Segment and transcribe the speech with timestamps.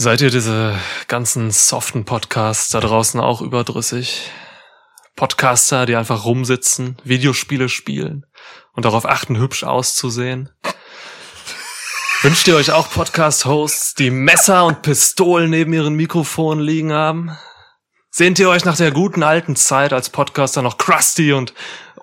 [0.00, 0.78] Seid ihr diese
[1.08, 4.30] ganzen soften Podcasts da draußen auch überdrüssig?
[5.16, 8.24] Podcaster, die einfach rumsitzen, Videospiele spielen
[8.74, 10.50] und darauf achten, hübsch auszusehen?
[12.22, 17.36] Wünscht ihr euch auch Podcast-Hosts, die Messer und Pistolen neben ihren Mikrofonen liegen haben?
[18.08, 21.54] Sehnt ihr euch nach der guten alten Zeit, als Podcaster noch crusty und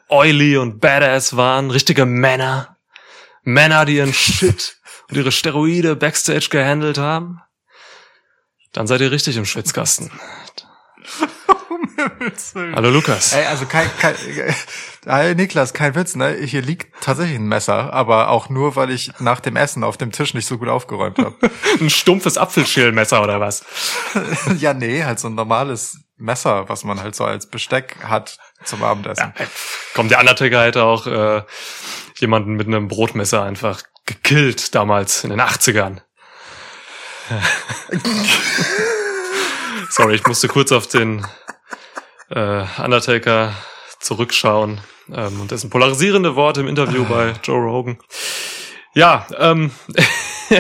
[0.09, 1.71] oily und badass waren?
[1.71, 2.75] Richtige Männer?
[3.43, 7.39] Männer, die ihren Shit und ihre Steroide backstage gehandelt haben?
[8.75, 10.11] Dann seid ihr richtig im Schwitzkasten.
[12.75, 13.31] Hallo Lukas.
[13.31, 14.15] Ey, also kein, kein
[15.05, 16.33] hey Niklas, kein Witz, ne?
[16.33, 20.11] Hier liegt tatsächlich ein Messer, aber auch nur, weil ich nach dem Essen auf dem
[20.11, 21.35] Tisch nicht so gut aufgeräumt habe.
[21.79, 23.63] ein stumpfes Apfelschälmesser oder was?
[24.57, 28.83] ja, nee, halt so ein normales Messer, was man halt so als Besteck hat zum
[28.83, 29.33] Abendessen.
[29.39, 29.45] Ja,
[29.93, 31.43] kommt der Undertaker halt auch äh,
[32.17, 36.01] jemanden mit einem Brotmesser einfach gekillt damals in den 80ern.
[39.89, 41.25] Sorry, ich musste kurz auf den
[42.29, 43.53] äh, Undertaker
[43.99, 47.97] zurückschauen ähm, und dessen polarisierende Worte im Interview bei Joe Rogan.
[48.93, 49.71] Ja, ähm,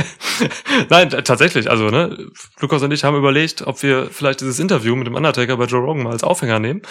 [0.89, 5.07] nein, tatsächlich, also ne, Lukas und ich haben überlegt, ob wir vielleicht dieses Interview mit
[5.07, 6.81] dem Undertaker bei Joe Rogan mal als Aufhänger nehmen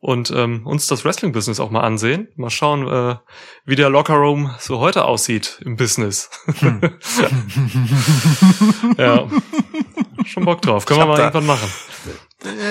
[0.00, 2.28] und ähm, uns das Wrestling-Business auch mal ansehen.
[2.36, 3.16] Mal schauen, äh,
[3.64, 6.30] wie der Lockerroom so heute aussieht im Business.
[6.60, 6.80] Hm.
[8.96, 9.28] ja,
[10.24, 10.86] schon Bock drauf.
[10.86, 11.68] Können wir mal irgendwann machen.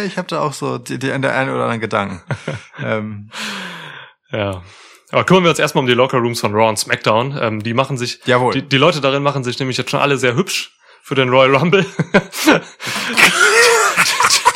[0.05, 2.21] Ich habe da auch so die, die, der einen oder anderen Gedanken.
[2.81, 3.29] ähm.
[4.31, 4.63] Ja.
[5.11, 7.37] Aber kümmern wir uns erstmal um die Lockerrooms von Raw und SmackDown.
[7.39, 8.53] Ähm, die machen sich, Jawohl.
[8.53, 11.55] Die, die Leute darin machen sich nämlich jetzt schon alle sehr hübsch für den Royal
[11.55, 11.85] Rumble,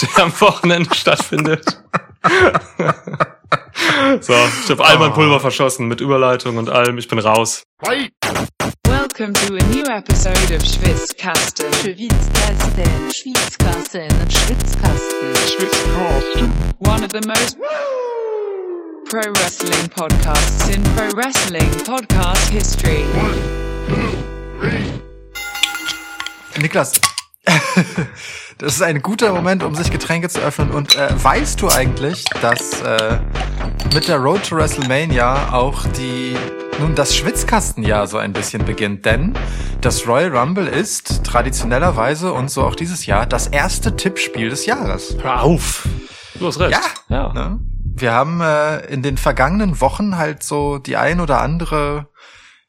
[0.01, 1.81] der am Wochenende stattfindet.
[4.21, 4.33] so,
[4.63, 6.99] ich habe all mein Pulver verschossen mit Überleitung und allem.
[6.99, 7.63] Ich bin raus.
[8.85, 11.73] Welcome to a new episode of Schwitzkasten.
[11.73, 13.11] Schwitzkasten.
[13.11, 14.07] Schwitzkasten.
[14.29, 15.35] Schwitzkasten.
[15.47, 16.53] Schwitzkasten.
[16.79, 17.57] One of the most
[19.09, 23.03] pro wrestling podcasts in pro wrestling podcast history.
[26.61, 26.93] Niklas,
[28.57, 30.71] das ist ein guter Moment, um sich Getränke zu öffnen.
[30.71, 33.19] Und äh, weißt du eigentlich, dass äh,
[33.93, 36.35] mit der Road to WrestleMania auch die
[36.79, 39.05] nun das Schwitzkastenjahr so ein bisschen beginnt?
[39.05, 39.33] Denn
[39.81, 45.17] das Royal Rumble ist traditionellerweise und so auch dieses Jahr das erste Tippspiel des Jahres.
[45.21, 45.87] Hör auf!
[46.39, 46.79] Du hast recht.
[47.09, 47.15] Ja.
[47.15, 47.33] ja.
[47.33, 47.59] Ne?
[47.83, 52.07] Wir haben äh, in den vergangenen Wochen halt so die ein oder andere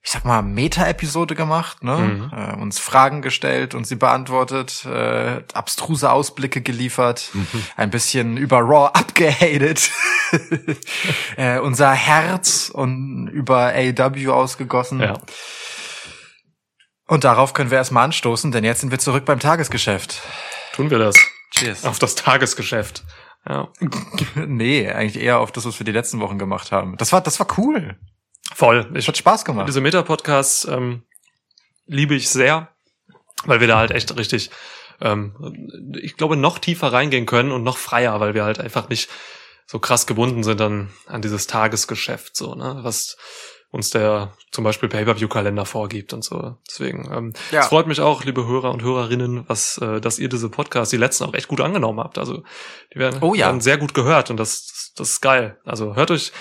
[0.05, 1.97] ich sag mal, Meta-Episode gemacht, ne?
[1.97, 2.33] Mhm.
[2.37, 7.47] Äh, uns Fragen gestellt und sie beantwortet, äh, abstruse Ausblicke geliefert, mhm.
[7.77, 9.91] ein bisschen über Raw abgehatet,
[11.37, 15.01] äh, unser Herz und über AW ausgegossen.
[15.01, 15.21] Ja.
[17.07, 20.21] Und darauf können wir erstmal anstoßen, denn jetzt sind wir zurück beim Tagesgeschäft.
[20.73, 21.17] Tun wir das.
[21.53, 21.85] Cheers.
[21.85, 23.05] Auf das Tagesgeschäft.
[23.49, 23.69] Ja.
[24.35, 26.97] nee, eigentlich eher auf das, was wir die letzten Wochen gemacht haben.
[26.97, 27.97] Das war, das war cool.
[28.55, 28.91] Voll.
[28.95, 29.69] Ich, hat Spaß gemacht.
[29.69, 31.03] Diese Meta-Podcasts ähm,
[31.87, 32.69] liebe ich sehr,
[33.45, 34.51] weil wir da halt echt richtig,
[35.01, 39.09] ähm, ich glaube, noch tiefer reingehen können und noch freier, weil wir halt einfach nicht
[39.67, 43.17] so krass gebunden sind an, an dieses Tagesgeschäft, so, ne, was
[43.73, 46.59] uns der zum Beispiel Pay-Per-View-Kalender vorgibt und so.
[46.69, 47.61] Deswegen, ähm, ja.
[47.61, 50.99] es freut mich auch, liebe Hörer und Hörerinnen, was, äh, dass ihr diese Podcasts, die
[50.99, 52.19] letzten auch echt gut angenommen habt.
[52.19, 52.43] Also
[52.93, 53.47] die werden, oh, ja.
[53.47, 55.59] werden sehr gut gehört und das, das, das ist geil.
[55.65, 56.33] Also hört euch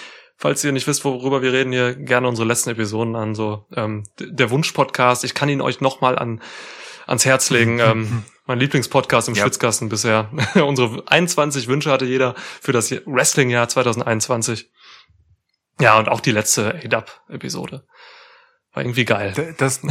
[0.41, 3.35] falls ihr nicht wisst, worüber wir reden, hier gerne unsere letzten Episoden an.
[3.35, 5.23] So ähm, der Wunsch-Podcast.
[5.23, 6.41] Ich kann ihn euch noch mal an
[7.05, 7.79] ans Herz legen.
[7.79, 9.43] ähm, mein Lieblingspodcast im ja.
[9.43, 10.31] Schwitzkasten bisher.
[10.55, 14.71] unsere 21 Wünsche hatte jeder für das Wrestling-Jahr 2021.
[15.79, 17.85] Ja, und auch die letzte ADAP-Episode.
[18.73, 19.55] War irgendwie geil.
[19.59, 19.81] Das,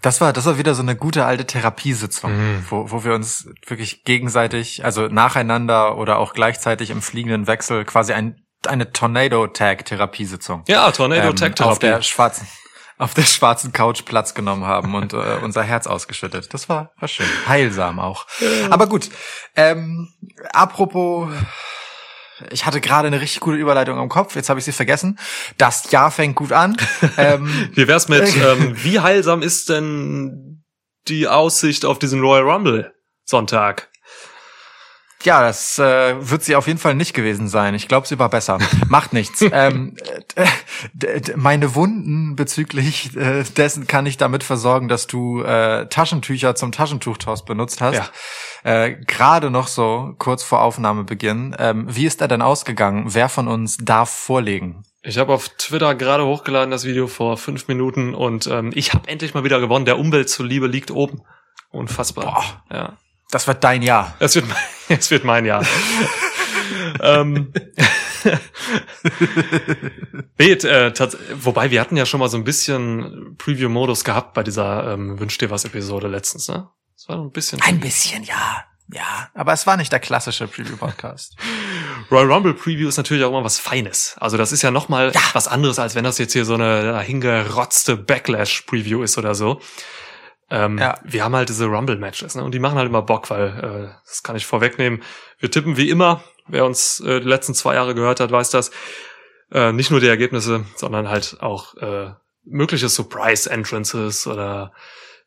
[0.00, 2.66] das war, das war wieder so eine gute alte Therapiesitzung, mhm.
[2.68, 8.12] wo, wo wir uns wirklich gegenseitig, also nacheinander oder auch gleichzeitig im fliegenden Wechsel quasi
[8.12, 10.64] ein eine Tornado-Tag-Therapiesitzung.
[10.68, 11.62] Ja, Tornado-Tag-Therapie.
[11.62, 12.48] Ähm, auf der schwarzen,
[12.98, 16.52] auf der schwarzen Couch Platz genommen haben und äh, unser Herz ausgeschüttet.
[16.52, 17.26] Das war, war schön.
[17.46, 18.26] Heilsam auch.
[18.70, 19.10] Aber gut.
[19.54, 20.12] Ähm,
[20.52, 21.28] apropos,
[22.50, 25.18] ich hatte gerade eine richtig gute Überleitung im Kopf, jetzt habe ich sie vergessen.
[25.56, 26.76] Das Jahr fängt gut an.
[27.16, 30.64] ähm, wie wär's mit, ähm, wie heilsam ist denn
[31.08, 32.92] die Aussicht auf diesen Royal Rumble
[33.24, 33.87] Sonntag?
[35.24, 37.74] Ja, das äh, wird sie auf jeden Fall nicht gewesen sein.
[37.74, 38.58] Ich glaube, sie war besser.
[38.88, 39.44] Macht nichts.
[39.50, 39.96] ähm,
[41.34, 47.44] meine Wunden bezüglich äh, dessen kann ich damit versorgen, dass du äh, Taschentücher zum Taschentuchtoss
[47.44, 47.96] benutzt hast.
[48.64, 48.84] Ja.
[48.84, 51.56] Äh, Gerade noch so kurz vor Aufnahmebeginn.
[51.58, 53.06] Ähm, wie ist er denn ausgegangen?
[53.08, 54.84] Wer von uns darf vorlegen?
[55.02, 59.08] Ich habe auf Twitter gerade hochgeladen das Video vor fünf Minuten und ähm, ich habe
[59.08, 59.84] endlich mal wieder gewonnen.
[59.84, 61.22] Der Umwelt zuliebe liegt oben.
[61.70, 62.24] Unfassbar.
[62.24, 62.76] Boah.
[62.76, 62.92] Ja.
[63.30, 64.14] Das wird dein Jahr.
[64.18, 64.56] Es wird, mein-
[64.98, 65.64] es wird mein Jahr.
[67.00, 67.52] ähm,
[70.38, 70.92] nee, äh,
[71.34, 75.38] wobei wir hatten ja schon mal so ein bisschen Preview-Modus gehabt bei dieser ähm, Wünsch
[75.38, 76.68] dir was Episode letztens, ne?
[76.96, 77.60] Das war ein bisschen.
[77.62, 78.64] Ein bisschen, ja.
[78.90, 81.36] Ja, aber es war nicht der klassische Preview-Podcast.
[82.10, 84.16] Royal Rumble Preview ist natürlich auch immer was Feines.
[84.18, 85.20] Also das ist ja noch mal Ja.
[85.34, 89.60] was anderes, als wenn das jetzt hier so eine hingerotzte Backlash Preview ist oder so.
[90.50, 90.98] Ähm, Ja.
[91.04, 92.44] Wir haben halt diese Rumble Matches, ne?
[92.44, 95.02] Und die machen halt immer Bock, weil äh, das kann ich vorwegnehmen.
[95.38, 96.22] Wir tippen wie immer.
[96.46, 98.70] Wer uns äh, die letzten zwei Jahre gehört hat, weiß das.
[99.52, 102.12] Äh, nicht nur die Ergebnisse, sondern halt auch äh,
[102.44, 104.72] mögliche Surprise Entrances oder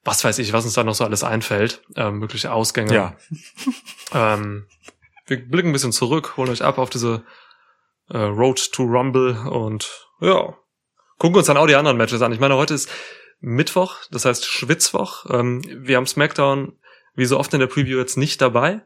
[0.03, 2.94] was weiß ich, was uns da noch so alles einfällt, ähm, mögliche Ausgänge.
[2.94, 3.15] Ja.
[4.13, 4.65] Ähm,
[5.27, 7.23] wir blicken ein bisschen zurück, holen euch ab auf diese
[8.09, 9.89] äh, Road to Rumble und
[10.19, 10.53] ja,
[11.18, 12.33] gucken uns dann auch die anderen Matches an.
[12.33, 12.89] Ich meine, heute ist
[13.42, 15.26] Mittwoch, das heißt Schwitzwoch.
[15.30, 16.74] Ähm, wir haben SmackDown
[17.16, 18.82] wie so oft in der Preview jetzt nicht dabei.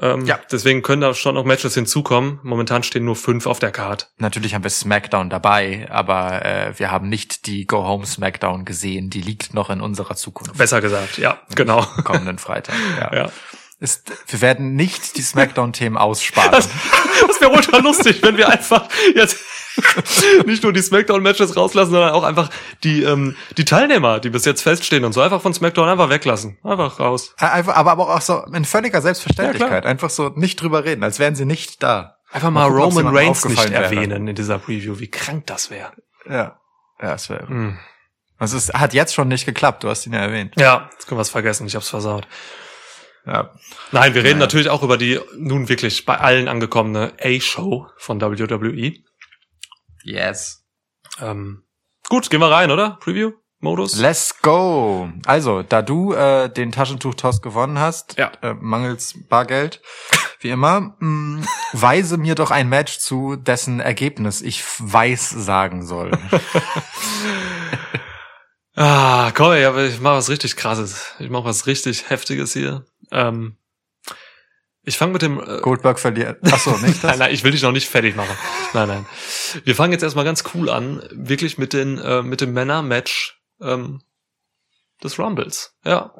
[0.00, 0.40] Ähm, Ja.
[0.50, 2.40] Deswegen können da schon noch Matches hinzukommen.
[2.42, 4.10] Momentan stehen nur fünf auf der Card.
[4.18, 9.08] Natürlich haben wir SmackDown dabei, aber äh, wir haben nicht die Go Home SmackDown gesehen.
[9.10, 10.56] Die liegt noch in unserer Zukunft.
[10.58, 11.82] Besser gesagt, ja, genau.
[12.02, 12.74] Kommenden Freitag.
[12.98, 13.14] Ja.
[13.14, 13.32] Ja.
[13.78, 16.50] Ist, wir werden nicht die SmackDown-Themen aussparen.
[16.50, 19.36] Das wäre ultra lustig, wenn wir einfach jetzt
[20.46, 22.50] nicht nur die Smackdown-Matches rauslassen, sondern auch einfach
[22.82, 26.58] die, ähm, die Teilnehmer, die bis jetzt feststehen und so einfach von Smackdown einfach weglassen.
[26.62, 27.34] Einfach raus.
[27.38, 29.82] Einfach, aber, aber auch so in völliger Ja, Selbstverständlichkeit.
[29.82, 29.90] klar.
[29.90, 32.16] Einfach so nicht drüber reden, als wären sie nicht da.
[32.30, 33.84] Einfach mal, gucken, ob's Roman Reigns nicht wäre.
[33.84, 34.98] erwähnen in dieser Preview.
[34.98, 35.92] Wie krank das wäre.
[36.28, 36.58] Ja.
[37.00, 37.48] Ja, es wäre.
[37.48, 37.78] Hm.
[38.38, 40.54] Also es hat jetzt schon nicht geklappt, du hast ihn ja erwähnt.
[40.58, 41.66] Ja, jetzt können wir es vergessen.
[41.66, 42.26] Ich hab's versaut.
[43.26, 43.50] Ja.
[43.92, 44.46] Nein, wir reden Naja.
[44.46, 48.92] natürlich auch über die nun wirklich bei allen angekommene A-Show von WWE.
[50.04, 50.64] Yes.
[51.20, 51.64] Ähm,
[52.08, 52.98] gut, gehen wir rein, oder?
[53.00, 53.96] Preview-Modus?
[53.98, 55.08] Let's go.
[55.26, 58.30] Also, da du äh, den Taschentuch-Toss gewonnen hast, Ja.
[58.42, 59.80] äh, mangels Bargeld,
[60.40, 66.12] wie immer, mh, weise mir doch ein Match zu, dessen Ergebnis ich weiß sagen soll.
[68.76, 71.14] Ah, komm, aber ich mach was richtig krasses.
[71.20, 72.84] Ich mach was richtig heftiges hier.
[73.12, 73.56] Ähm,
[74.84, 75.40] ich fange mit dem.
[75.40, 76.38] Äh, Goldberg verliert.
[76.50, 77.10] Ach so, nicht das?
[77.10, 78.36] nein, nein, ich will dich noch nicht fertig machen.
[78.72, 79.06] Nein, nein.
[79.64, 84.02] Wir fangen jetzt erstmal ganz cool an, wirklich mit den äh, mit dem Männer-Match ähm,
[85.02, 85.74] des Rumbles.
[85.84, 86.12] Ja,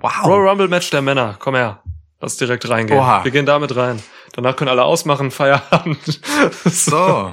[0.00, 0.24] Wow.
[0.26, 1.36] Royal Rumble Match der Männer.
[1.38, 1.82] Komm her,
[2.20, 2.98] lass direkt reingehen.
[3.00, 3.24] Oha.
[3.24, 4.02] Wir gehen damit rein.
[4.32, 6.20] Danach können alle ausmachen, Feierabend.
[6.64, 7.32] So.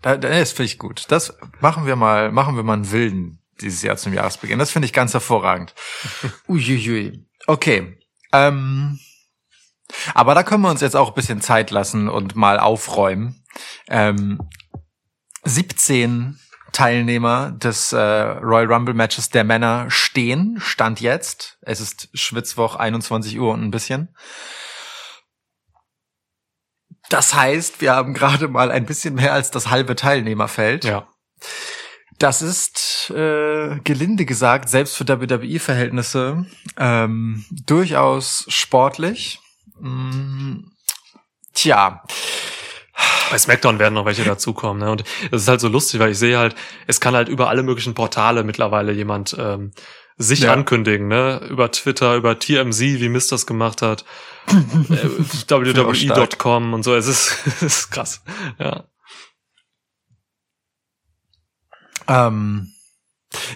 [0.00, 1.04] Da, da, das finde ich gut.
[1.08, 4.58] Das machen wir mal, machen wir mal einen wilden dieses Jahr zum Jahresbeginn.
[4.58, 5.74] Das finde ich ganz hervorragend.
[6.48, 7.26] Uiuiui.
[7.46, 7.98] Okay.
[8.34, 8.98] Ähm,
[10.14, 13.44] aber da können wir uns jetzt auch ein bisschen Zeit lassen und mal aufräumen.
[13.88, 14.40] Ähm,
[15.44, 16.40] 17
[16.72, 20.58] Teilnehmer des äh, Royal Rumble Matches der Männer stehen.
[20.60, 21.58] Stand jetzt.
[21.62, 24.14] Es ist Schwitzwoch, 21 Uhr und ein bisschen.
[27.10, 30.84] Das heißt, wir haben gerade mal ein bisschen mehr als das halbe Teilnehmerfeld.
[30.84, 31.08] ja.
[32.18, 36.46] Das ist, äh, gelinde gesagt, selbst für WWE-Verhältnisse
[36.78, 39.40] ähm, durchaus sportlich.
[39.80, 40.58] Mm,
[41.54, 42.02] tja,
[43.30, 44.82] Bei SmackDown werden noch welche dazukommen.
[44.84, 44.90] Ne?
[44.92, 46.54] Und das ist halt so lustig, weil ich sehe halt,
[46.86, 49.72] es kann halt über alle möglichen Portale mittlerweile jemand ähm,
[50.16, 50.52] sich Ja.
[50.52, 51.40] ankündigen, ne?
[51.50, 54.04] Über Twitter, über TMZ, wie Mist das gemacht hat,
[54.46, 55.08] äh,
[55.48, 56.94] WWE.com und so.
[56.94, 58.22] Es ist, es ist krass.
[58.60, 58.84] Ja.
[62.08, 62.74] Ähm,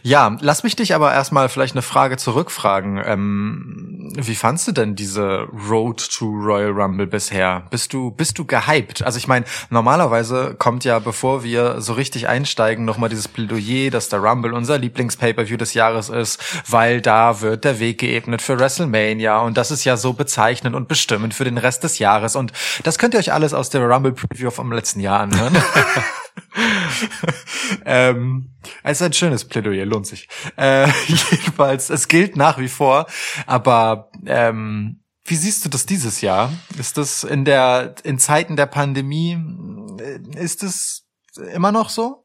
[0.03, 3.01] ja, lass mich dich aber erstmal vielleicht eine Frage zurückfragen.
[3.05, 7.67] Ähm, wie fandst du denn diese Road to Royal Rumble bisher?
[7.71, 9.03] Bist du bist du gehypt?
[9.03, 14.09] Also ich meine, normalerweise kommt ja, bevor wir so richtig einsteigen, nochmal dieses Plädoyer, dass
[14.09, 19.41] der Rumble unser Lieblings-Pay-per-View des Jahres ist, weil da wird der Weg geebnet für WrestleMania
[19.41, 22.53] und das ist ja so bezeichnend und bestimmend für den Rest des Jahres und
[22.83, 25.57] das könnt ihr euch alles aus der Rumble Preview vom letzten Jahr anhören.
[27.85, 28.51] ähm,
[28.83, 30.29] es ist ein schönes Plädoyer, lohnt sich.
[30.57, 33.07] Äh, jedenfalls, es gilt nach wie vor,
[33.47, 36.53] aber ähm, wie siehst du das dieses Jahr?
[36.79, 39.39] Ist das in der in Zeiten der Pandemie
[40.01, 41.07] äh, ist es
[41.53, 42.25] immer noch so?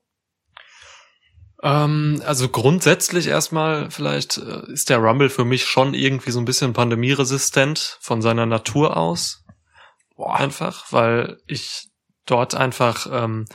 [1.64, 6.46] Ähm, also grundsätzlich erstmal vielleicht äh, ist der Rumble für mich schon irgendwie so ein
[6.46, 9.46] bisschen pandemieresistent von seiner Natur aus.
[10.16, 11.90] Boah, einfach, weil ich
[12.26, 13.46] dort einfach ähm,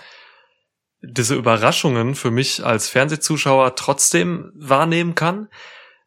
[1.00, 5.48] diese Überraschungen für mich als Fernsehzuschauer trotzdem wahrnehmen kann.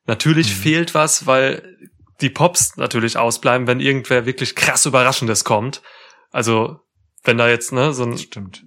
[0.06, 0.62] Natürlich Mhm.
[0.62, 1.78] fehlt was, weil
[2.20, 5.82] die Pops natürlich ausbleiben, wenn irgendwer wirklich krass Überraschendes kommt.
[6.32, 6.80] Also
[7.24, 8.64] wenn da jetzt ne so ein stimmt.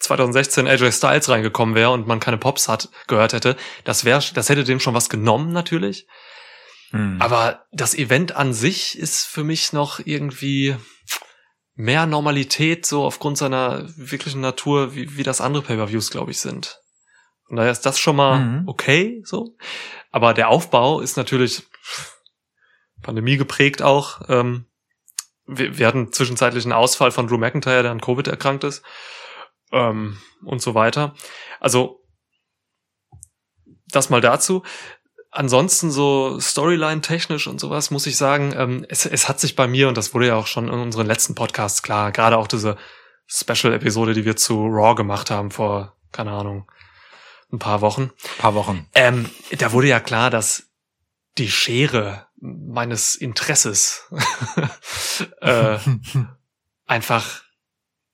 [0.00, 4.48] 2016 AJ Styles reingekommen wäre und man keine Pops hat gehört hätte, das wäre, das
[4.48, 6.06] hätte dem schon was genommen natürlich.
[6.90, 7.20] Mhm.
[7.20, 10.76] Aber das Event an sich ist für mich noch irgendwie
[11.78, 16.80] mehr Normalität, so aufgrund seiner wirklichen Natur, wie, wie das andere Pay-Per-Views, glaube ich, sind.
[17.48, 18.68] Und daher ist das schon mal mhm.
[18.68, 19.56] okay, so.
[20.10, 21.62] Aber der Aufbau ist natürlich
[23.00, 24.22] Pandemie geprägt auch.
[24.28, 24.66] Ähm,
[25.46, 28.82] wir, wir hatten zwischenzeitlich einen Ausfall von Drew McIntyre, der an Covid erkrankt ist.
[29.70, 31.14] Ähm, und so weiter.
[31.60, 32.04] Also,
[33.86, 34.64] das mal dazu
[35.38, 39.86] ansonsten so Storyline-technisch und sowas muss ich sagen, ähm, es, es hat sich bei mir,
[39.88, 42.76] und das wurde ja auch schon in unseren letzten Podcasts klar, gerade auch diese
[43.26, 46.70] Special-Episode, die wir zu Raw gemacht haben vor, keine Ahnung,
[47.52, 48.02] ein paar Wochen.
[48.02, 48.88] Ein paar Wochen.
[48.94, 50.64] Ähm, da wurde ja klar, dass
[51.38, 54.10] die Schere meines Interesses
[55.40, 55.78] äh,
[56.86, 57.42] einfach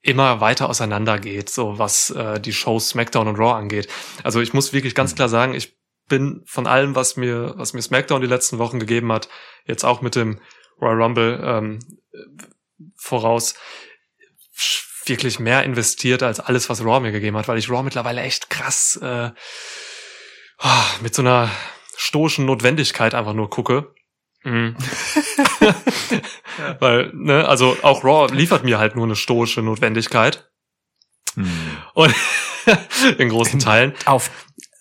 [0.03, 3.87] immer weiter auseinandergeht, so was äh, die Shows SmackDown und Raw angeht.
[4.23, 5.75] Also ich muss wirklich ganz klar sagen, ich
[6.07, 9.29] bin von allem, was mir, was mir SmackDown die letzten Wochen gegeben hat,
[9.65, 10.39] jetzt auch mit dem
[10.81, 11.79] Royal Rumble ähm,
[12.95, 13.55] voraus,
[15.05, 18.49] wirklich mehr investiert als alles, was Raw mir gegeben hat, weil ich Raw mittlerweile echt
[18.49, 19.29] krass äh,
[20.59, 21.49] ah, mit so einer
[21.97, 23.93] stoischen Notwendigkeit einfach nur gucke.
[24.43, 24.75] Mhm.
[26.79, 30.49] weil, ne, also auch Raw liefert mir halt nur eine stoische Notwendigkeit.
[31.35, 31.77] Mhm.
[31.93, 32.15] Und
[33.17, 33.93] in großen Teilen.
[34.05, 34.29] Auf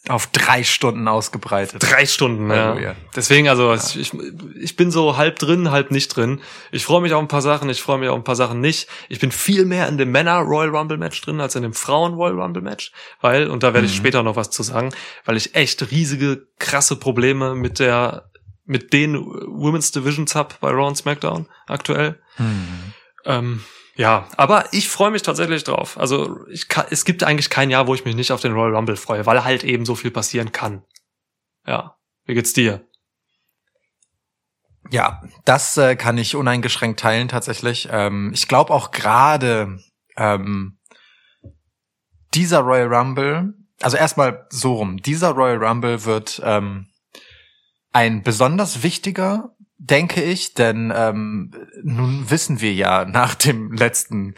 [0.08, 1.82] auf drei Stunden ausgebreitet.
[1.82, 2.78] Drei Stunden, ja.
[2.78, 2.94] ja.
[3.16, 3.76] Deswegen, also ja.
[3.76, 4.12] ich,
[4.60, 6.42] ich bin so halb drin, halb nicht drin.
[6.72, 8.86] Ich freue mich auf ein paar Sachen, ich freue mich auf ein paar Sachen nicht.
[9.08, 12.14] Ich bin viel mehr in dem Männer Royal Rumble Match drin als in dem Frauen
[12.14, 12.92] Royal Rumble Match,
[13.22, 13.98] weil und da werde ich mhm.
[13.98, 14.90] später noch was zu sagen,
[15.24, 18.30] weil ich echt riesige krasse Probleme mit der
[18.66, 22.18] mit den Women's Divisions hab bei Raw und SmackDown aktuell.
[22.38, 22.92] Mhm.
[23.24, 23.64] Ähm,
[23.96, 25.98] ja, aber ich freue mich tatsächlich drauf.
[25.98, 28.74] Also ich kann, es gibt eigentlich kein Jahr, wo ich mich nicht auf den Royal
[28.74, 30.82] Rumble freue, weil halt eben so viel passieren kann.
[31.66, 32.86] Ja, wie geht's dir?
[34.90, 37.88] Ja, das äh, kann ich uneingeschränkt teilen tatsächlich.
[37.90, 39.78] Ähm, ich glaube auch gerade
[40.16, 40.78] ähm,
[42.34, 46.88] dieser Royal Rumble, also erstmal so rum, dieser Royal Rumble wird ähm,
[47.92, 49.53] ein besonders wichtiger
[49.84, 51.50] denke ich, denn ähm,
[51.82, 54.34] nun wissen wir ja nach dem letzten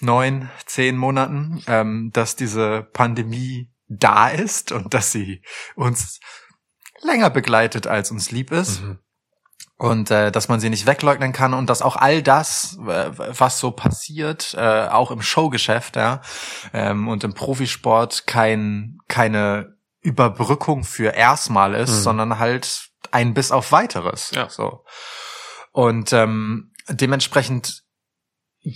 [0.00, 5.42] neun, zehn Monaten, ähm, dass diese Pandemie da ist und dass sie
[5.74, 6.20] uns
[7.02, 8.82] länger begleitet, als uns lieb ist.
[8.82, 8.98] Mhm.
[9.76, 13.60] Und äh, dass man sie nicht wegleugnen kann und dass auch all das, äh, was
[13.60, 16.20] so passiert, äh, auch im Showgeschäft, ja,
[16.72, 22.02] ähm, und im Profisport kein, keine Überbrückung für erstmal ist, mhm.
[22.02, 24.30] sondern halt ein bis auf weiteres.
[24.32, 24.48] Ja.
[24.48, 24.84] So.
[25.72, 27.84] Und ähm, dementsprechend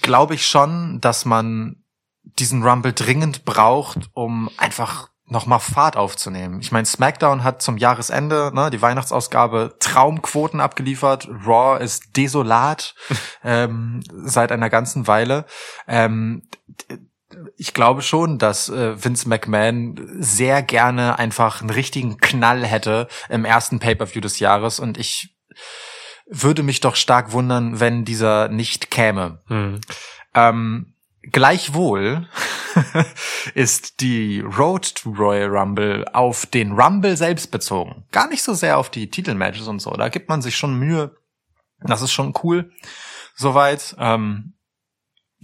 [0.01, 1.85] glaube ich schon, dass man
[2.23, 6.61] diesen Rumble dringend braucht, um einfach nochmal Fahrt aufzunehmen.
[6.61, 11.29] Ich meine, SmackDown hat zum Jahresende, ne, die Weihnachtsausgabe, Traumquoten abgeliefert.
[11.47, 12.95] Raw ist desolat
[13.45, 15.47] ähm, seit einer ganzen Weile.
[15.89, 16.43] Ähm,
[17.63, 23.45] ich glaube schon, dass äh, Vince McMahon sehr gerne einfach einen richtigen Knall hätte im
[23.45, 25.37] ersten Pay-per-View des Jahres und ich
[26.27, 29.43] würde mich doch stark wundern, wenn dieser nicht käme.
[29.47, 29.81] Hm.
[30.35, 32.27] Ähm, gleichwohl
[33.55, 38.07] ist die Road to Royal Rumble auf den Rumble selbst bezogen.
[38.11, 39.93] Gar nicht so sehr auf die Titelmatches und so.
[39.93, 41.17] Da gibt man sich schon Mühe.
[41.79, 42.73] Das ist schon cool.
[43.37, 43.95] Soweit.
[44.01, 44.55] Ähm,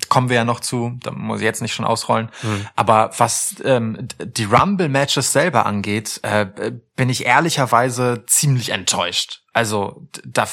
[0.08, 2.30] kommen wir ja noch zu, da muss ich jetzt nicht schon ausrollen.
[2.42, 2.66] Mhm.
[2.76, 9.42] Aber was ähm, die Rumble-Matches selber angeht, äh, bin ich ehrlicherweise ziemlich enttäuscht.
[9.52, 10.48] Also da,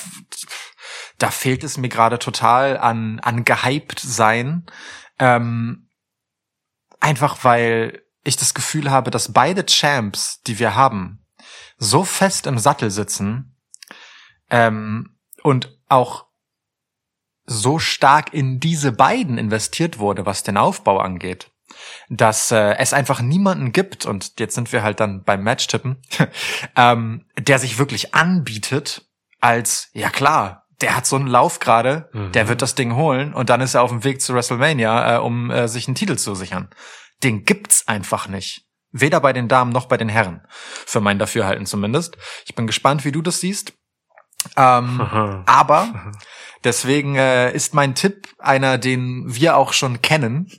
[1.17, 4.65] da fehlt es mir gerade total an, an gehypt sein.
[5.19, 5.89] Ähm,
[6.99, 11.23] einfach weil ich das Gefühl habe, dass beide Champs, die wir haben,
[11.77, 13.55] so fest im Sattel sitzen
[14.49, 16.24] ähm, und auch
[17.45, 21.51] so stark in diese beiden investiert wurde, was den Aufbau angeht,
[22.09, 25.97] dass äh, es einfach niemanden gibt, und jetzt sind wir halt dann beim Matchtippen,
[26.75, 29.05] ähm, der sich wirklich anbietet
[29.39, 32.31] als, ja klar, der hat so einen Lauf gerade, mhm.
[32.31, 35.19] der wird das Ding holen und dann ist er auf dem Weg zu WrestleMania, äh,
[35.19, 36.69] um äh, sich einen Titel zu sichern.
[37.23, 38.65] Den gibt's einfach nicht.
[38.91, 40.41] Weder bei den Damen noch bei den Herren.
[40.85, 42.17] Für mein Dafürhalten zumindest.
[42.45, 43.73] Ich bin gespannt, wie du das siehst.
[44.55, 45.01] Ähm,
[45.45, 46.13] aber
[46.65, 50.51] deswegen äh, ist mein Tipp einer, den wir auch schon kennen,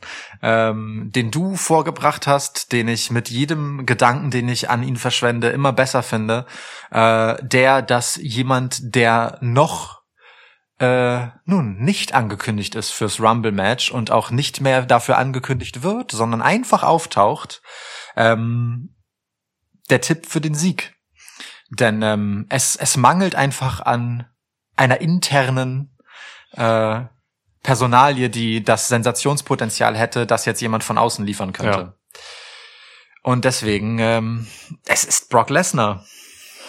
[0.43, 5.49] ähm, den du vorgebracht hast, den ich mit jedem Gedanken, den ich an ihn verschwende,
[5.49, 6.47] immer besser finde,
[6.91, 10.03] äh, der, dass jemand, der noch
[10.79, 16.43] äh, nun nicht angekündigt ist fürs Rumble-Match und auch nicht mehr dafür angekündigt wird, sondern
[16.43, 17.63] einfach auftaucht,
[18.17, 18.95] ähm,
[19.91, 20.95] der Tipp für den Sieg.
[21.71, 24.27] Denn ähm, es, es mangelt einfach an
[24.77, 25.96] einer internen
[26.53, 27.01] äh,
[27.63, 31.79] Personalie, die das Sensationspotenzial hätte, das jetzt jemand von außen liefern könnte.
[31.79, 31.95] Ja.
[33.23, 34.47] Und deswegen, ähm,
[34.87, 36.05] es ist Brock Lesnar.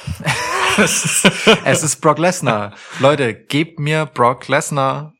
[0.77, 1.31] es, ist,
[1.65, 2.73] es ist Brock Lesnar.
[2.99, 5.13] Leute, gebt mir Brock Lesnar.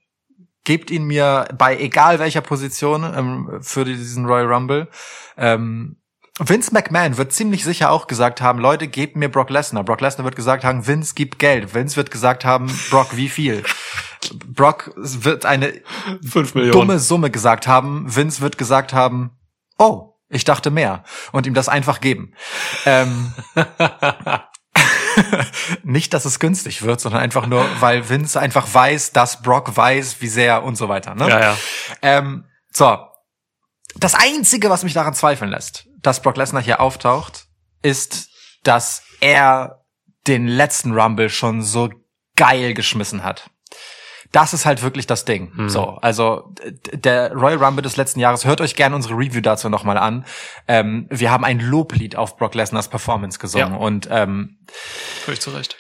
[0.64, 4.90] Gebt ihn mir bei egal welcher Position ähm, für diesen Royal Rumble.
[5.38, 6.02] Ähm,
[6.40, 9.84] Vince McMahon wird ziemlich sicher auch gesagt haben, Leute, gebt mir Brock Lesnar.
[9.84, 11.74] Brock Lesnar wird gesagt haben, Vince gibt Geld.
[11.74, 13.64] Vince wird gesagt haben, Brock, wie viel?
[14.46, 15.82] Brock wird eine
[16.54, 18.16] dumme Summe gesagt haben.
[18.16, 19.32] Vince wird gesagt haben,
[19.80, 21.04] oh, ich dachte mehr.
[21.32, 22.34] Und ihm das einfach geben.
[22.86, 23.34] Ähm,
[25.84, 30.22] nicht, dass es günstig wird, sondern einfach nur, weil Vince einfach weiß, dass Brock weiß,
[30.22, 31.16] wie sehr und so weiter.
[31.16, 31.30] Ne?
[31.30, 31.58] Ja, ja.
[32.02, 32.98] Ähm, so.
[33.96, 37.46] Das Einzige, was mich daran zweifeln lässt, dass Brock Lesnar hier auftaucht,
[37.82, 38.30] ist,
[38.64, 39.84] dass er
[40.28, 41.90] den letzten Rumble schon so
[42.36, 43.50] geil geschmissen hat.
[44.34, 45.52] Das ist halt wirklich das Ding.
[45.56, 45.70] Mhm.
[45.70, 46.54] So, also
[46.92, 50.26] der Royal Rumble des letzten Jahres, hört euch gerne unsere Review dazu nochmal an.
[50.68, 53.78] Ähm, wir haben ein Loblied auf Brock Lesnars Performance gesungen Ja.
[53.80, 54.60] und ähm,
[55.24, 55.78] Völlig zu Recht.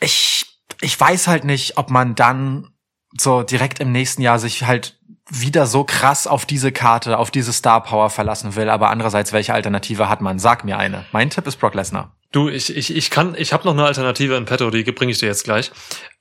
[0.00, 0.44] ich,
[0.82, 2.69] ich weiß halt nicht, ob man dann
[3.18, 4.98] so direkt im nächsten Jahr sich halt
[5.30, 8.68] wieder so krass auf diese Karte, auf diese Star Power verlassen will.
[8.68, 10.38] Aber andererseits, welche Alternative hat man?
[10.38, 11.06] Sag mir eine.
[11.12, 12.16] Mein Tipp ist Brock Lesnar.
[12.32, 15.18] Du, ich, ich, ich kann, ich habe noch eine Alternative in petto, die bringe ich
[15.18, 15.72] dir jetzt gleich.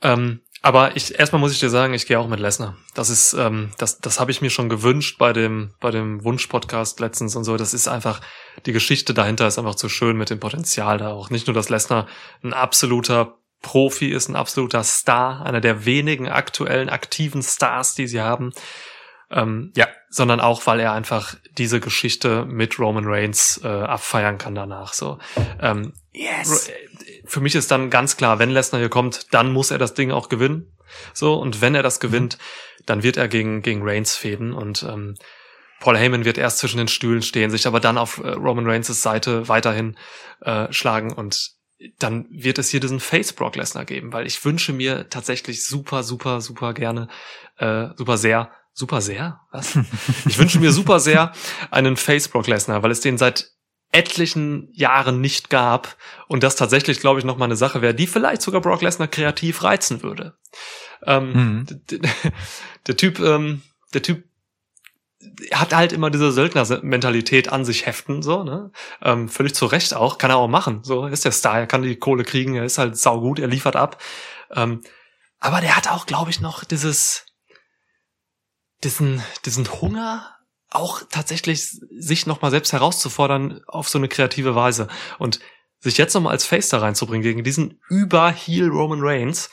[0.01, 2.75] Ähm, aber ich erstmal muss ich dir sagen, ich gehe auch mit Lesnar.
[2.93, 7.00] Das ist, ähm, das, das habe ich mir schon gewünscht bei dem, bei dem Wunsch-Podcast
[7.00, 7.55] letztens und so.
[7.55, 8.19] Das ist einfach,
[8.65, 11.29] die Geschichte dahinter ist einfach zu schön mit dem Potenzial da auch.
[11.29, 12.08] Nicht nur, dass Lesnar
[12.43, 18.22] ein absoluter Profi ist, ein absoluter Star, einer der wenigen aktuellen aktiven Stars, die sie
[18.22, 18.54] haben.
[19.32, 19.88] Ähm, Ja.
[20.10, 24.94] sondern auch, weil er einfach diese Geschichte mit Roman Reigns äh, abfeiern kann danach.
[24.94, 25.20] So,
[25.62, 26.72] ähm, Yes.
[27.25, 30.12] für mich ist dann ganz klar, wenn Lesnar hier kommt, dann muss er das Ding
[30.12, 30.75] auch gewinnen.
[31.13, 32.39] So, und wenn er das gewinnt,
[32.88, 35.16] dann wird er gegen, gegen Reigns fäden und ähm,
[35.79, 39.00] Paul Heyman wird erst zwischen den Stühlen stehen, sich aber dann auf äh, Roman Reigns'
[39.01, 39.96] Seite weiterhin
[40.42, 41.51] äh, schlagen und
[42.00, 46.03] dann wird es hier diesen Face Brock Lesnar geben, weil ich wünsche mir tatsächlich super,
[46.03, 47.07] super, super gerne,
[47.57, 49.77] äh, super sehr, super sehr, was?
[50.27, 51.31] Ich wünsche mir super sehr
[51.72, 53.51] einen Face Brock Lesnar, weil es den seit
[53.92, 58.05] etlichen Jahren nicht gab und das tatsächlich, glaube ich, noch mal eine Sache wäre, die
[58.07, 60.37] vielleicht sogar Brock Lesnar kreativ reizen würde.
[61.05, 61.65] Ähm, Mhm.
[61.65, 62.09] d- d-
[62.87, 63.61] Der Typ, ähm,
[63.94, 64.24] der Typ
[65.51, 68.72] hat halt immer diese Söldner-Mentalität an sich heften, so, ne?
[69.01, 70.84] Ähm, völlig zu Recht auch, kann er auch machen.
[70.84, 73.75] So, ist der Star, er kann die Kohle kriegen, er ist halt saugut, er liefert
[73.75, 74.01] ab.
[74.51, 74.82] Ähm,
[75.40, 77.25] aber der hat auch, glaube ich, noch dieses,
[78.84, 80.36] diesen, diesen Hunger,
[80.72, 84.88] auch tatsächlich sich nochmal selbst herauszufordern auf so eine kreative Weise.
[85.18, 85.40] Und
[85.79, 89.50] sich jetzt nochmal als Face da reinzubringen gegen diesen Über-Heel Roman Reigns,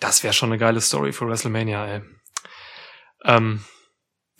[0.00, 2.02] das wäre schon eine geile Story für WrestleMania, ey.
[3.24, 3.64] Ähm,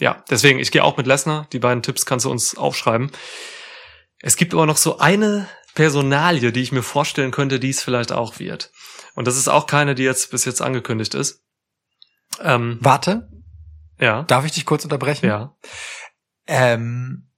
[0.00, 1.46] ja, deswegen, ich gehe auch mit Lesnar.
[1.52, 3.10] Die beiden Tipps kannst du uns aufschreiben.
[4.20, 8.12] Es gibt aber noch so eine Personalie, die ich mir vorstellen könnte, die es vielleicht
[8.12, 8.70] auch wird.
[9.14, 11.44] Und das ist auch keine, die jetzt bis jetzt angekündigt ist.
[12.40, 13.28] Ähm, Warte,
[14.00, 15.26] ja, darf ich dich kurz unterbrechen?
[15.26, 15.54] ja.
[16.46, 17.30] Ähm,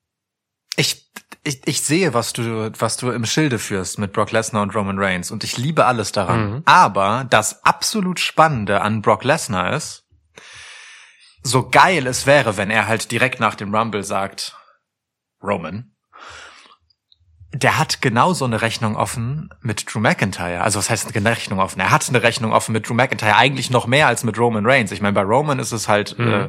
[0.77, 1.11] ich,
[1.43, 4.99] ich, ich sehe, was du, was du im Schilde führst mit Brock Lesnar und Roman
[4.99, 6.51] Reigns und ich liebe alles daran.
[6.51, 6.63] Mhm.
[6.65, 10.06] Aber das absolut Spannende an Brock Lesnar ist,
[11.43, 14.57] so geil es wäre, wenn er halt direkt nach dem Rumble sagt,
[15.43, 15.93] Roman,
[17.53, 20.61] der hat genauso eine Rechnung offen mit Drew McIntyre.
[20.61, 21.81] Also was heißt eine Rechnung offen?
[21.81, 24.93] Er hat eine Rechnung offen mit Drew McIntyre, eigentlich noch mehr als mit Roman Reigns.
[24.93, 26.33] Ich meine, bei Roman ist es halt Mhm.
[26.33, 26.49] äh,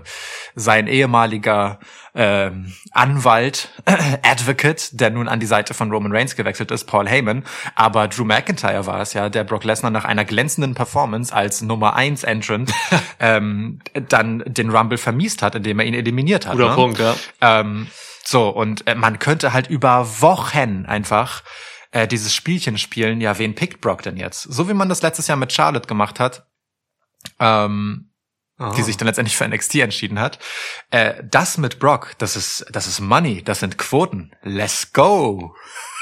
[0.56, 1.80] sein ehemaliger
[2.18, 3.70] ähm, Anwalt,
[4.24, 7.44] Advocate, der nun an die Seite von Roman Reigns gewechselt ist, Paul Heyman.
[7.76, 11.96] Aber Drew McIntyre war es ja, der Brock Lesnar nach einer glänzenden Performance als Nummer
[11.96, 12.74] 1 Entrant
[13.20, 16.54] ähm, dann den Rumble vermiest hat, indem er ihn eliminiert hat.
[16.54, 16.76] Guter ne?
[16.76, 17.16] Punkt, ja.
[17.40, 17.88] Ähm,
[18.26, 21.44] so, und äh, man könnte halt über Wochen einfach
[21.92, 24.42] äh, dieses Spielchen spielen, ja, wen pickt Brock denn jetzt?
[24.42, 26.48] So wie man das letztes Jahr mit Charlotte gemacht hat,
[27.40, 28.07] ähm,
[28.60, 28.74] Aha.
[28.76, 30.40] die sich dann letztendlich für NXT entschieden hat.
[30.90, 34.32] Äh, das mit Brock, das ist, das ist Money, das sind Quoten.
[34.42, 35.54] Let's go!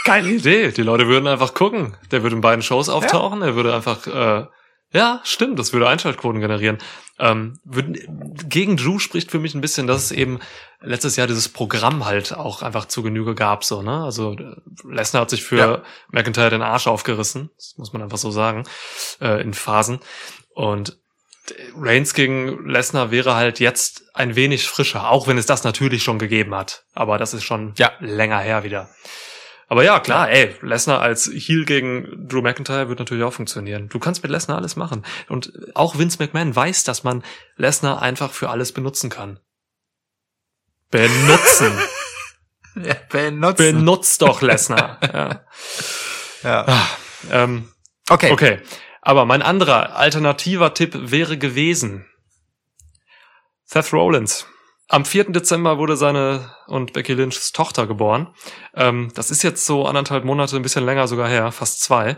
[0.05, 0.71] Geile Idee.
[0.71, 1.97] Die Leute würden einfach gucken.
[2.11, 3.41] Der würde in beiden Shows auftauchen.
[3.41, 4.45] Er würde einfach, äh,
[4.91, 6.77] ja, stimmt, das würde Einschaltquoten generieren.
[7.19, 7.97] Ähm, würden,
[8.47, 10.39] gegen Drew spricht für mich ein bisschen, dass es eben
[10.79, 14.03] letztes Jahr dieses Programm halt auch einfach zu Genüge gab, so, ne?
[14.03, 14.35] Also
[14.87, 15.83] Lesnar hat sich für Ja.
[16.11, 18.63] McIntyre den Arsch aufgerissen, das muss man einfach so sagen,
[19.21, 19.99] äh, in Phasen.
[20.53, 20.97] Und
[21.75, 26.19] Reigns gegen Lesnar wäre halt jetzt ein wenig frischer, auch wenn es das natürlich schon
[26.19, 26.85] gegeben hat.
[26.93, 27.91] Aber das ist schon Ja.
[27.99, 28.89] länger her wieder.
[29.67, 33.89] Aber ja, klar, ey, Lesnar als Heel gegen Drew McIntyre wird natürlich auch funktionieren.
[33.89, 35.03] Du kannst mit Lesnar alles machen.
[35.27, 37.23] Und auch Vince McMahon weiß, dass man
[37.57, 39.39] Lesnar einfach für alles benutzen kann.
[40.91, 41.71] Benutzen.
[42.83, 43.77] Ja, benutzen.
[43.77, 44.99] Benutzt doch Lesnar.
[45.01, 45.45] ja.
[46.43, 46.65] ja.
[46.67, 46.87] Ah,
[47.31, 47.71] ähm,
[48.09, 48.31] Okay.
[48.33, 48.59] okay.
[49.05, 52.07] Aber mein anderer alternativer Tipp wäre gewesen.
[53.63, 54.47] Seth Rollins.
[54.87, 55.25] Am 4.
[55.31, 58.33] Dezember wurde seine und Becky Lynchs Tochter geboren.
[58.73, 62.17] Ähm, das ist jetzt so anderthalb Monate, ein bisschen länger sogar her, fast zwei.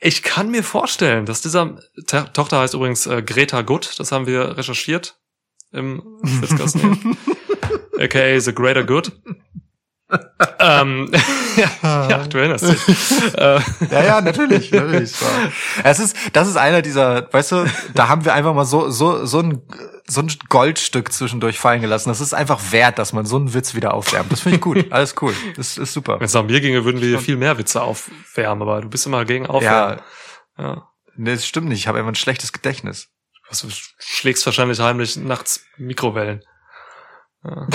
[0.00, 4.26] Ich kann mir vorstellen, dass dieser Te Tochter heißt übrigens äh, Greta Good, das haben
[4.26, 5.16] wir recherchiert
[5.70, 7.16] im Schwitzkasten.
[8.00, 9.12] aka The Greater Good.
[10.58, 11.10] Ähm,
[11.56, 12.78] ja, ja, du erinnerst dich.
[13.90, 15.12] Ja, ja, natürlich, natürlich.
[15.84, 19.24] Es ist, das ist einer dieser, weißt du, da haben wir einfach mal so, so,
[19.26, 19.62] so ein,
[20.06, 22.08] so ein Goldstück zwischendurch fallen gelassen.
[22.08, 24.30] Das ist einfach wert, dass man so einen Witz wieder aufwärmt.
[24.32, 24.86] Das finde ich gut.
[24.92, 25.34] Alles cool.
[25.56, 26.18] Das ist super.
[26.20, 29.06] Wenn es nach mir ginge, würden wir hier viel mehr Witze aufwärmen, aber du bist
[29.06, 30.00] immer gegen Aufwärmen.
[30.58, 30.88] Ja, Ja.
[31.16, 31.78] nee, das stimmt nicht.
[31.80, 33.08] Ich habe immer ein schlechtes Gedächtnis.
[33.48, 36.42] Also, du schlägst wahrscheinlich heimlich nachts Mikrowellen.
[37.44, 37.66] Ja.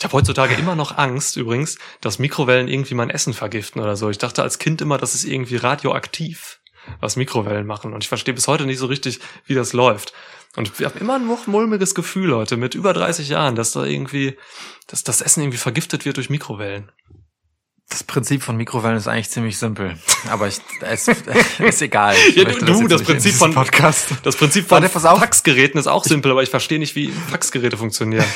[0.00, 4.08] Ich habe heutzutage immer noch Angst, übrigens, dass Mikrowellen irgendwie mein Essen vergiften oder so.
[4.08, 6.58] Ich dachte als Kind immer, das ist irgendwie radioaktiv,
[7.00, 7.92] was Mikrowellen machen.
[7.92, 10.14] Und ich verstehe bis heute nicht so richtig, wie das läuft.
[10.56, 13.84] Und ich habe immer noch ein mulmiges Gefühl heute mit über 30 Jahren, dass da
[13.84, 14.38] irgendwie,
[14.86, 16.90] dass das Essen irgendwie vergiftet wird durch Mikrowellen.
[17.90, 19.98] Das Prinzip von Mikrowellen ist eigentlich ziemlich simpel.
[20.30, 21.08] Aber ich, es
[21.58, 22.16] ist egal.
[22.36, 24.14] Ja, du, das in Prinzip von- Podcast.
[24.22, 24.82] Das Prinzip von.
[24.88, 28.24] Faxgeräten ist auch simpel, aber ich verstehe nicht, wie Faxgeräte funktionieren.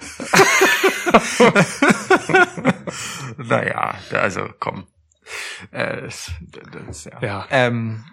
[3.36, 4.86] Naja, also komm.
[5.70, 6.30] Äh, das,
[6.86, 7.20] das, ja.
[7.20, 7.46] Ja.
[7.50, 8.04] Ähm,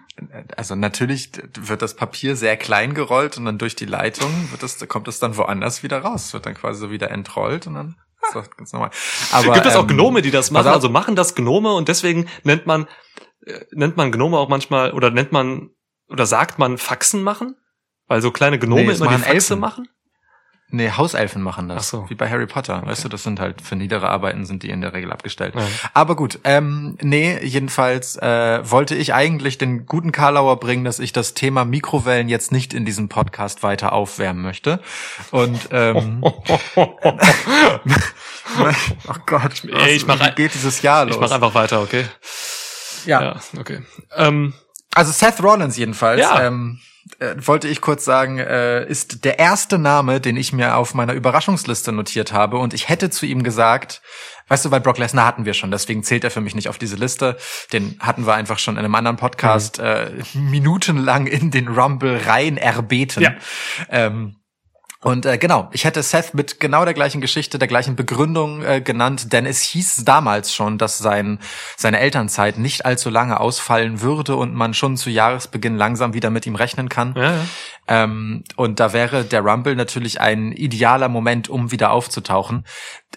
[0.56, 4.86] also natürlich wird das Papier sehr klein gerollt und dann durch die Leitung wird das,
[4.88, 8.34] kommt es dann woanders wieder raus, wird dann quasi so wieder entrollt und dann ist
[8.34, 8.90] das ganz normal.
[9.32, 10.68] Aber Gibt es auch ähm, Gnome, die das machen?
[10.68, 12.86] Also machen das Gnome und deswegen nennt man
[13.44, 15.70] äh, nennt man Gnome auch manchmal oder nennt man
[16.08, 17.56] oder sagt man Faxen machen?
[18.06, 19.60] Weil so kleine Gnome Nee, das immer die Faxe Elfen.
[19.60, 19.88] machen?
[20.74, 21.78] Nee, Hauselfen machen das.
[21.78, 22.10] Ach so.
[22.10, 22.82] Wie bei Harry Potter.
[22.84, 25.54] Weißt du, das sind halt für niedere Arbeiten sind die in der Regel abgestellt.
[25.54, 25.60] Ja.
[25.92, 31.12] Aber gut, ähm, nee, jedenfalls äh, wollte ich eigentlich den guten Karlauer bringen, dass ich
[31.12, 34.80] das Thema Mikrowellen jetzt nicht in diesem Podcast weiter aufwärmen möchte.
[35.30, 36.32] Und ähm, oh
[39.26, 41.16] Gott, Ey, ich mach geht dieses Jahr los?
[41.16, 42.06] Ich mache einfach weiter, okay?
[43.04, 43.22] ja.
[43.22, 43.82] Ja, okay.
[44.16, 44.54] Ähm,
[44.94, 46.42] Also Seth Rollins jedenfalls, Ja.
[46.46, 46.80] ähm,
[47.18, 51.14] äh, wollte ich kurz sagen, äh, ist der erste Name, den ich mir auf meiner
[51.14, 52.58] Überraschungsliste notiert habe.
[52.58, 54.02] Und ich hätte zu ihm gesagt,
[54.48, 56.78] weißt du, weil Brock Lesnar hatten wir schon, deswegen zählt er für mich nicht auf
[56.78, 57.36] diese Liste.
[57.72, 62.56] Den hatten wir einfach schon in einem anderen Podcast äh, minutenlang in den Rumble rein
[62.56, 63.22] erbeten.
[63.22, 63.34] Ja.
[63.88, 64.36] Ähm,
[65.02, 68.80] und äh, genau, ich hätte Seth mit genau der gleichen Geschichte, der gleichen Begründung äh,
[68.80, 71.40] genannt, denn es hieß damals schon, dass sein
[71.76, 76.46] seine Elternzeit nicht allzu lange ausfallen würde und man schon zu Jahresbeginn langsam wieder mit
[76.46, 77.14] ihm rechnen kann.
[77.16, 77.44] ja, ja.
[77.88, 82.64] Ähm, und da wäre der Rumble natürlich ein idealer Moment, um wieder aufzutauchen.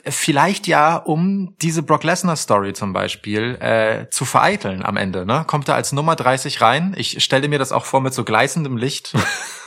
[0.05, 5.25] Vielleicht ja, um diese Brock Lesnar Story zum Beispiel äh, zu vereiteln am Ende.
[5.25, 5.43] Ne?
[5.45, 6.95] Kommt er als Nummer 30 rein?
[6.97, 9.13] Ich stelle mir das auch vor mit so gleißendem Licht.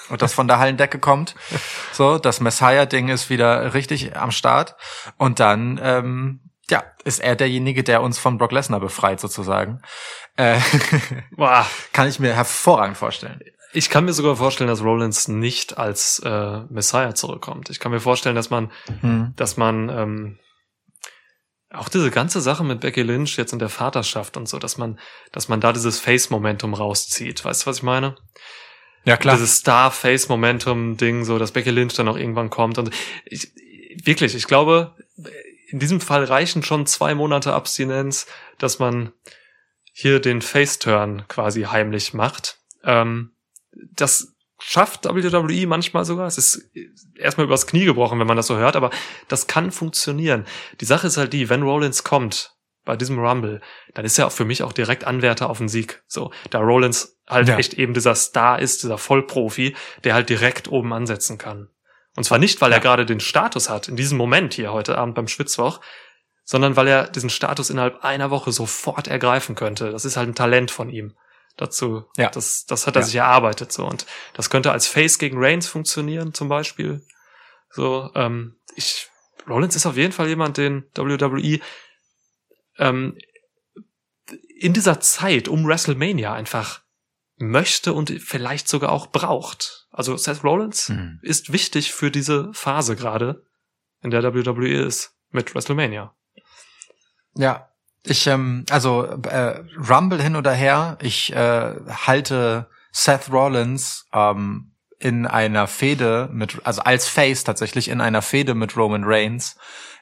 [0.09, 1.35] Und das von der Hallendecke kommt.
[1.92, 4.77] So, das Messiah-Ding ist wieder richtig am Start.
[5.16, 6.40] Und dann, ähm,
[6.71, 9.81] ja, ist er derjenige, der uns von Brock Lesnar befreit, sozusagen.
[10.37, 10.59] Äh,
[11.92, 13.40] kann ich mir hervorragend vorstellen.
[13.73, 17.68] Ich kann mir sogar vorstellen, dass Rollins nicht als äh, Messiah zurückkommt.
[17.71, 19.35] Ich kann mir vorstellen, dass man, Hm.
[19.37, 20.38] dass man ähm,
[21.71, 24.99] auch diese ganze Sache mit Becky Lynch jetzt in der Vaterschaft und so, dass man,
[25.33, 27.44] dass man da dieses Face-Momentum rauszieht.
[27.44, 28.16] Weißt du, was ich meine?
[29.09, 32.77] Ja, Dieses Star-Face-Momentum-Ding, so, dass Becky Lynch dann auch irgendwann kommt.
[32.77, 32.90] Und
[33.25, 33.51] ich,
[34.05, 34.94] wirklich, ich glaube,
[35.68, 38.27] in diesem Fall reichen schon zwei Monate Abstinenz,
[38.59, 39.12] dass man
[39.92, 42.59] hier den Face-Turn quasi heimlich macht.
[42.85, 43.31] Ähm,
[43.73, 46.27] das schafft WWE manchmal sogar.
[46.27, 46.71] Es ist
[47.16, 48.90] erstmal übers Knie gebrochen, wenn man das so hört, aber
[49.29, 50.44] das kann funktionieren.
[50.83, 52.58] Die Sache ist halt die, wenn Rollins kommt
[52.88, 53.61] bei diesem Rumble,
[53.94, 56.03] dann ist er auch für mich auch direkt Anwärter auf den Sieg.
[56.09, 57.59] So, da Rollins halt Ja.
[57.59, 61.68] echt eben dieser Star ist, dieser Vollprofi, der halt direkt oben ansetzen kann.
[62.16, 62.83] Und zwar nicht, weil er Ja.
[62.83, 65.81] gerade den Status hat, in diesem Moment hier heute Abend beim Schwitzwoch,
[66.44, 69.90] sondern weil er diesen Status innerhalb einer Woche sofort ergreifen könnte.
[69.92, 71.14] Das ist halt ein Talent von ihm.
[71.59, 72.31] Dazu, Ja.
[72.31, 73.07] das, das hat er Ja.
[73.07, 77.03] sich erarbeitet so und das könnte als Face gegen Reigns funktionieren zum Beispiel.
[77.70, 79.09] So, ähm, ich
[79.48, 81.61] Rollins ist auf jeden Fall jemand, den WWE
[82.78, 83.16] ähm,
[84.58, 86.82] in dieser Zeit um WrestleMania einfach
[87.36, 89.86] möchte und vielleicht sogar auch braucht.
[89.90, 91.20] Also Seth Rollins Hm.
[91.22, 93.44] ist wichtig für diese Phase gerade,
[94.02, 96.14] in der WWE ist mit WrestleMania.
[97.34, 97.68] Ja,
[98.02, 101.74] ich, ähm, also äh, Rumble hin oder her, ich äh,
[102.06, 108.54] halte Seth Rollins ähm, in einer Fehde mit, also als Face tatsächlich in einer Fehde
[108.54, 109.56] mit Roman Reigns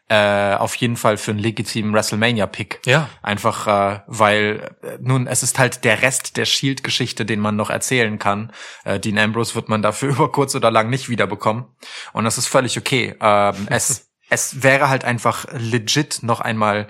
[0.08, 2.80] äh, auf jeden Fall für einen legitimen WrestleMania-Pick.
[2.86, 3.08] Ja.
[3.22, 7.70] Einfach, äh, weil äh, nun es ist halt der Rest der Shield-Geschichte, den man noch
[7.70, 8.52] erzählen kann.
[8.84, 11.66] Äh, Dean Ambrose wird man dafür über kurz oder lang nicht wiederbekommen
[12.12, 13.16] und das ist völlig okay.
[13.20, 16.88] Ähm, es es wäre halt einfach legit noch einmal.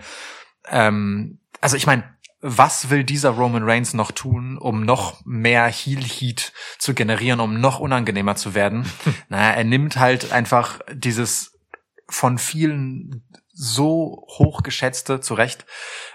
[0.69, 2.05] Ähm, also ich meine,
[2.41, 7.61] was will dieser Roman Reigns noch tun, um noch mehr Heel Heat zu generieren, um
[7.61, 8.87] noch unangenehmer zu werden?
[9.29, 11.56] naja, er nimmt halt einfach dieses
[12.09, 15.65] von vielen so hoch geschätzte, zu Recht,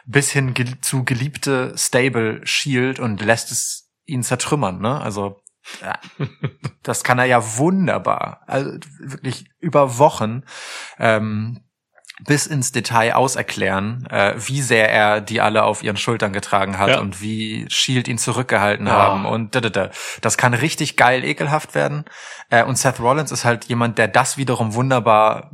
[0.05, 5.01] bis hin ge zu geliebte Stable Shield und lässt es ihn zertrümmern, ne?
[5.01, 5.41] Also,
[5.81, 5.99] ja,
[6.83, 10.43] das kann er ja wunderbar, also wirklich über Wochen,
[10.99, 11.63] ähm,
[12.27, 16.89] bis ins Detail auserklären, äh, wie sehr er die alle auf ihren Schultern getragen hat
[16.89, 16.99] Ja.
[16.99, 18.93] und wie Shield ihn zurückgehalten Ja.
[18.93, 19.89] haben und da, da, da.
[20.21, 22.05] das kann richtig geil ekelhaft werden.
[22.49, 25.51] Äh, und Seth Rollins ist halt jemand, der das wiederum wunderbar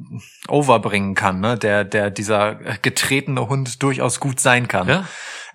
[0.48, 1.58] overbringen kann, ne?
[1.58, 4.88] Der, der dieser getretene Hund durchaus gut sein kann.
[4.88, 5.06] Ja.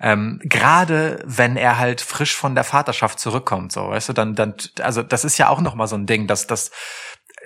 [0.00, 4.54] Ähm, Gerade wenn er halt frisch von der Vaterschaft zurückkommt, so, weißt du, dann, dann,
[4.80, 6.72] also das ist ja auch noch mal so ein Ding, dass das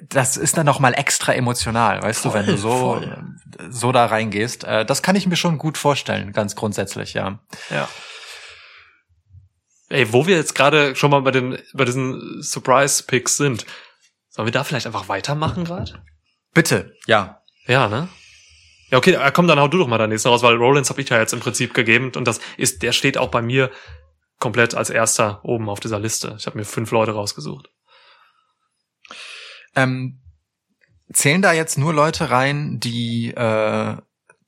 [0.02, 3.24] das ist dann noch mal extra emotional, weißt du, wenn du so voll.
[3.70, 4.64] so da reingehst.
[4.64, 7.40] Äh, das kann ich mir schon gut vorstellen, ganz grundsätzlich, ja.
[7.70, 7.88] Ja.
[9.88, 13.64] Ey, wo wir jetzt gerade schon mal bei den bei diesen Surprise Picks sind,
[14.28, 16.02] sollen wir da vielleicht einfach weitermachen gerade?
[16.52, 17.40] Bitte, ja.
[17.66, 18.08] Ja, ne?
[18.90, 21.00] Ja, okay, äh, komm, dann hau du doch mal dein nächsten raus, weil Rollins habe
[21.00, 23.70] ich ja jetzt im Prinzip gegeben und das ist, der steht auch bei mir
[24.38, 26.36] komplett als erster oben auf dieser Liste.
[26.38, 27.70] Ich habe mir fünf Leute rausgesucht.
[29.76, 30.20] Ähm,
[31.12, 33.96] zählen da jetzt nur Leute rein, die äh,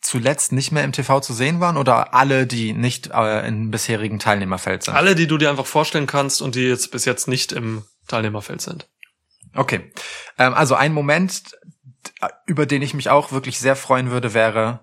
[0.01, 4.19] zuletzt nicht mehr im TV zu sehen waren oder alle, die nicht äh, im bisherigen
[4.19, 4.95] Teilnehmerfeld sind?
[4.95, 8.61] Alle, die du dir einfach vorstellen kannst und die jetzt bis jetzt nicht im Teilnehmerfeld
[8.61, 8.89] sind.
[9.55, 9.93] Okay.
[10.39, 11.57] Ähm, also ein Moment,
[12.47, 14.81] über den ich mich auch wirklich sehr freuen würde, wäre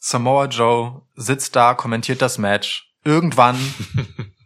[0.00, 2.94] Samoa Joe sitzt da, kommentiert das Match.
[3.04, 3.56] Irgendwann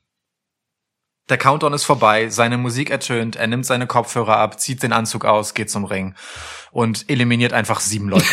[1.33, 5.25] der Countdown ist vorbei, seine Musik ertönt, er nimmt seine Kopfhörer ab, zieht den Anzug
[5.25, 6.15] aus, geht zum Ring
[6.73, 8.27] und eliminiert einfach sieben Leute.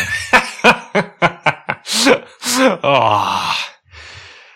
[2.82, 3.24] oh,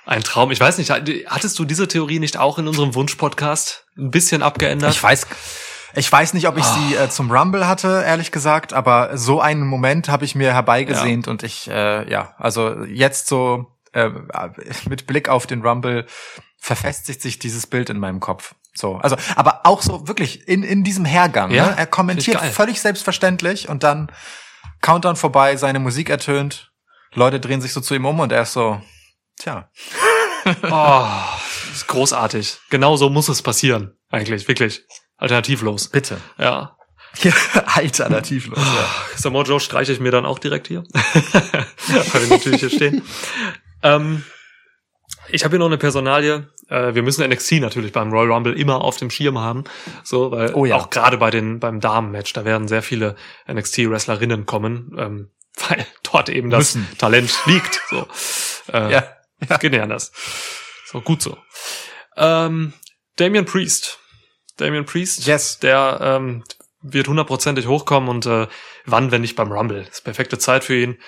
[0.04, 0.50] ein Traum.
[0.50, 4.92] Ich weiß nicht, hattest du diese Theorie nicht auch in unserem Wunsch-Podcast ein bisschen abgeändert?
[4.92, 5.26] Ich weiß,
[5.94, 9.66] ich weiß nicht, ob ich sie äh, zum Rumble hatte, ehrlich gesagt, aber so einen
[9.66, 14.10] Moment habe ich mir herbeigesehnt und ich, äh, ja, also jetzt so äh,
[14.86, 16.04] mit Blick auf den Rumble
[16.64, 18.54] verfestigt sich dieses Bild in meinem Kopf.
[18.74, 21.50] So, also, aber auch so wirklich in in diesem Hergang.
[21.50, 21.74] Ja, ne?
[21.76, 24.10] Er kommentiert völlig selbstverständlich und dann
[24.80, 26.72] Countdown vorbei, seine Musik ertönt,
[27.12, 28.80] Leute drehen sich so zu ihm um und er ist so,
[29.38, 29.70] tja,
[30.70, 31.06] Oh,
[31.72, 32.58] ist großartig.
[32.70, 33.96] Genau so muss es passieren.
[34.10, 34.84] Eigentlich, wirklich.
[35.16, 35.88] Alternativlos.
[35.88, 36.18] bitte.
[36.38, 36.76] Ja.
[37.66, 38.58] Alternativlos.
[38.58, 38.88] ja.
[39.16, 40.84] Samoa Joe streiche ich mir dann auch direkt hier.
[40.92, 43.02] Weil wir natürlich hier stehen.
[43.82, 44.24] Ähm,
[45.28, 46.48] ich habe hier noch eine Personalie.
[46.68, 49.64] Äh, wir müssen NXT natürlich beim Royal Rumble immer auf dem Schirm haben.
[50.02, 50.76] So, weil Oh ja.
[50.76, 53.16] auch gerade bei den beim Damen-Match, da werden sehr viele
[53.50, 55.30] NXT-Wrestlerinnen kommen, ähm,
[55.68, 56.88] weil dort eben das Müssen.
[56.98, 57.80] Talent liegt.
[57.90, 58.06] So.
[58.72, 59.04] Äh, Ja.
[59.46, 60.12] Das geht nicht anders.
[60.86, 61.36] So, gut so.
[62.16, 62.72] Ähm,
[63.16, 63.98] Damian Priest.
[64.56, 65.58] Damian Priest, Yes.
[65.58, 66.44] der ähm,
[66.80, 68.46] wird hundertprozentig hochkommen und äh,
[68.86, 69.80] wann, wenn nicht beim Rumble.
[69.84, 70.98] Das ist perfekte Zeit für ihn.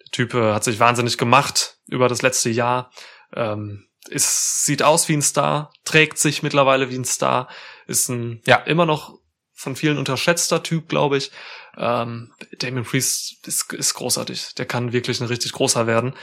[0.00, 2.90] Der Typ äh, hat sich wahnsinnig gemacht über das letzte Jahr.
[3.34, 7.48] Ähm, ist, sieht aus wie ein Star, trägt sich mittlerweile wie ein Star,
[7.86, 8.56] ist ein Ja.
[8.56, 9.18] immer noch
[9.52, 11.30] von vielen unterschätzter Typ, glaube ich.
[11.76, 14.54] Ähm, Damien Priest ist, ist großartig.
[14.56, 16.14] Der kann wirklich ein richtig großer werden,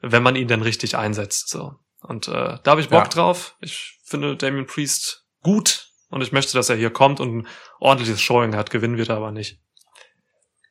[0.00, 1.48] wenn man ihn dann richtig einsetzt.
[1.48, 1.74] So.
[2.00, 3.08] Und äh, da habe ich Bock Ja.
[3.08, 3.56] drauf.
[3.60, 7.48] Ich finde Damien Priest gut und ich möchte, dass er hier kommt und ein
[7.80, 8.70] ordentliches Showing hat.
[8.70, 9.58] Gewinnen wird er aber nicht.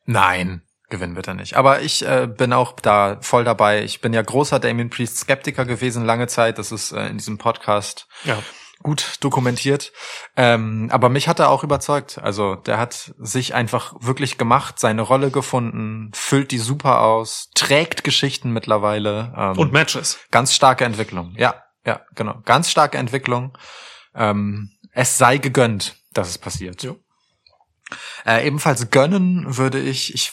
[0.06, 0.62] Nein,
[0.96, 1.56] gewinnen wird er nicht.
[1.56, 3.84] Aber ich äh, bin auch da voll dabei.
[3.84, 6.58] Ich bin ja großer Damien Priest Skeptiker gewesen lange Zeit.
[6.58, 8.38] Das ist äh, in diesem Podcast Ja.
[8.82, 9.92] gut dokumentiert.
[10.36, 12.18] Ähm, aber mich hat er auch überzeugt.
[12.22, 18.04] Also der hat sich einfach wirklich gemacht, seine Rolle gefunden, füllt die super aus, trägt
[18.04, 19.34] Geschichten mittlerweile.
[19.38, 20.20] Ähm, Und Matches.
[20.32, 21.34] ganz starke Entwicklung.
[21.38, 22.42] Ja, ja, genau.
[22.46, 23.58] Ganz starke Entwicklung.
[24.16, 26.84] Ähm, es sei gegönnt, dass es passiert.
[26.84, 26.98] Jo.
[28.26, 30.32] Äh, ebenfalls gönnen würde ich, ich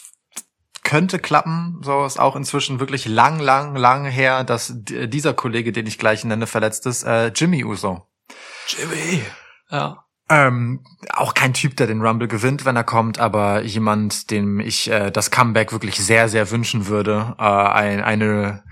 [0.82, 5.86] könnte klappen, so ist auch inzwischen wirklich lang, lang, lang her, dass dieser Kollege, den
[5.86, 8.06] ich gleich nenne, verletzt ist, äh, Jimmy Uso.
[8.66, 9.22] Jimmy.
[9.70, 10.04] Ja.
[10.28, 14.90] Ähm, auch kein Typ, der den Rumble gewinnt, wenn er kommt, aber jemand, dem ich
[14.90, 17.34] äh, das Comeback wirklich sehr, sehr wünschen würde.
[17.38, 18.62] Äh, ein, eine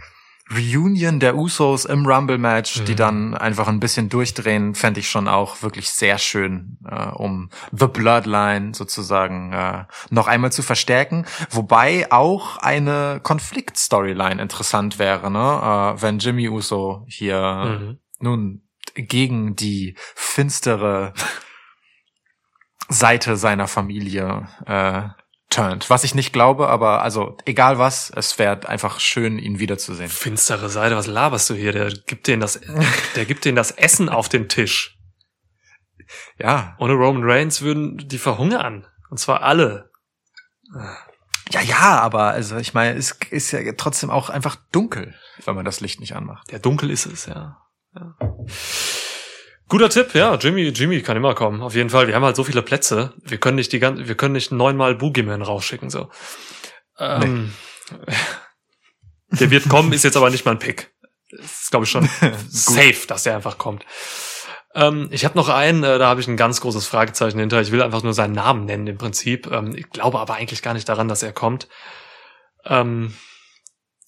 [0.53, 2.85] Reunion der Usos im Rumble-Match, mhm.
[2.87, 7.51] die dann einfach ein bisschen durchdrehen, fände ich schon auch wirklich sehr schön, äh, um
[7.73, 11.25] The Bloodline sozusagen äh, noch einmal zu verstärken.
[11.51, 15.39] Wobei auch eine Konflikt-Storyline interessant wäre, ne?
[15.97, 17.99] äh, wenn Jimmy Uso hier mhm.
[18.19, 18.63] nun
[18.95, 21.13] gegen die finstere
[22.89, 25.09] Seite seiner Familie äh,
[25.51, 25.91] turnt.
[25.91, 30.09] Was ich nicht glaube, aber also egal was, es wäre einfach schön, ihn wiederzusehen.
[30.09, 31.73] Finstere Seite, was laberst du hier?
[31.73, 32.61] Der gibt denen das,
[33.17, 34.97] der gibt denen das Essen auf den Tisch.
[36.39, 36.77] Ja.
[36.79, 38.87] Ohne Roman Reigns würden die verhungern.
[39.11, 39.91] Und zwar alle.
[41.51, 45.65] Ja, ja, aber also ich meine, es ist ja trotzdem auch einfach dunkel, wenn man
[45.65, 46.53] das Licht nicht anmacht.
[46.53, 47.59] Ja, dunkel ist es, ja.
[47.95, 48.17] ja.
[49.71, 50.35] Guter Tipp, ja.
[50.35, 51.63] Jimmy, Jimmy kann immer kommen.
[51.63, 52.09] Auf jeden Fall.
[52.09, 53.15] Wir haben halt so viele Plätze.
[53.23, 56.11] Wir können nicht die ganze, wir können nicht neunmal Boogeyman rausschicken, so.
[56.99, 57.55] Ähm,
[57.91, 58.15] nee.
[59.39, 60.93] Der wird kommen, ist jetzt aber nicht mein Pick.
[61.31, 62.09] Das ist, glaube ich, schon
[62.49, 63.87] safe, dass der einfach kommt.
[64.75, 67.61] Ähm, ich habe noch einen, äh, da habe ich ein ganz großes Fragezeichen hinter.
[67.61, 69.49] Ich will einfach nur seinen Namen nennen im Prinzip.
[69.53, 71.69] Ähm, ich glaube aber eigentlich gar nicht daran, dass er kommt.
[72.65, 73.15] Ähm,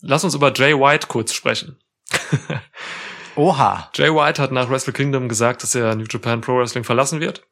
[0.01, 1.79] lass uns über Jay White kurz sprechen.
[3.37, 3.91] Oha.
[3.95, 7.47] Jay White hat nach Wrestle Kingdom gesagt, dass er New Japan Pro Wrestling verlassen wird.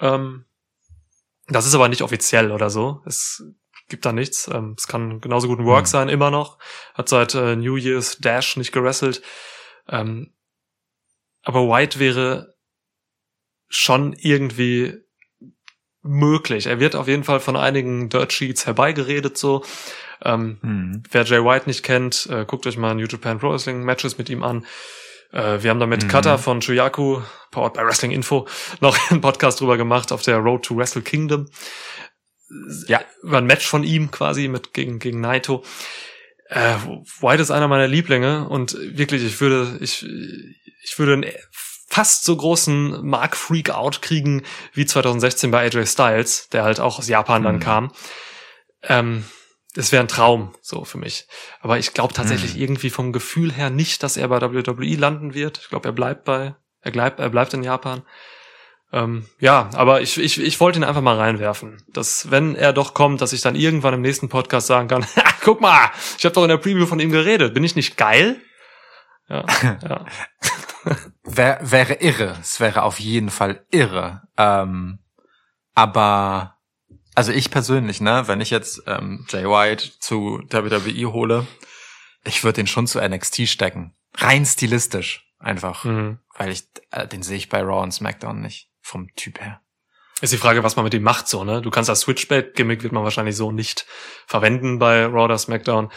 [0.00, 0.44] Ähm,
[1.48, 3.02] das ist aber nicht offiziell oder so.
[3.06, 3.44] Es
[3.88, 4.48] gibt da nichts.
[4.52, 5.90] Ähm, es kann genauso gut ein Work hm.
[5.90, 6.58] sein, immer noch.
[6.94, 9.22] Hat seit äh, New Year's Dash nicht gewrestelt.
[9.88, 10.32] Ähm,
[11.42, 12.54] aber White wäre
[13.68, 14.98] schon irgendwie
[16.02, 16.66] möglich.
[16.66, 19.64] Er wird auf jeden Fall von einigen Dirt Sheets herbeigeredet so.
[20.24, 21.02] Ähm, hm.
[21.10, 24.28] Wer Jay White nicht kennt, äh, guckt euch mal New Japan Pro Wrestling Matches mit
[24.28, 24.66] ihm an.
[25.32, 26.08] Äh, wir haben da mit mhm.
[26.08, 28.46] Kata von Chuyaku, powered by Wrestling Info,
[28.80, 31.48] noch einen Podcast drüber gemacht auf der Road to Wrestle Kingdom.
[32.86, 35.64] Ja, über ein Match von ihm quasi mit gegen, gegen Naito.
[36.48, 36.74] Äh,
[37.20, 40.04] White ist einer meiner Lieblinge und wirklich, ich würde, ich,
[40.84, 41.24] ich würde einen
[41.88, 44.42] fast so großen Mark Freak Out kriegen
[44.74, 47.46] wie 2016 bei AJ Styles, der halt auch aus Japan mhm.
[47.46, 47.92] dann kam.
[48.82, 49.24] Ähm,
[49.74, 51.26] es wäre ein Traum so für mich.
[51.60, 52.60] Aber ich glaube tatsächlich mhm.
[52.60, 55.58] irgendwie vom Gefühl her nicht, dass er bei WWE landen wird.
[55.58, 58.02] Ich glaube, er bleibt bei, er bleibt, er bleibt in Japan.
[58.92, 62.92] Ähm, ja, aber ich, ich, ich wollte ihn einfach mal reinwerfen, dass wenn er doch
[62.92, 65.06] kommt, dass ich dann irgendwann im nächsten Podcast sagen kann,
[65.40, 67.54] guck mal, ich habe doch in der Preview von ihm geredet.
[67.54, 68.40] Bin ich nicht geil?
[69.28, 69.46] Ja,
[69.82, 70.04] ja.
[71.24, 72.36] Wär, wäre irre.
[72.40, 74.22] Es wäre auf jeden Fall irre.
[74.36, 74.98] Ähm,
[75.74, 76.58] aber
[77.14, 81.46] also ich persönlich, ne, wenn ich jetzt ähm, Jay White zu WWE hole,
[82.24, 83.94] ich würde den schon zu NXT stecken.
[84.14, 85.84] Rein stilistisch einfach.
[85.84, 86.18] Mhm.
[86.36, 88.68] Weil ich, äh, den sehe ich bei Raw und SmackDown nicht.
[88.80, 89.60] Vom Typ her.
[90.20, 91.60] Ist die Frage, was man mit ihm macht, so, ne?
[91.62, 93.86] Du kannst das Switchback-Gimmick wird man wahrscheinlich so nicht
[94.26, 95.90] verwenden bei Raw oder SmackDown.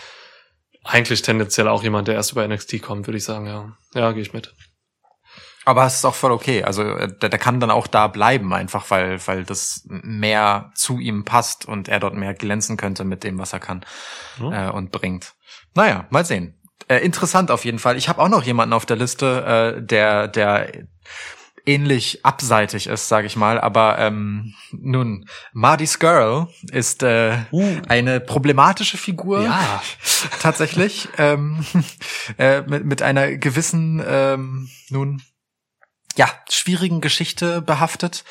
[0.84, 3.78] Eigentlich tendenziell auch jemand, der erst über NXT kommt, würde ich sagen, ja.
[3.94, 4.54] Ja, gehe ich mit.
[5.66, 6.64] Aber es ist auch voll okay.
[6.64, 11.00] Also äh, der, der kann dann auch da bleiben, einfach weil, weil das mehr zu
[11.00, 13.84] ihm passt und er dort mehr glänzen könnte mit dem, was er kann
[14.40, 14.54] mhm.
[14.54, 15.34] äh, und bringt.
[15.74, 16.62] Naja, mal sehen.
[16.88, 17.98] Äh, interessant auf jeden Fall.
[17.98, 20.72] Ich habe auch noch jemanden auf der Liste, äh, der, der
[21.66, 23.60] ähnlich abseitig ist, sage ich mal.
[23.60, 27.82] Aber ähm, nun, Marty Skrull ist äh, uh.
[27.88, 29.42] eine problematische Figur.
[29.42, 29.82] Ja,
[30.40, 31.10] tatsächlich.
[31.18, 31.66] ähm,
[32.38, 35.22] äh, mit, mit einer gewissen, ähm, nun
[36.16, 38.24] ja, schwierigen Geschichte behaftet.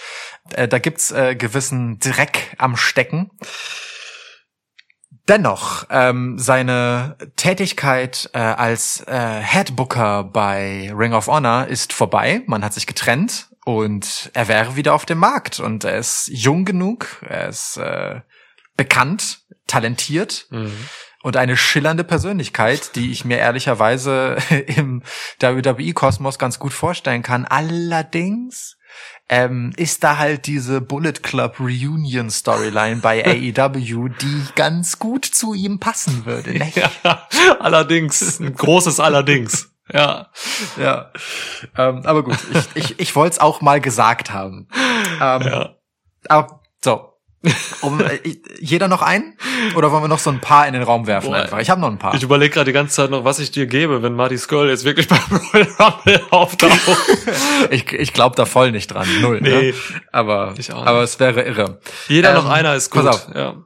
[0.51, 3.31] Äh, da gibt's äh, gewissen Dreck am Stecken.
[5.29, 12.43] Dennoch, ähm, seine Tätigkeit äh, als äh, Headbooker bei Ring of Honor ist vorbei.
[12.47, 15.61] Man hat sich getrennt und er wäre wieder auf dem Markt.
[15.61, 18.21] Und er ist jung genug, er ist äh,
[18.77, 20.47] bekannt, talentiert.
[20.51, 20.87] Mhm
[21.25, 25.03] und eine schillernde Persönlichkeit, die ich mir ehrlicherweise im
[25.41, 27.47] WWE-Kosmos ganz gut vorstellen kann.
[27.47, 28.77] Allerdings
[29.31, 33.25] ähm, ist da halt diese Bullet Club Reunion Storyline bei
[33.57, 36.59] AEW, die ganz gut zu ihm passen würde.
[36.59, 36.71] Ne?
[36.75, 37.27] Ja,
[37.59, 39.71] allerdings, ein großes Allerdings.
[39.93, 40.31] Ja,
[40.79, 41.13] ja.
[41.77, 44.67] Ähm, aber gut, ich, ich, ich wollte es auch mal gesagt haben.
[45.21, 45.75] Ähm, ja.
[46.27, 47.14] Aber so,
[47.83, 48.19] um, äh,
[48.61, 49.37] jeder noch einen?
[49.75, 51.59] Oder wollen wir noch so ein paar in den Raum werfen Boah, einfach?
[51.59, 52.15] Ich habe noch ein paar.
[52.15, 54.85] Ich überlege gerade die ganze Zeit noch, was ich dir gebe, wenn Marty Skull jetzt
[54.85, 55.21] wirklich beim
[55.53, 56.73] Royal Rumble auftaucht.
[57.71, 59.07] ich ich glaube da voll nicht dran.
[59.21, 59.41] Null.
[59.41, 59.49] Ne?
[59.49, 59.71] Nee.
[59.73, 59.75] Ne?
[60.13, 61.81] Aber, aber es wäre irre.
[62.09, 63.05] Jeder ähm, noch einer ist gut.
[63.05, 63.35] Pass auf.
[63.35, 63.57] Ja?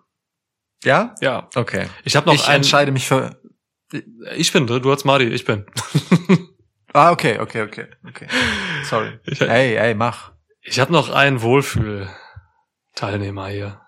[0.84, 1.14] Ja.
[1.20, 1.48] Ja.
[1.54, 1.86] Okay.
[2.04, 3.40] Ich habe noch Ich einen, entscheide mich für...
[4.36, 5.64] Ich bin, du hast Marty, ich bin.
[6.92, 7.86] ah, okay, okay, okay.
[8.06, 8.26] okay.
[8.84, 9.18] Sorry.
[9.24, 11.40] Ich, hey, hey, mach Ich habe noch einen
[12.98, 13.80] Wohlfühl-Teilnehmer hier.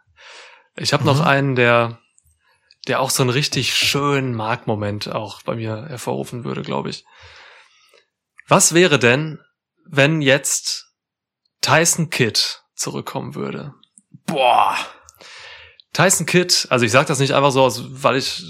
[0.77, 1.09] Ich habe mhm.
[1.09, 1.99] noch einen, der,
[2.87, 7.05] der auch so einen richtig schönen Markmoment auch bei mir hervorrufen würde, glaube ich.
[8.49, 9.41] Was wäre denn,
[9.87, 10.93] wenn jetzt
[11.61, 13.75] Tyson Kidd zurückkommen würde?
[14.27, 14.77] Boah.
[15.93, 17.69] Tyson Kidd, also ich sage das nicht einfach so,
[18.03, 18.45] weil ich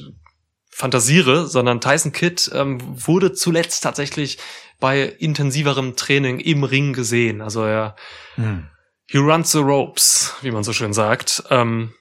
[0.71, 4.39] fantasiere, sondern Tyson Kidd ähm, wurde zuletzt tatsächlich
[4.79, 7.43] bei intensiverem Training im Ring gesehen.
[7.43, 7.97] Also er
[8.37, 8.69] hm.
[9.11, 11.43] He runs the ropes, wie man so schön sagt.
[11.51, 11.95] Ähm,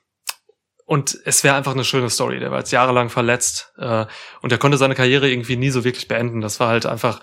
[0.85, 2.39] und es wäre einfach eine schöne Story.
[2.39, 4.05] Der war jetzt jahrelang verletzt äh,
[4.41, 6.41] und er konnte seine Karriere irgendwie nie so wirklich beenden.
[6.41, 7.19] Das war halt einfach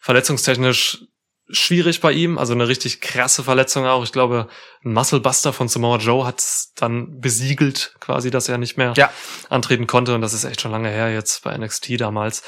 [0.00, 1.04] verletzungstechnisch
[1.50, 4.02] schwierig bei ihm, also eine richtig krasse Verletzung auch.
[4.02, 4.48] Ich glaube,
[4.84, 6.42] ein Musclebuster von Samoa Joe hat
[6.76, 9.10] dann besiegelt, quasi, dass er nicht mehr ja.
[9.48, 10.14] antreten konnte.
[10.14, 12.42] Und das ist echt schon lange her jetzt bei NXT damals.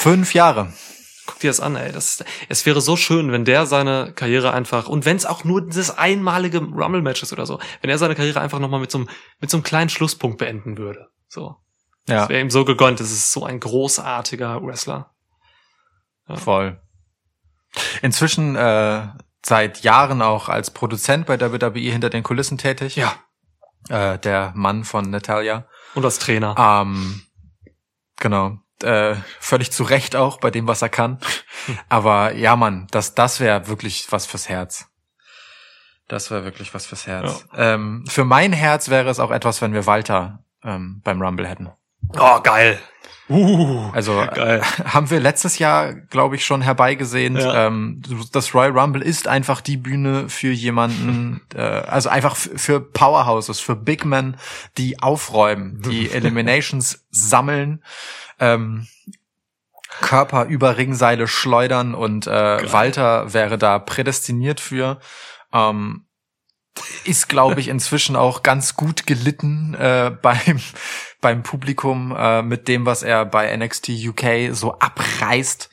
[0.00, 0.72] Fünf Jahre
[1.26, 1.92] guck dir das an, ey.
[1.92, 5.66] Das, es wäre so schön, wenn der seine Karriere einfach, und wenn es auch nur
[5.66, 9.08] das einmalige Rumble-Match ist oder so, wenn er seine Karriere einfach nochmal mit so, einem,
[9.40, 11.08] mit so einem kleinen Schlusspunkt beenden würde.
[11.28, 11.56] So.
[12.06, 12.20] Ja.
[12.20, 13.00] Das wäre ihm so gegönnt.
[13.00, 15.12] Das ist so ein großartiger Wrestler.
[16.28, 16.36] Ja.
[16.36, 16.80] Voll.
[18.02, 19.08] Inzwischen äh,
[19.42, 22.96] seit Jahren auch als Produzent bei WWE hinter den Kulissen tätig.
[22.96, 23.14] Ja.
[23.88, 25.66] Äh, der Mann von Natalia.
[25.94, 26.54] Und als Trainer.
[26.58, 27.22] Ähm,
[28.16, 31.18] genau äh, völlig zu Recht auch bei dem, was er kann.
[31.88, 34.88] Aber ja, Mann, das, das wäre wirklich was fürs Herz.
[36.08, 37.46] Das wäre wirklich was fürs Herz.
[37.52, 37.74] Ja.
[37.74, 41.70] Ähm, für mein Herz wäre es auch etwas, wenn wir Walter ähm, beim Rumble hätten.
[42.18, 42.80] Oh, geil.
[43.30, 44.60] Uh, also geil.
[44.84, 47.36] haben wir letztes Jahr, glaube ich, schon herbeigesehen.
[47.36, 47.68] Ja.
[47.68, 48.02] Ähm,
[48.32, 53.76] das Royal Rumble ist einfach die Bühne für jemanden, äh, also einfach für Powerhouses, für
[53.76, 54.36] Big Men,
[54.78, 57.84] die aufräumen, die Eliminations sammeln
[58.40, 58.86] ähm,
[60.00, 65.00] Körper über Ringseile schleudern und äh, Walter wäre da prädestiniert für.
[65.52, 66.06] Ähm,
[67.04, 70.60] ist, glaube ich, inzwischen auch ganz gut gelitten äh, beim
[71.20, 75.68] beim Publikum äh, mit dem, was er bei NXT UK so abreißt.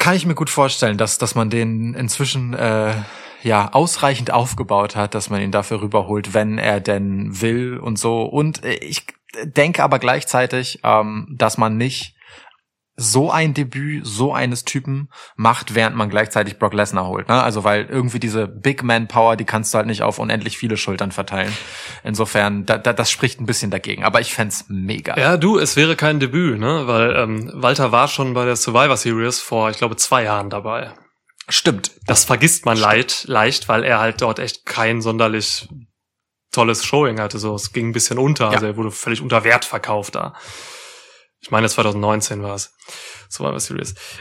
[0.00, 2.94] Kann ich mir gut vorstellen, dass dass man den inzwischen äh,
[3.42, 8.22] ja ausreichend aufgebaut hat, dass man ihn dafür rüberholt, wenn er denn will und so.
[8.22, 9.06] Und äh, ich
[9.44, 12.16] denke aber gleichzeitig, ähm, dass man nicht
[12.96, 17.28] so ein Debüt so eines Typen macht, während man gleichzeitig Brock Lesnar holt.
[17.28, 17.42] Ne?
[17.42, 20.78] Also weil irgendwie diese Big Man Power, die kannst du halt nicht auf unendlich viele
[20.78, 21.52] Schultern verteilen.
[22.04, 24.02] Insofern, da, da, das spricht ein bisschen dagegen.
[24.02, 25.18] Aber ich fände mega.
[25.18, 26.86] Ja, du, es wäre kein Debüt, ne?
[26.86, 30.92] Weil ähm, Walter war schon bei der Survivor Series vor, ich glaube, zwei Jahren dabei.
[31.48, 31.92] Stimmt.
[32.06, 35.68] Das vergisst man leid, leicht, weil er halt dort echt kein sonderlich
[36.56, 37.38] tolles Showing hatte.
[37.38, 38.46] So, es ging ein bisschen unter.
[38.46, 38.50] Ja.
[38.52, 40.34] Also er wurde völlig unter Wert verkauft da.
[41.40, 42.74] Ich meine, 2019 war es.
[43.28, 43.72] So war was.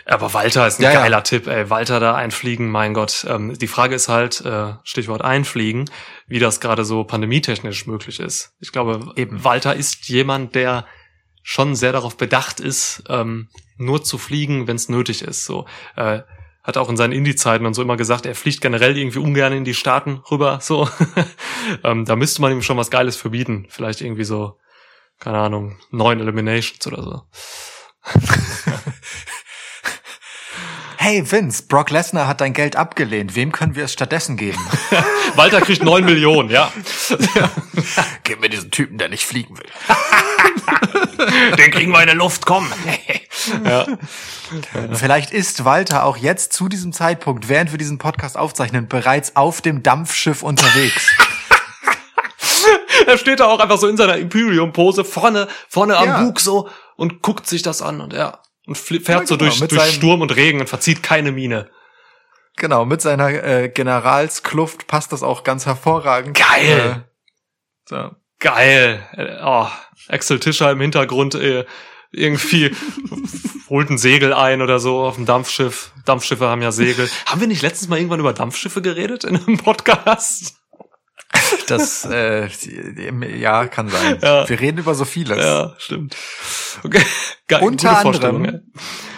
[0.05, 1.21] Aber Walter ist ein ja, geiler ja.
[1.21, 1.69] Tipp, ey.
[1.69, 3.25] Walter da einfliegen, mein Gott.
[3.27, 5.89] Ähm, die Frage ist halt, äh, Stichwort einfliegen,
[6.27, 8.53] wie das gerade so pandemietechnisch möglich ist.
[8.59, 9.43] Ich glaube, Eben.
[9.43, 10.85] Walter ist jemand, der
[11.41, 15.45] schon sehr darauf bedacht ist, ähm, nur zu fliegen, wenn es nötig ist.
[15.45, 15.65] So,
[15.95, 16.21] äh,
[16.65, 19.63] hat auch in seinen Indie-Zeiten und so immer gesagt, er fliegt generell irgendwie ungern in
[19.65, 20.57] die Staaten rüber.
[20.61, 20.89] So,
[21.83, 23.67] ähm, da müsste man ihm schon was Geiles für bieten.
[23.69, 24.57] Vielleicht irgendwie so,
[25.19, 27.21] keine Ahnung, neun Eliminations oder so.
[30.97, 33.35] hey Vince, Brock Lesnar hat dein Geld abgelehnt.
[33.35, 34.59] Wem können wir es stattdessen geben?
[35.35, 36.71] Walter kriegt neun Millionen, ja.
[38.23, 39.69] Gib mir diesen Typen, der nicht fliegen will.
[41.57, 42.71] Den kriegen wir in der Luft, komm.
[43.65, 43.85] ja.
[44.93, 49.61] Vielleicht ist Walter auch jetzt zu diesem Zeitpunkt, während wir diesen Podcast aufzeichnen, bereits auf
[49.61, 51.09] dem Dampfschiff unterwegs.
[53.07, 56.21] er steht da auch einfach so in seiner Imperium-Pose vorne, vorne am ja.
[56.21, 59.59] Bug so und guckt sich das an und er und fährt ja, genau, so durch,
[59.59, 61.69] durch Sturm und Regen und verzieht keine Miene.
[62.57, 66.37] Genau, mit seiner äh, Generalskluft passt das auch ganz hervorragend.
[66.37, 67.05] Geil!
[67.05, 68.11] Äh, so.
[68.45, 68.99] Geil!
[69.13, 69.65] Äh, oh,
[70.07, 71.65] Axel Tischer im Hintergrund äh,
[72.11, 72.69] irgendwie
[73.71, 75.91] holt ein Segel ein oder so auf dem Dampfschiff.
[76.05, 77.09] Dampfschiffe haben ja Segel.
[77.25, 80.57] haben wir nicht letztens mal irgendwann über Dampfschiffe geredet in einem Podcast?
[81.67, 82.47] Das, äh,
[83.37, 84.19] ja, kann sein.
[84.21, 84.47] Ja.
[84.47, 85.37] Wir reden über so vieles.
[85.37, 86.15] Ja, stimmt.
[86.83, 87.01] Okay.
[87.47, 88.53] Geil, unter anderem, ja.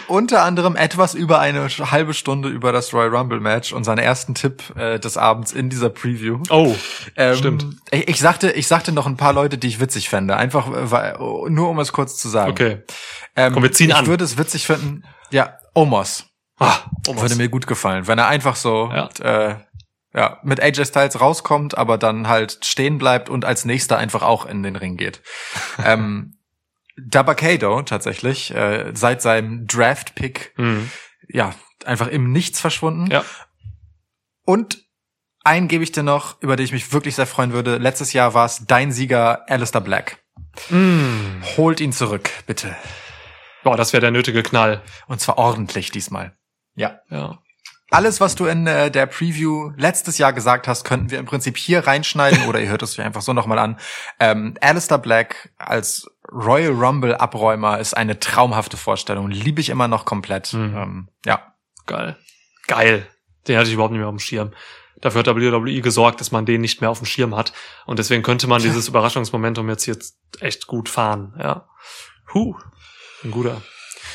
[0.06, 4.34] unter anderem etwas über eine halbe Stunde über das Royal Rumble Match und seinen ersten
[4.34, 6.42] Tipp äh, des Abends in dieser Preview.
[6.50, 6.74] Oh,
[7.16, 7.66] ähm, stimmt.
[7.90, 10.36] Ich, ich, sagte, ich sagte noch ein paar Leute, die ich witzig fände.
[10.36, 11.16] Einfach, äh, weil,
[11.48, 12.50] nur um es kurz zu sagen.
[12.50, 12.82] Okay.
[13.36, 14.04] Ähm, Komm, wir ziehen ich an.
[14.04, 15.04] Ich würde es witzig finden.
[15.30, 16.24] Ja, Omos.
[16.58, 17.22] Ah, Omos.
[17.22, 19.08] Würde mir gut gefallen, wenn er einfach so ja.
[19.20, 19.56] äh,
[20.14, 24.46] ja, mit AJ Styles rauskommt, aber dann halt stehen bleibt und als nächster einfach auch
[24.46, 25.22] in den Ring geht.
[25.84, 26.38] ähm,
[26.96, 30.90] Dabakado tatsächlich, äh, seit seinem Draft-Pick, mhm.
[31.28, 31.54] ja,
[31.84, 33.10] einfach im Nichts verschwunden.
[33.10, 33.24] Ja.
[34.44, 34.84] Und
[35.44, 37.76] einen gebe ich dir noch, über den ich mich wirklich sehr freuen würde.
[37.76, 40.18] Letztes Jahr war es dein Sieger Alistair Black.
[40.70, 41.42] Mm.
[41.56, 42.74] Holt ihn zurück, bitte.
[43.62, 44.82] Boah, das wäre der nötige Knall.
[45.06, 46.36] Und zwar ordentlich diesmal.
[46.74, 47.00] Ja.
[47.10, 47.38] Ja.
[47.90, 51.56] Alles, was du in äh, der Preview letztes Jahr gesagt hast, könnten wir im Prinzip
[51.56, 53.78] hier reinschneiden oder ihr hört es euch einfach so nochmal an.
[54.20, 59.30] Ähm, Alistair Black als Royal Rumble Abräumer ist eine traumhafte Vorstellung.
[59.30, 60.52] Liebe ich immer noch komplett.
[60.52, 60.76] Mhm.
[60.76, 61.54] Ähm, ja.
[61.86, 62.18] Geil.
[62.66, 63.06] Geil.
[63.46, 64.52] Den hatte ich überhaupt nicht mehr auf dem Schirm.
[65.00, 67.54] Dafür hat WWE gesorgt, dass man den nicht mehr auf dem Schirm hat.
[67.86, 71.34] Und deswegen könnte man dieses Überraschungsmomentum jetzt jetzt echt gut fahren.
[71.38, 71.68] Ja.
[72.34, 72.54] Huh.
[73.24, 73.62] Ein guter.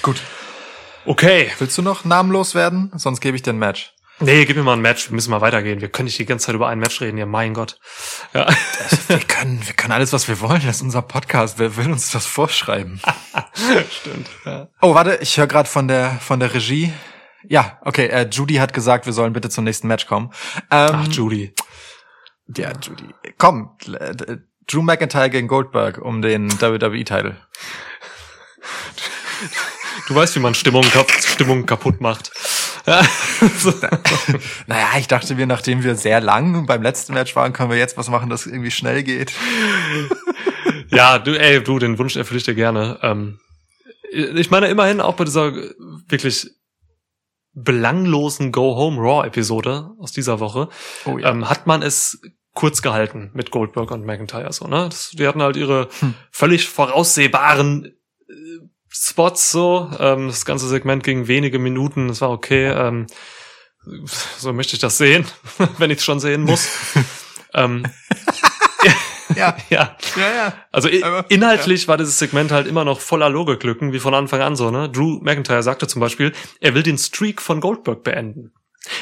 [0.03, 0.21] Gut.
[1.06, 1.51] Okay.
[1.60, 2.91] Willst du noch namenlos werden?
[2.95, 3.93] Sonst gebe ich dir ein Match.
[4.20, 5.10] Nee, gib mir mal ein Match.
[5.10, 5.82] Wir müssen mal weitergehen.
[5.82, 7.18] Wir können nicht die ganze Zeit über ein Match reden.
[7.18, 7.80] Ja, mein Gott.
[8.34, 8.47] Ja.
[9.08, 10.62] Wir können, wir können alles, was wir wollen.
[10.66, 11.60] Das ist unser Podcast.
[11.60, 13.01] Wer will uns das vorschreiben?
[13.89, 14.30] Stimmt.
[14.45, 14.70] Ja.
[14.82, 16.93] Oh, warte, ich höre gerade von der von der Regie.
[17.47, 18.08] Ja, okay.
[18.08, 20.32] Äh, Judy hat gesagt, wir sollen bitte zum nächsten Match kommen.
[20.72, 21.54] Ähm, Ach, Judy.
[22.56, 23.10] ja, Judy.
[23.38, 24.38] Komm, äh,
[24.68, 27.36] Drew McIntyre gegen Goldberg um den WWE-Titel.
[30.08, 32.32] Du weißt, wie man Stimmung, kap Stimmung kaputt macht.
[32.86, 33.01] Ja.
[34.68, 37.97] Naja, ich dachte mir, nachdem wir sehr lang beim letzten Match waren, können wir jetzt
[37.97, 39.34] was machen, das irgendwie schnell geht.
[40.89, 42.99] Ja, du, ey, du, den Wunsch erfülle ich dir gerne.
[43.01, 43.39] Ähm,
[44.12, 45.51] ich meine, immerhin auch bei dieser
[46.08, 46.51] wirklich
[47.54, 50.70] belanglosen Go-Home-Raw-Episode aus dieser Woche
[51.06, 51.32] Oh ja.
[51.32, 52.22] ähm, hat man es
[52.54, 54.88] kurz gehalten mit Goldberg und McIntyre so, ne?
[54.89, 55.89] Das, die hatten halt ihre
[56.32, 57.86] völlig voraussehbaren
[58.28, 58.34] äh,
[59.10, 59.89] Spots so.
[59.99, 62.70] Ähm, das ganze Segment ging wenige Minuten, das war okay.
[62.70, 63.08] Ähm,
[64.38, 65.26] so möchte ich das sehen,
[65.78, 66.68] wenn ich es schon sehen muss.
[67.54, 67.84] ähm,
[69.36, 69.58] ja.
[69.70, 69.97] ja.
[70.16, 70.54] Ja, ja.
[70.72, 74.56] Also Aber- inhaltlich war dieses Segment halt immer noch voller Logiklücken, wie von Anfang an
[74.56, 74.89] so, ne?
[74.89, 78.54] Drew McIntyre sagte zum Beispiel, er will den Streak von Goldberg beenden.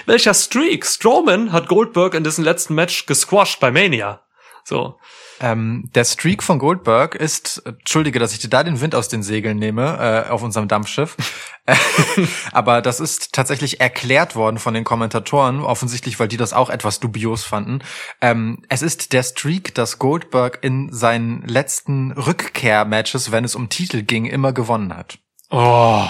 [0.06, 0.86] Welcher Streak?
[0.86, 4.22] Strowman hat Goldberg in dessen letzten Match gesquashed bei Mania.
[4.64, 5.00] So.
[5.42, 9.24] Ähm, der Streak von Goldberg ist, entschuldige, dass ich dir da den Wind aus den
[9.24, 11.18] Segeln nehme, äh, auf unserem Dampfschiff.
[12.52, 17.00] Aber das ist tatsächlich erklärt worden von den Kommentatoren, offensichtlich, weil die das auch etwas
[17.00, 17.80] dubios fanden.
[18.22, 24.04] Ähm, es ist der Streak, dass Goldberg in seinen letzten Rückkehr-Matches, wenn es um Titel
[24.04, 25.18] ging, immer gewonnen hat.
[25.50, 26.06] Oh.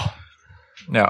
[0.92, 1.08] Ja.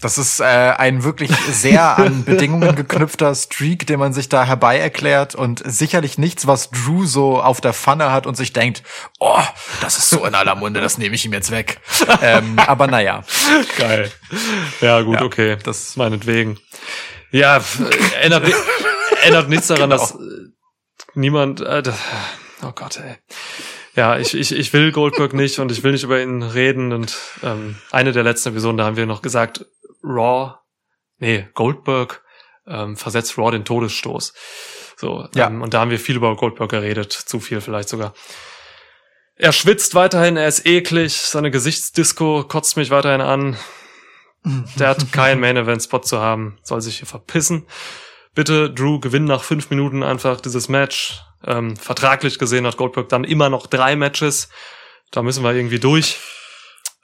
[0.00, 4.78] Das ist äh, ein wirklich sehr an Bedingungen geknüpfter Streak, den man sich da herbei
[4.78, 8.82] erklärt und sicherlich nichts, was Drew so auf der Pfanne hat und sich denkt,
[9.18, 9.42] oh,
[9.80, 11.80] das ist so in aller Munde, das nehme ich ihm jetzt weg.
[12.22, 13.24] ähm, aber naja,
[13.76, 14.10] Geil.
[14.80, 15.56] Ja, gut, Ja, okay.
[15.62, 16.58] Das meinetwegen.
[17.30, 18.52] Ja, äh, ändert,
[19.22, 20.16] ändert nichts daran, dass äh,
[21.14, 21.60] niemand.
[21.60, 21.82] Äh,
[22.62, 23.16] oh Gott, ey.
[23.96, 26.92] Ja, ich, ich, ich will Goldberg nicht und ich will nicht über ihn reden.
[26.92, 29.66] Und ähm, eine der letzten Episoden, da haben wir noch gesagt,
[30.02, 30.54] Raw,
[31.18, 32.22] nee, Goldberg
[32.66, 34.32] ähm, versetzt Raw den Todesstoß.
[34.96, 35.46] So, Ja.
[35.48, 38.14] ähm, und da haben wir viel über Goldberg geredet, zu viel vielleicht sogar.
[39.36, 43.56] Er schwitzt weiterhin, er ist eklig, seine Gesichtsdisco kotzt mich weiterhin an.
[44.76, 47.66] Der hat keinen Main-Event-Spot zu haben, soll sich hier verpissen.
[48.34, 51.20] Bitte, Drew, gewinn nach fünf Minuten einfach dieses Match.
[51.44, 54.50] Ähm, vertraglich gesehen hat Goldberg dann immer noch drei Matches.
[55.10, 56.18] Da müssen wir irgendwie durch.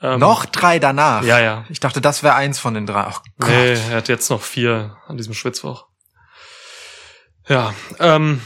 [0.01, 1.23] Ähm, noch drei danach.
[1.23, 1.65] Ja, ja.
[1.69, 3.07] Ich dachte, das wäre eins von den drei.
[3.09, 3.49] Oh Gott.
[3.49, 5.87] Nee, er hat jetzt noch vier an diesem Schwitzwoch.
[7.49, 8.43] Ja, ähm,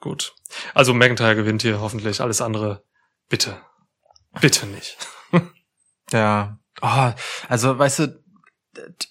[0.00, 0.34] gut.
[0.74, 2.20] Also McIntyre gewinnt hier hoffentlich.
[2.20, 2.84] Alles andere,
[3.28, 3.60] bitte.
[4.40, 4.96] Bitte nicht.
[6.10, 6.58] Ja.
[6.80, 7.12] Oh,
[7.48, 8.24] also, weißt du,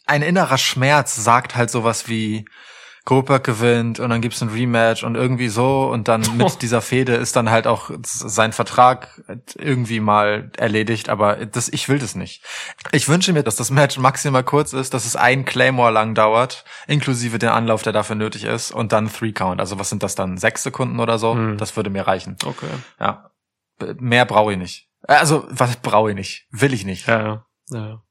[0.07, 2.45] ein innerer Schmerz sagt halt sowas wie
[3.07, 7.15] Goldberg gewinnt und dann gibt's ein Rematch und irgendwie so und dann mit dieser Fehde
[7.15, 9.21] ist dann halt auch sein Vertrag
[9.55, 12.43] irgendwie mal erledigt, aber das, ich will das nicht.
[12.91, 16.65] Ich wünsche mir, dass das Match maximal kurz ist, dass es ein Claymore lang dauert,
[16.85, 19.61] inklusive den Anlauf, der dafür nötig ist und dann Three Count.
[19.61, 20.37] Also was sind das dann?
[20.37, 21.33] Sechs Sekunden oder so?
[21.33, 21.57] Hm.
[21.57, 22.35] Das würde mir reichen.
[22.45, 22.67] Okay.
[22.99, 23.31] Ja.
[23.99, 24.89] Mehr brauche ich nicht.
[25.07, 26.47] Äh, Also, was brauche ich nicht?
[26.51, 27.07] Will ich nicht.
[27.07, 27.45] Ja, ja.
[27.69, 28.01] ja.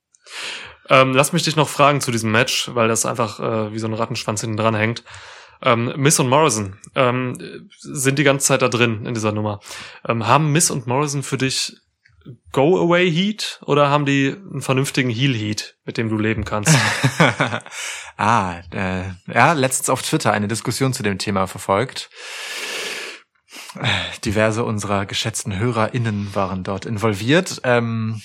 [0.88, 3.86] Ähm, lass mich dich noch fragen zu diesem Match, weil das einfach äh, wie so
[3.86, 5.02] ein Rattenschwanz hinten dran hängt.
[5.62, 9.60] Ähm, Miss und Morrison ähm, sind die ganze Zeit da drin in dieser Nummer.
[10.06, 11.76] Ähm, haben Miss und Morrison für dich
[12.52, 16.76] Go-Away-Heat oder haben die einen vernünftigen Heal-Heat, mit dem du leben kannst?
[18.16, 22.10] ah, äh, ja, letztens auf Twitter eine Diskussion zu dem Thema verfolgt.
[23.80, 23.86] Äh,
[24.24, 27.60] Diverse unserer geschätzten HörerInnen waren dort involviert.
[27.62, 28.20] Ähm,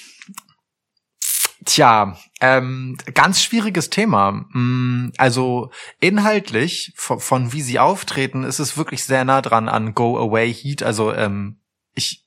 [1.66, 4.32] tja, ähm, ganz schwieriges Thema.
[4.54, 9.94] Mm, Also inhaltlich, von, von wie sie auftreten, ist es wirklich sehr nah dran an
[9.94, 10.84] Go Away Heat.
[10.84, 11.60] Also ähm,
[11.94, 12.26] ich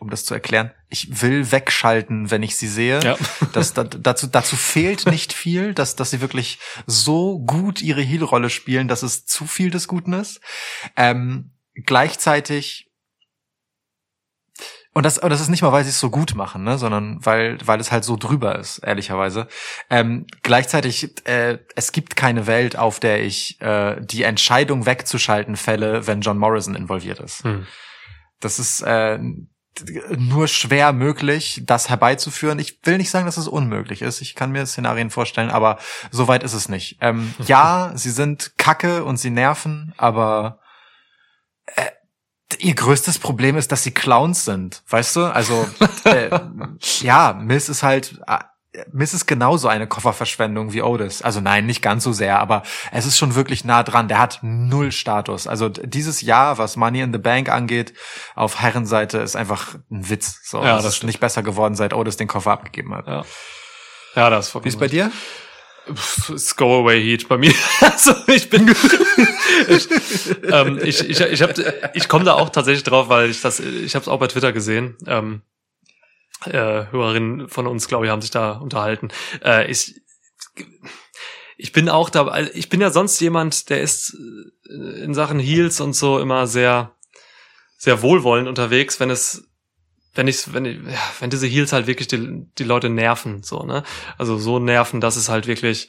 [0.00, 0.70] um das zu erklären.
[0.88, 3.00] Ich will wegschalten, wenn ich sie sehe.
[3.02, 3.16] Ja.
[3.52, 8.50] Das, da, dazu, dazu fehlt nicht viel, dass, dass sie wirklich so gut ihre Heel-Rolle
[8.50, 10.40] spielen, dass es zu viel des Guten ist.
[10.96, 12.90] Ähm, gleichzeitig
[14.94, 17.18] und das, und das ist nicht mal, weil sie es so gut machen, ne, sondern
[17.26, 19.48] weil, weil es halt so drüber ist, ehrlicherweise.
[19.90, 26.06] Ähm, gleichzeitig, äh, es gibt keine Welt, auf der ich äh, die Entscheidung wegzuschalten fälle,
[26.06, 27.42] wenn John Morrison involviert ist.
[27.42, 27.66] Hm.
[28.38, 29.18] Das ist äh,
[30.16, 32.60] nur schwer möglich, das herbeizuführen.
[32.60, 34.20] Ich will nicht sagen, dass es unmöglich ist.
[34.20, 35.78] Ich kann mir Szenarien vorstellen, aber
[36.12, 36.98] so weit ist es nicht.
[37.00, 40.60] Ähm, ja, sie sind kacke und sie nerven, aber
[41.74, 41.90] äh,
[42.58, 45.24] ihr größtes Problem ist, dass sie Clowns sind, weißt du?
[45.24, 45.66] Also
[46.04, 46.30] äh,
[47.00, 48.38] ja, Miss ist halt äh,
[48.90, 51.22] Miss ist genauso eine Kofferverschwendung wie Otis.
[51.22, 54.08] Also nein, nicht ganz so sehr, aber es ist schon wirklich nah dran.
[54.08, 55.46] Der hat null Status.
[55.46, 57.94] Also dieses Jahr, was Money in the Bank angeht,
[58.34, 60.40] auf Herrenseite ist einfach ein Witz.
[60.44, 61.08] So, Ja, das ist stimmt.
[61.08, 63.06] nicht besser geworden, seit Otis den Koffer abgegeben hat.
[63.06, 63.24] Ja.
[64.16, 65.10] Ja, das ist Wie ist bei dir?
[65.86, 67.52] It's Go Away Heat bei mir.
[67.80, 68.74] Also ich bin,
[69.68, 69.88] ich,
[70.52, 71.54] ähm, ich, ich, ich, hab,
[71.94, 74.52] ich komme da auch tatsächlich drauf, weil ich das, ich habe es auch bei Twitter
[74.52, 74.96] gesehen.
[75.06, 75.42] Ähm,
[76.46, 79.10] äh, Hörerinnen von uns, glaube ich, haben sich da unterhalten.
[79.42, 80.00] Äh, ich,
[81.56, 84.16] ich bin auch da, also ich bin ja sonst jemand, der ist
[84.68, 86.92] äh, in Sachen Heels und so immer sehr,
[87.76, 89.48] sehr wohlwollend unterwegs, wenn es
[90.14, 90.86] wenn ich, wenn
[91.20, 93.82] wenn diese Heels halt wirklich die, die Leute nerven, so, ne?
[94.18, 95.88] Also so nerven, dass es halt wirklich,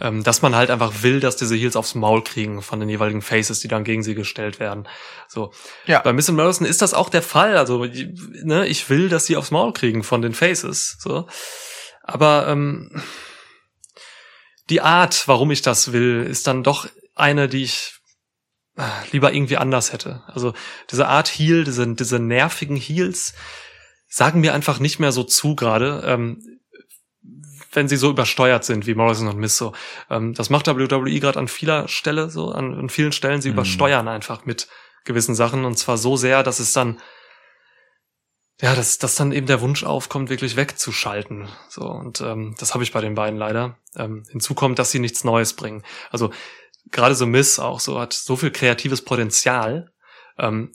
[0.00, 3.22] ähm, dass man halt einfach will, dass diese Heels aufs Maul kriegen von den jeweiligen
[3.22, 4.86] Faces, die dann gegen sie gestellt werden.
[5.28, 5.52] So.
[5.86, 6.00] Ja.
[6.00, 7.56] Bei Miss Morrison ist das auch der Fall.
[7.56, 11.26] Also, ne, ich will, dass sie aufs Maul kriegen von den Faces, so.
[12.02, 13.02] Aber, ähm,
[14.70, 17.94] die Art, warum ich das will, ist dann doch eine, die ich
[19.12, 20.22] lieber irgendwie anders hätte.
[20.26, 20.52] Also
[20.90, 23.34] diese Art Heal, diese, diese nervigen Heals
[24.08, 26.60] sagen mir einfach nicht mehr so zu gerade, ähm,
[27.72, 29.72] wenn sie so übersteuert sind wie Morrison und Miss so.
[30.10, 33.54] Ähm, das macht WWE gerade an vieler Stelle so, an, an vielen Stellen, sie Mhm.
[33.54, 34.68] übersteuern einfach mit
[35.04, 37.00] gewissen Sachen und zwar so sehr, dass es dann
[38.60, 41.48] ja, dass, dass dann eben der Wunsch aufkommt, wirklich wegzuschalten.
[41.68, 43.76] So, und ähm, das habe ich bei den beiden leider.
[43.96, 45.82] Ähm, hinzu kommt, dass sie nichts Neues bringen.
[46.10, 46.30] Also
[46.90, 49.90] gerade so Miss auch so hat so viel kreatives Potenzial,
[50.38, 50.72] ähm,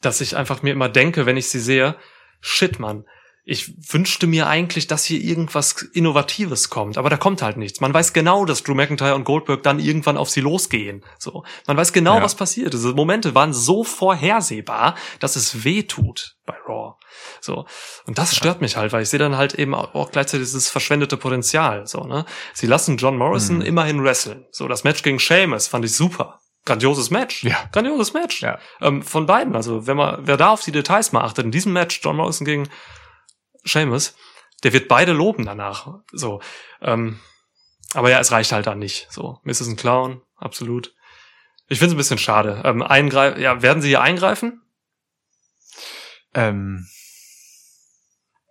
[0.00, 1.96] dass ich einfach mir immer denke, wenn ich sie sehe,
[2.40, 3.04] shit, Mann,
[3.44, 7.80] ich wünschte mir eigentlich, dass hier irgendwas Innovatives kommt, aber da kommt halt nichts.
[7.80, 11.04] Man weiß genau, dass Drew McIntyre und Goldberg dann irgendwann auf sie losgehen.
[11.18, 12.22] So, man weiß genau, Ja.
[12.22, 12.72] was passiert.
[12.74, 16.94] Diese Momente waren so vorhersehbar, dass es weh tut bei Raw.
[17.40, 17.66] So
[18.06, 20.68] und das stört mich halt, weil ich sehe dann halt eben auch auch gleichzeitig dieses
[20.68, 21.86] verschwendete Potenzial.
[21.86, 22.24] So ne,
[22.54, 23.62] sie lassen John Morrison Mhm.
[23.62, 24.46] immerhin wresteln.
[24.52, 26.40] So das Match gegen Sheamus fand ich super.
[26.66, 27.42] Grandioses Match.
[27.42, 27.56] Ja.
[27.72, 28.42] Grandioses Match.
[28.42, 28.58] Ja.
[28.82, 29.56] Ähm, von beiden.
[29.56, 32.44] Also, wenn man, wer da auf die Details mal achtet, in diesem Match, John Morrison
[32.44, 32.68] gegen
[33.64, 34.14] Sheamus,
[34.62, 36.00] der wird beide loben danach.
[36.12, 36.40] So.
[36.80, 37.20] Ähm,
[37.94, 39.08] aber ja, es reicht halt dann nicht.
[39.10, 39.40] So.
[39.42, 40.94] Miss ist ein Clown, absolut.
[41.68, 42.62] Ich finde es ein bisschen schade.
[42.64, 44.62] Ähm, eingreif ja, werden sie hier eingreifen?
[46.34, 46.88] Ähm,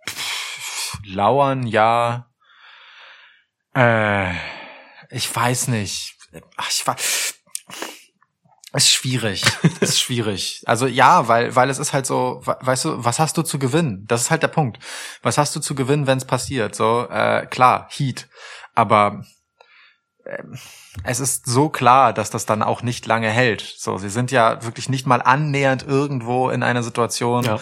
[0.08, 2.30] pff, lauern, ja.
[3.74, 4.34] Äh,
[5.10, 6.16] ich weiß nicht.
[6.56, 7.39] Ach, ich weiß.
[8.72, 9.42] Ist schwierig.
[9.80, 10.62] ist schwierig.
[10.66, 13.58] Also ja, weil weil es ist halt so, we- weißt du, was hast du zu
[13.58, 14.04] gewinnen?
[14.06, 14.78] Das ist halt der Punkt.
[15.22, 16.74] Was hast du zu gewinnen, wenn es passiert?
[16.76, 18.28] So äh, klar, Heat,
[18.74, 19.24] aber
[20.26, 20.56] ähm,
[21.04, 23.60] es ist so klar, dass das dann auch nicht lange hält.
[23.78, 27.58] So, sie sind ja wirklich nicht mal annähernd irgendwo in einer Situation, Ja.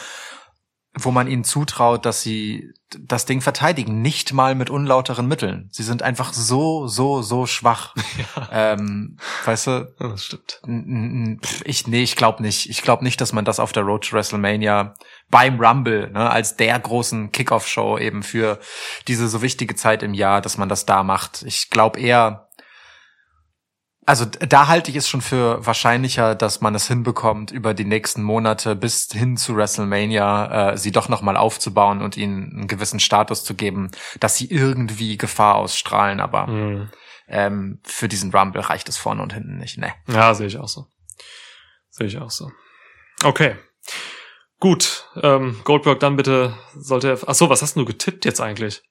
[0.95, 5.68] Wo man ihnen zutraut, dass sie das Ding verteidigen, nicht mal mit unlauteren Mitteln.
[5.70, 7.95] Sie sind einfach so, so, so schwach.
[8.51, 10.61] Ähm, weißt du, Ja, das stimmt.
[11.64, 12.70] ich, nee, ich glaube nicht.
[12.70, 14.95] Ich glaube nicht, dass man das auf der Road to WrestleMania
[15.28, 18.59] beim Rumble, ne, als der großen Kickoff-Show eben für
[19.07, 21.43] diese so wichtige Zeit im Jahr, dass man das da macht.
[21.43, 22.47] Ich glaube eher,
[24.09, 28.22] also da halte ich es schon für wahrscheinlicher, dass man es hinbekommt, über die nächsten
[28.22, 33.44] Monate bis hin zu WrestleMania äh, sie doch nochmal aufzubauen und ihnen einen gewissen Status
[33.44, 36.20] zu geben, dass sie irgendwie Gefahr ausstrahlen.
[36.20, 36.88] Aber Mhm.
[37.28, 39.76] ähm, für diesen Rumble reicht es vorne und hinten nicht.
[39.76, 39.92] Ne.
[40.09, 40.86] Ja, sehe ich auch so.
[41.90, 42.50] Sehe ich auch so.
[43.22, 43.56] Okay.
[44.59, 45.04] Gut.
[45.22, 47.18] Ähm, Goldberg, dann bitte sollte er.
[47.26, 48.82] Ach so, was hast du getippt jetzt eigentlich?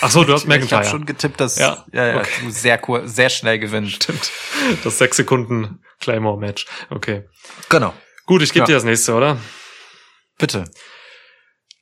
[0.00, 0.80] Ach so, du hast Ich McIntyre.
[0.80, 2.30] habe schon getippt, dass Ja, ja, ja, okay.
[2.42, 4.02] du sehr sehr schnell gewinnst.
[4.04, 4.30] Stimmt.
[4.82, 6.66] Das sechs Sekunden Claymore Match.
[6.90, 7.28] Okay.
[7.68, 7.94] Genau.
[8.26, 8.66] Gut, ich gebe Ja.
[8.66, 9.38] dir das nächste, oder?
[10.38, 10.64] Bitte.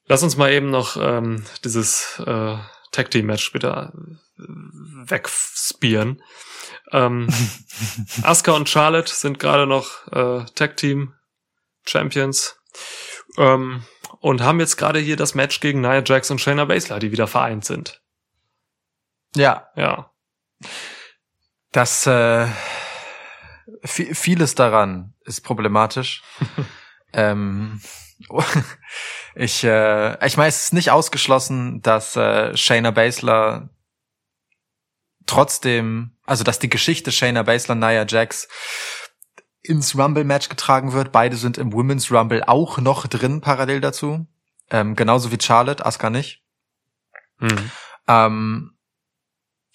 [0.06, 2.56] Lass uns mal eben noch ähm, dieses äh,
[2.92, 3.92] Tag Team Match bitte
[4.38, 4.42] äh,
[5.10, 6.22] wegspieren.
[6.90, 7.28] Ähm,
[8.22, 11.14] Asuka und Charlotte sind gerade noch äh, Tag Team
[11.86, 12.56] Champions.
[13.38, 13.84] Ähm,
[14.20, 17.26] und haben jetzt gerade hier das Match gegen Nia Jax und Shayna Baszler, die wieder
[17.26, 18.00] vereint sind.
[19.34, 20.10] Ja, Ja.
[21.72, 22.46] das äh,
[23.82, 26.22] vi- vieles daran ist problematisch.
[27.12, 27.80] ähm,
[29.34, 33.70] ich, äh, ich meine, es ist nicht ausgeschlossen, dass äh, Shayna Baszler
[35.26, 38.48] trotzdem, also dass die Geschichte Shayna Baszler, Nia Jax
[39.62, 41.12] ins Rumble-Match getragen wird.
[41.12, 44.26] Beide sind im Women's Rumble auch noch drin, parallel dazu.
[44.70, 46.42] Ähm, genauso wie Charlotte, Asuka nicht.
[47.38, 47.70] Hm.
[48.08, 48.76] Ähm,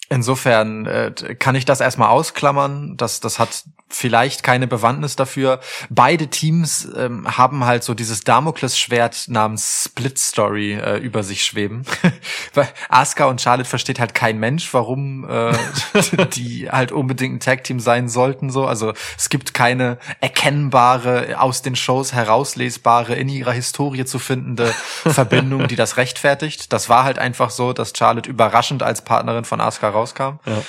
[0.08, 2.96] insofern äh, kann ich das erstmal ausklammern.
[2.96, 5.60] Das, das hat vielleicht keine Bewandtnis dafür.
[5.88, 11.84] Beide Teams ähm, haben halt so dieses Damoklesschwert namens Split Story äh, über sich schweben.
[12.54, 15.52] Weil Asuka und Charlotte versteht halt kein Mensch, warum äh,
[16.34, 18.50] die halt unbedingt ein Tag-Team sein sollten.
[18.50, 24.74] So, Also es gibt keine erkennbare, aus den Shows herauslesbare, in ihrer Historie zu findende
[25.06, 26.72] Verbindung, die das rechtfertigt.
[26.72, 30.40] Das war halt einfach so, dass Charlotte überraschend als Partnerin von Asuka rauskam.
[30.46, 30.62] Ja.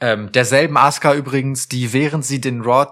[0.00, 2.88] Ähm, derselben Asuka übrigens, die während sie den Raw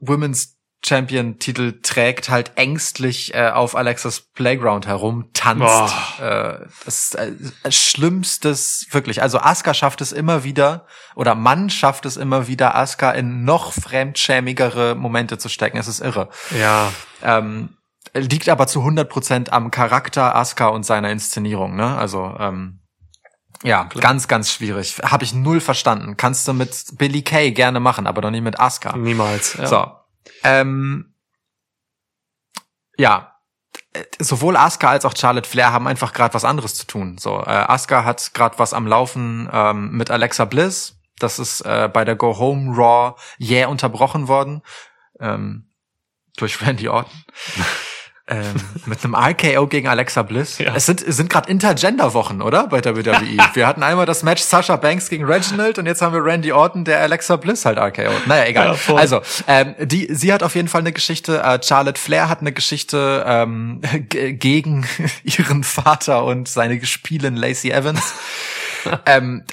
[0.00, 5.94] Women's Champion Titel trägt, halt ängstlich äh, auf Alexas Playground herum tanzt.
[6.20, 7.32] Äh, das ist äh,
[7.72, 9.20] schlimmstes wirklich.
[9.20, 10.86] Also Asuka schafft es immer wieder
[11.16, 15.76] oder man schafft es immer wieder, Asuka in noch fremdschämigere Momente zu stecken.
[15.76, 16.28] Es ist irre.
[16.56, 16.92] Ja.
[17.22, 17.76] Ähm,
[18.14, 21.98] liegt aber zu 100% am Charakter Asuka und seiner Inszenierung, ne?
[21.98, 22.80] Also ähm,
[23.62, 24.98] ja, ganz, ganz schwierig.
[25.02, 26.16] Habe ich null verstanden.
[26.16, 28.96] Kannst du mit Billy Kay gerne machen, aber doch nicht mit Asuka.
[28.96, 29.54] Niemals.
[29.54, 29.66] Ja.
[29.66, 29.90] So.
[30.44, 31.14] Ähm,
[32.96, 33.32] ja.
[33.92, 37.18] Äh, Sowohl Asuka als auch Charlotte Flair haben einfach gerade was anderes zu tun.
[37.18, 40.96] So, äh, Asuka hat gerade was am Laufen ähm, mit Alexa Bliss.
[41.18, 44.62] Das ist äh, bei der Go Home Raw jäh unterbrochen worden
[45.18, 45.70] ähm,
[46.36, 47.24] durch Randy Orton.
[48.28, 48.54] Ähm,
[48.86, 50.58] mit einem RKO gegen Alexa Bliss.
[50.58, 50.74] Ja.
[50.74, 52.66] Es sind, es sind gerade Intergender-Wochen, oder?
[52.66, 53.04] Bei WWE.
[53.54, 56.84] wir hatten einmal das Match Sasha Banks gegen Reginald und jetzt haben wir Randy Orton,
[56.84, 58.10] der Alexa Bliss halt RKO.
[58.26, 58.76] Naja, egal.
[58.88, 61.40] Ja, also, ähm, die, sie hat auf jeden Fall eine Geschichte.
[61.40, 64.86] Äh, Charlotte Flair hat eine Geschichte ähm, gegen
[65.22, 68.14] ihren Vater und seine Gespielin Lacey Evans.
[69.06, 69.44] ähm,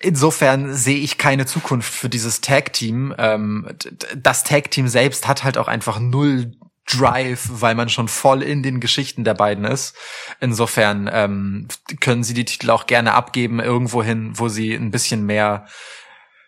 [0.00, 3.14] insofern sehe ich keine Zukunft für dieses Tag-Team.
[3.18, 3.68] Ähm,
[4.16, 6.52] das Tag-Team selbst hat halt auch einfach null
[6.92, 9.94] Drive, weil man schon voll in den Geschichten der beiden ist.
[10.40, 11.68] Insofern ähm,
[12.00, 15.66] können sie die Titel auch gerne abgeben, irgendwo hin, wo sie ein bisschen mehr,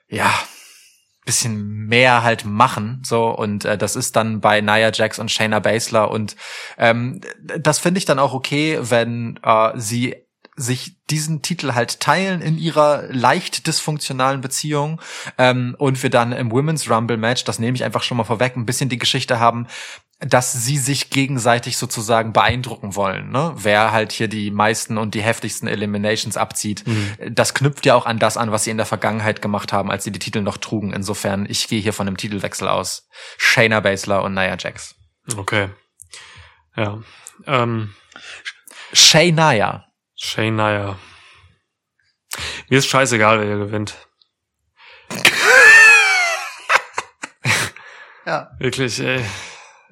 [0.09, 0.33] ja,
[1.25, 5.61] bisschen mehr halt machen, so und äh, das ist dann bei Nia Jax und Shayna
[5.61, 6.35] Baszler und
[6.79, 10.17] ähm, das finde ich dann auch okay, wenn äh, sie
[10.57, 15.01] sich diesen Titel halt teilen in ihrer leicht dysfunktionalen Beziehung
[15.39, 18.57] ähm, und wir dann im Women's Rumble Match, das nehme ich einfach schon mal vorweg,
[18.57, 19.67] ein bisschen die Geschichte haben,
[20.27, 23.53] dass sie sich gegenseitig sozusagen beeindrucken wollen, ne?
[23.57, 26.85] Wer halt hier die meisten und die heftigsten Eliminations abzieht.
[27.31, 30.05] Das knüpft ja auch an das an, was sie in der Vergangenheit gemacht haben, als
[30.05, 30.93] sie die Titel noch trugen.
[30.93, 33.09] Insofern, ich gehe hier von einem Titelwechsel aus.
[33.37, 34.95] Shayna Baszler und Nia Jax.
[35.37, 35.71] Okay.
[36.77, 37.01] Ja.
[37.47, 37.95] Ähm,
[38.93, 39.85] Shayna.
[40.15, 40.99] Shane Nia.
[42.69, 43.95] Mir ist scheißegal, wer hier gewinnt.
[48.25, 48.53] Ja.
[48.61, 49.21] Wirklich, ey.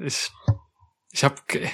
[0.01, 0.31] Ich,
[1.13, 1.69] ich hab, ge-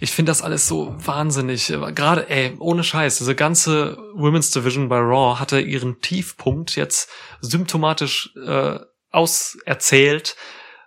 [0.00, 1.66] ich finde das alles so wahnsinnig.
[1.66, 7.10] Gerade, ey, ohne Scheiß, diese ganze Women's Division bei Raw hatte ihren Tiefpunkt jetzt
[7.40, 8.78] symptomatisch äh,
[9.10, 10.36] auserzählt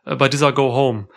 [0.05, 1.07] äh, bei dieser Go Home.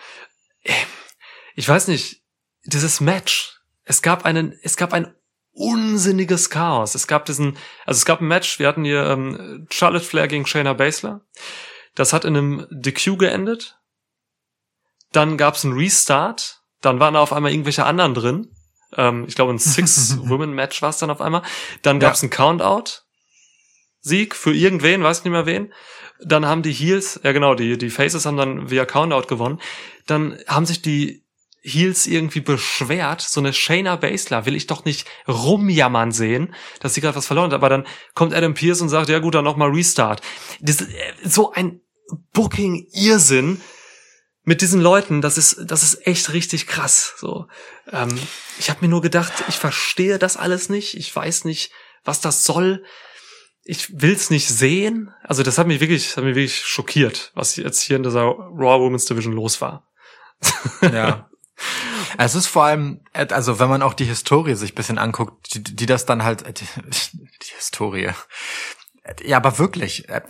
[1.55, 2.23] Ich weiß nicht,
[2.65, 3.61] dieses Match.
[3.85, 5.15] Es gab einen, es gab ein
[5.53, 6.95] unsinniges Chaos.
[6.95, 10.47] Es gab diesen, also es gab ein Match, wir hatten hier ähm, Charlotte Flair gegen
[10.47, 11.27] Shayna Baszler.
[11.95, 13.79] Das hat in einem DQ geendet.
[15.13, 16.61] Dann gab's einen Restart.
[16.81, 18.49] Dann waren da auf einmal irgendwelche anderen drin.
[18.97, 21.43] Ähm, ich glaube, ein Six-Women-Match war es dann auf einmal.
[21.83, 22.09] Dann Ja.
[22.09, 23.05] gab's einen Count-Out.
[24.01, 25.73] Sieg für irgendwen, weiß nicht mehr wen.
[26.25, 29.61] Dann haben die Heels, ja genau, die, die Faces haben dann via Countout gewonnen.
[30.07, 31.23] Dann haben sich die
[31.63, 33.21] Heels irgendwie beschwert.
[33.21, 37.47] So eine Shayna Baszler will ich doch nicht rumjammern sehen, dass sie gerade was verloren
[37.47, 37.55] hat.
[37.55, 40.21] Aber dann kommt Adam Pierce und sagt, ja gut, dann nochmal Restart.
[40.61, 40.87] Das, äh,
[41.23, 41.81] so ein
[42.33, 43.61] Booking-Irrsinn
[44.45, 47.15] mit diesen Leuten, das ist, das ist echt richtig krass.
[47.17, 47.47] So,
[47.91, 48.11] ähm,
[48.59, 50.97] ich habe mir nur gedacht, ich verstehe das alles nicht.
[50.97, 51.73] Ich weiß nicht,
[52.05, 52.85] was das soll.
[53.65, 55.15] Ich will's nicht sehen.
[55.23, 58.23] Also das hat mich wirklich, das hat mich wirklich schockiert, was jetzt hier in dieser
[58.23, 59.89] Raw Women's Division los war.
[60.81, 61.29] Ja.
[62.19, 65.63] Es ist vor allem, also wenn man auch die Historie sich ein bisschen anguckt, die,
[65.63, 68.11] die das dann halt, äh, die, die Historie.
[69.25, 70.21] Ja, aber wirklich, äh,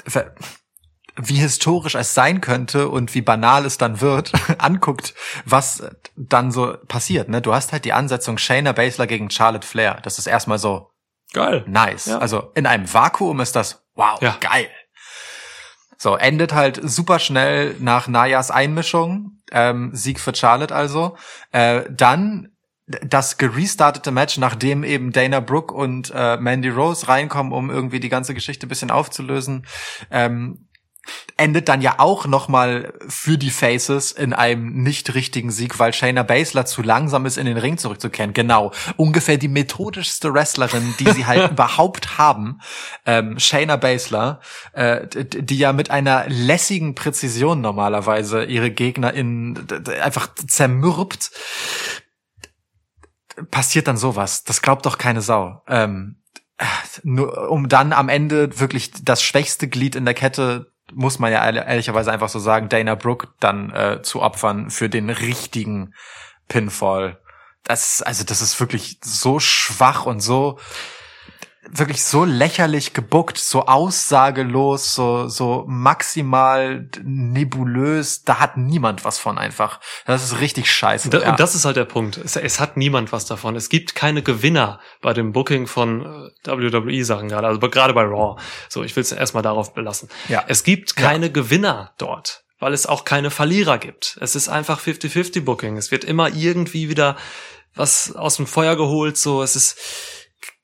[1.17, 5.83] wie historisch es sein könnte und wie banal es dann wird, anguckt, was
[6.17, 7.29] dann so passiert.
[7.29, 7.43] Ne?
[7.43, 9.99] Du hast halt die Ansetzung Shayna Baszler gegen Charlotte Flair.
[10.03, 10.91] Das ist erstmal so
[11.33, 11.65] Geil.
[11.67, 12.07] nice.
[12.07, 12.19] Ja.
[12.19, 14.37] Also in einem Vakuum ist das wow, Ja.
[14.41, 14.69] geil.
[15.99, 19.39] So, endet halt super schnell nach Nayas Einmischung.
[19.53, 21.17] Ähm, Sieg für Charlotte also.
[21.53, 22.49] Äh, dann
[22.87, 28.09] das gerestartete Match, nachdem eben Dana Brooke und äh, Mandy Rose reinkommen, um irgendwie die
[28.09, 29.65] ganze Geschichte ein bisschen aufzulösen,
[30.11, 30.69] ähm,
[31.37, 36.23] endet dann ja auch nochmal für die Faces in einem nicht richtigen Sieg, weil Shayna
[36.23, 38.33] Baszler zu langsam ist, in den Ring zurückzukehren.
[38.33, 38.73] Genau.
[38.97, 42.61] Ungefähr die methodischste Wrestlerin, die sie halt überhaupt haben.
[43.07, 44.41] Ähm, Shayna Baszler,
[44.73, 49.67] äh, die ja mit einer lässigen Präzision normalerweise ihre Gegner in
[50.03, 51.31] einfach zermürbt.
[53.51, 54.45] Passiert dann sowas.
[54.45, 55.63] Das glaubt doch keine Sau.
[55.67, 56.23] Ähm,
[57.03, 61.45] nur um dann am Ende wirklich das schwächste Glied in der Kette muss man ja
[61.45, 65.95] ehrlich- ehrlicherweise einfach so sagen, Dana Brooke dann äh, zu opfern für den richtigen
[66.49, 67.19] Pinfall.
[67.65, 70.59] Das also das ist wirklich so schwach und so
[71.71, 78.25] wirklich so lächerlich gebuckt, so aussagelos, so so maximal nebulös.
[78.25, 79.81] Da hat niemand was von einfach.
[80.05, 81.11] Das ist richtig scheiße.
[81.11, 81.31] Da, ja.
[81.31, 82.17] Und das ist halt der Punkt.
[82.17, 83.55] Es, es hat niemand was davon.
[83.55, 88.41] Es gibt keine Gewinner bei dem Booking von äh, WWE-Sachen gerade, also gerade bei Raw.
[88.69, 90.09] So, ich will es erstmal darauf belassen.
[90.29, 90.45] Ja.
[90.49, 94.19] Es gibt keine Gewinner dort, weil es auch keine Verlierer gibt.
[94.21, 95.77] Es ist einfach 50-50 Booking.
[95.77, 97.17] Es wird immer irgendwie wieder
[97.75, 99.17] was aus dem Feuer geholt.
[99.17, 99.79] So, es ist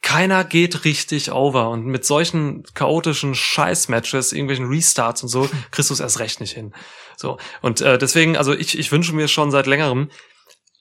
[0.09, 5.94] keiner geht richtig over und mit solchen chaotischen Scheiß-Matches, irgendwelchen Restarts und so, kriegst du
[5.94, 6.72] es erst recht nicht hin.
[7.18, 10.11] So und äh, deswegen, also ich, ich wünsche mir schon seit längerem,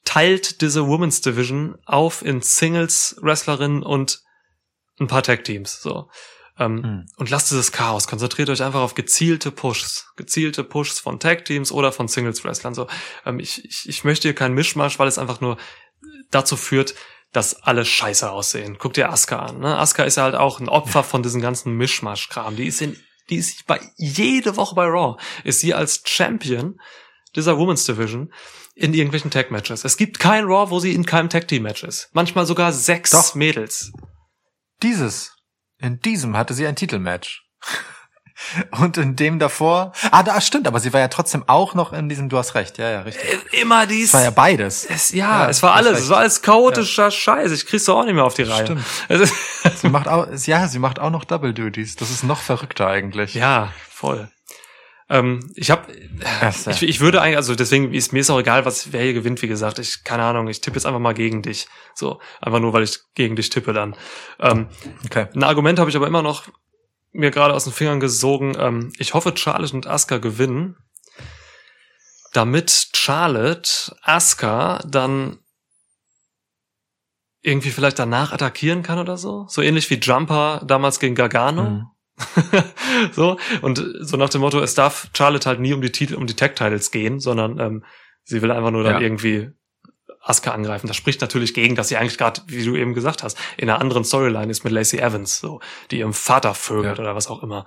[0.05, 4.21] teilt diese Women's Division auf in Singles, Wrestlerinnen und
[4.97, 5.81] ein paar Tag Teams.
[5.81, 6.09] So
[6.57, 7.05] ähm, Hm.
[7.17, 8.07] und lasst dieses Chaos.
[8.07, 12.73] Konzentriert euch einfach auf gezielte Pushs, gezielte Pushs von Tag Teams oder von Singles Wrestlern.
[12.73, 12.87] So
[13.25, 15.57] ähm, ich, ich, ich möchte hier keinen Mischmasch, weil es einfach nur
[16.31, 16.95] dazu führt,
[17.37, 18.77] dass alle scheiße aussehen.
[18.79, 19.59] Guck dir Asuka an.
[19.59, 19.77] Ne?
[19.77, 22.55] Asuka ist ja halt auch ein Opfer von diesem ganzen Mischmasch-Kram.
[22.55, 22.97] Die ist in,
[23.29, 25.21] die ist bei jede Woche bei Raw.
[25.43, 26.79] Ist sie als Champion
[27.35, 28.33] dieser Women's Division
[28.73, 29.85] in irgendwelchen Tag-Matches.
[29.85, 32.09] Es gibt kein Raw, wo sie in keinem Tag-Team-Match ist.
[32.13, 33.35] Manchmal sogar sechs Doch.
[33.35, 33.91] Mädels.
[34.81, 35.35] Dieses.
[35.77, 37.43] In diesem hatte sie ein Titelmatch.
[38.79, 39.93] Und in dem davor.
[40.11, 42.77] Ah, da stimmt, aber sie war ja trotzdem auch noch in diesem, du hast recht,
[42.77, 43.23] ja, ja, richtig.
[43.53, 44.09] Äh, Immer dies.
[44.09, 44.85] Es war ja beides.
[44.85, 45.93] es, ja, Ja, es war alles.
[45.93, 46.03] recht.
[46.03, 47.51] Es war alles chaotischer Scheiß.
[47.51, 48.65] Ich krieg's doch auch nicht mehr auf die Reihe.
[48.65, 48.83] Stimmt.
[49.81, 51.95] Sie macht auch, ja, sie macht auch noch Double Duties.
[51.97, 53.33] Das ist noch verrückter eigentlich.
[53.33, 54.29] Ja, voll.
[55.09, 55.83] Ähm, ich habe,
[56.41, 56.49] ja.
[56.71, 59.41] ich, ich würde eigentlich, also deswegen ist mir ist auch egal, was wer hier gewinnt.
[59.41, 60.47] Wie gesagt, ich keine Ahnung.
[60.47, 61.67] Ich tippe jetzt einfach mal gegen dich.
[61.95, 63.95] So einfach nur, weil ich gegen dich tippe dann.
[64.39, 64.67] Ähm,
[65.05, 65.27] Okay.
[65.33, 66.43] ein Argument habe ich aber immer noch
[67.11, 68.55] mir gerade aus den Fingern gesogen.
[68.59, 70.75] Ähm, ich hoffe, Charlotte und Asuka gewinnen,
[72.33, 75.39] damit Charlotte Asuka dann
[77.41, 79.45] irgendwie vielleicht danach attackieren kann oder so.
[79.47, 81.63] So ähnlich wie Jumper damals gegen Gargano.
[81.63, 81.85] Mhm.
[83.11, 86.25] so und so nach dem Motto, es darf Charlotte halt nie um die Titel, um
[86.25, 87.85] die Tag Titles gehen, sondern ähm,
[88.23, 89.01] sie will einfach nur dann Ja.
[89.01, 89.51] irgendwie
[90.27, 90.87] Asuka angreifen.
[90.87, 93.79] Das spricht natürlich gegen, dass sie eigentlich gerade, wie du eben gesagt hast, in einer
[93.81, 95.59] anderen Storyline ist mit Lacey Evans, so
[95.91, 97.03] die ihrem Vater vögelt Ja.
[97.03, 97.65] oder was auch immer.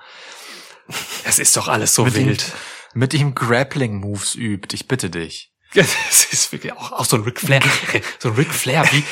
[1.25, 2.53] Es ist doch alles so Mit ihm- wild.
[2.93, 5.53] Mit ihm Grappling-Moves übt, ich bitte dich.
[5.75, 7.63] Es ist wirklich auch, auch so ein Ric Flair.
[8.19, 9.05] so ein Ric Flair, wie,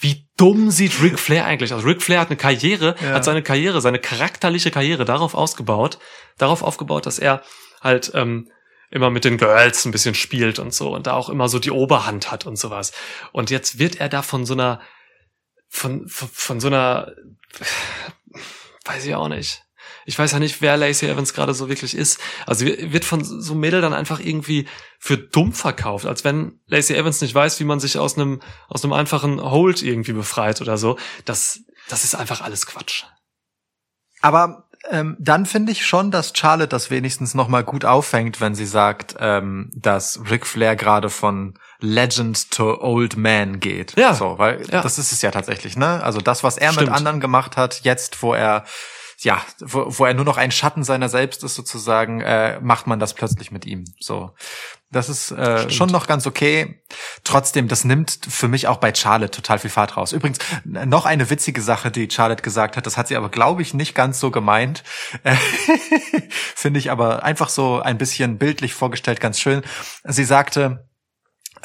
[0.00, 1.84] wie dumm sieht Ric Flair eigentlich aus?
[1.84, 3.10] Ric Flair hat eine Karriere, Ja.
[3.12, 5.98] hat seine Karriere, seine charakterliche Karriere darauf ausgebaut,
[6.38, 7.42] darauf aufgebaut, dass er
[7.82, 8.48] halt ähm,
[8.90, 11.70] immer mit den Girls ein bisschen spielt und so und da auch immer so die
[11.70, 12.92] Oberhand hat und sowas.
[13.32, 14.80] Und jetzt wird er da von so einer,
[15.68, 17.12] von, von, von so einer,
[18.84, 19.62] weiß ich auch nicht.
[20.08, 22.20] Ich weiß ja nicht, wer Lacey Evans gerade so wirklich ist.
[22.46, 24.68] Also wird von so Mädel dann einfach irgendwie
[25.00, 28.84] für dumm verkauft, als wenn Lacey Evans nicht weiß, wie man sich aus einem aus
[28.84, 30.96] einem einfachen Hold irgendwie befreit oder so.
[31.24, 33.04] Das das ist einfach alles Quatsch.
[34.20, 38.54] Aber ähm, dann finde ich schon, dass Charlotte das wenigstens noch mal gut auffängt, wenn
[38.54, 43.96] sie sagt, ähm, dass Ric Flair gerade von Legend to Old Man geht.
[43.96, 44.14] Ja.
[44.14, 44.82] So, weil Ja.
[44.82, 46.02] das ist es ja tatsächlich, ne?
[46.02, 46.88] Also das, was er Stimmt.
[46.88, 48.64] mit anderen gemacht hat, jetzt, wo er
[49.26, 53.00] ja, wo, wo er nur noch ein Schatten seiner selbst ist sozusagen, äh, macht man
[53.00, 53.82] das plötzlich mit ihm.
[53.98, 54.30] So,
[54.92, 55.74] das ist äh, Stimmt.
[55.74, 56.80] schon noch ganz okay.
[57.24, 60.12] Trotzdem, das nimmt für mich auch bei Charlotte total viel Fahrt raus.
[60.12, 62.86] Übrigens noch eine witzige Sache, die Charlotte gesagt hat.
[62.86, 64.84] Das hat sie aber, glaube ich, nicht ganz so gemeint.
[66.54, 69.62] Finde ich aber einfach so ein bisschen bildlich vorgestellt ganz schön.
[70.04, 70.85] Sie sagte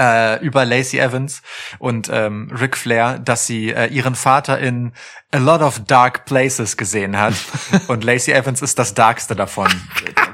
[0.02, 1.44] äh, über Lacey Evans
[1.78, 4.94] und ähm, Ric Flair, dass sie äh, ihren Vater in
[5.32, 7.36] a lot of dark places gesehen hat
[7.88, 9.70] und Lacey Evans ist das darkste davon.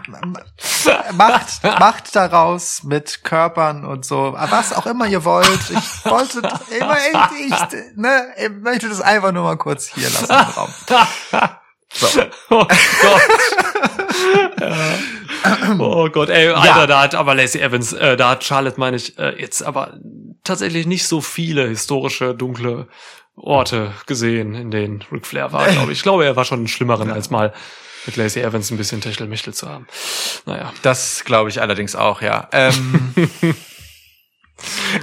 [1.14, 5.70] macht, macht daraus mit Körpern und so, was auch immer ihr wollt.
[5.70, 6.40] Ich wollte
[6.80, 10.70] immer, ich, ich, ne, ich möchte das einfach nur mal kurz hier lassen im Raum.
[11.90, 12.22] So.
[12.50, 13.22] Oh Gott.
[15.80, 16.88] Oh Gott, ey, Alter, Ja.
[16.88, 19.98] da hat aber Lacey Evans, äh, da hat Charlotte, meine ich, äh, jetzt aber
[20.44, 22.88] tatsächlich nicht so viele historische, dunkle
[23.36, 26.00] Orte gesehen, in denen Ric Flair war, glaube ich.
[26.00, 27.54] Ich glaube, er war schon einen schlimmeren, als mal
[28.06, 29.86] mit Lacey Evans ein bisschen Techtelmechtel zu haben.
[30.46, 30.74] Naja.
[30.82, 32.48] Das glaube ich allerdings auch, ja.
[32.52, 33.14] Ähm,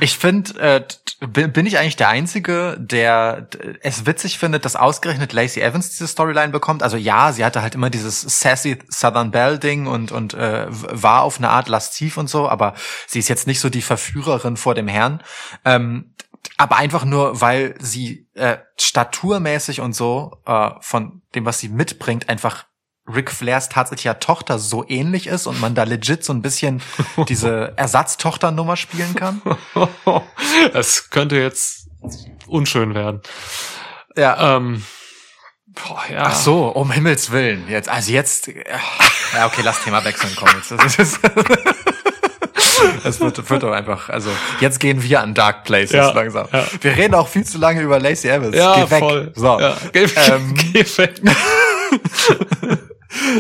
[0.01, 0.82] ich finde, äh,
[1.20, 3.48] bin, ich eigentlich der Einzige, der
[3.80, 6.82] es witzig findet, dass ausgerechnet Lacey Evans diese Storyline bekommt.
[6.82, 11.22] Also ja, sie hatte halt immer dieses sassy Southern Belle Ding und und äh, war
[11.22, 12.74] auf eine Art lasziv und so, aber
[13.06, 15.22] sie ist jetzt nicht so die Verführerin vor dem Herrn.
[15.64, 16.14] Ähm,
[16.56, 22.28] aber einfach nur, weil sie äh, staturmäßig und so äh, von dem, was sie mitbringt,
[22.28, 22.66] einfach
[23.07, 26.80] Ric Flairs tatsächlicher Tochter so ähnlich ist und man da legit so ein bisschen
[27.28, 29.42] diese Ersatztochternummer spielen kann.
[30.72, 31.88] Das könnte jetzt
[32.46, 33.20] unschön werden.
[34.16, 34.57] Ja.
[34.57, 34.84] Ähm,
[35.66, 36.24] boah, ja.
[36.26, 37.68] Ach so, um Himmels Willen.
[37.68, 40.70] Jetzt, also jetzt, ja, okay, lass Thema wechseln, komm jetzt.
[40.70, 41.18] Das, ist,
[43.05, 44.30] das wird, wird doch einfach, also
[44.61, 46.46] jetzt gehen wir an Dark Places Ja, langsam.
[46.52, 46.64] ja.
[46.80, 48.55] Wir reden auch viel zu lange über Lacey Evans.
[48.57, 48.98] Ja, Geh weg.
[49.00, 49.32] voll.
[49.34, 49.76] So, Ja.
[49.92, 51.20] Geh, Ähm, geh weg.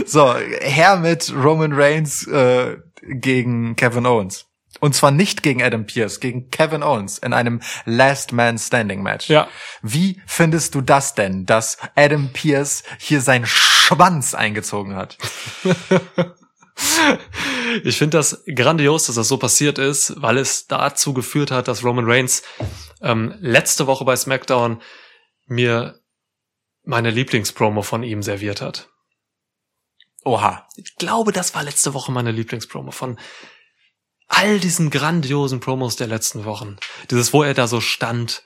[0.06, 4.46] So, her mit Roman Reigns äh, gegen Kevin Owens.
[4.80, 9.28] Und zwar nicht gegen Adam Pierce, gegen Kevin Owens in einem Last Man Standing Match.
[9.28, 9.48] Ja.
[9.82, 15.16] Wie findest du das denn, dass Adam Pierce hier seinen Schwanz eingezogen hat?
[17.84, 21.84] Ich finde das grandios, dass das so passiert ist, weil es dazu geführt hat, dass
[21.84, 22.42] Roman Reigns
[23.00, 24.82] ähm, letzte Woche bei SmackDown
[25.46, 26.00] mir
[26.82, 28.90] meine Lieblingspromo von ihm serviert hat.
[30.24, 30.66] Oha.
[30.76, 33.18] Ich glaube, das war letzte Woche meine Lieblingspromo von
[34.28, 36.76] all diesen grandiosen Promos der letzten Wochen.
[37.10, 38.42] Dieses, wo er da so stand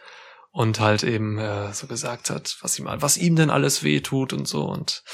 [0.51, 4.33] und halt eben äh, so gesagt hat, was ihm, was ihm denn alles weh tut
[4.33, 5.05] und so und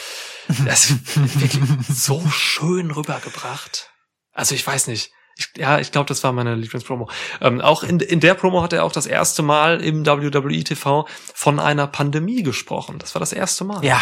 [0.64, 1.58] das wirklich
[1.88, 3.90] so schön rübergebracht.
[4.32, 5.12] Also ich weiß nicht.
[5.36, 7.10] Ich, ja, ich glaube, das war meine Lieblingspromo.
[7.40, 11.08] Ähm, auch in, in der Promo hat er auch das erste Mal im WWE TV
[11.34, 13.00] von einer Pandemie gesprochen.
[13.00, 13.84] Das war das erste Mal.
[13.84, 14.00] Ja.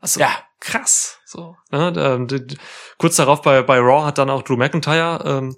[0.00, 0.36] Also, Ja.
[0.58, 1.18] krass.
[1.36, 2.56] So, ne, ähm, d- d-
[2.96, 5.56] kurz darauf bei, bei Raw hat dann auch Drew McIntyre ähm,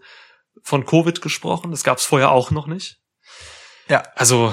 [0.64, 1.70] von Covid gesprochen.
[1.70, 2.98] Das gab es vorher auch noch nicht.
[3.86, 4.02] Ja.
[4.16, 4.52] Also,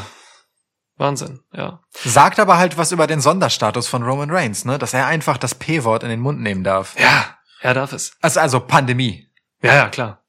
[0.98, 1.82] Wahnsinn, ja.
[2.04, 4.78] Sagt aber halt was über den Sonderstatus von Roman Reigns, ne?
[4.78, 6.94] Dass er einfach das P-Wort in den Mund nehmen darf.
[7.00, 8.16] Ja, er darf es.
[8.22, 9.28] Also, also Pandemie.
[9.64, 10.24] Ja, ja, klar.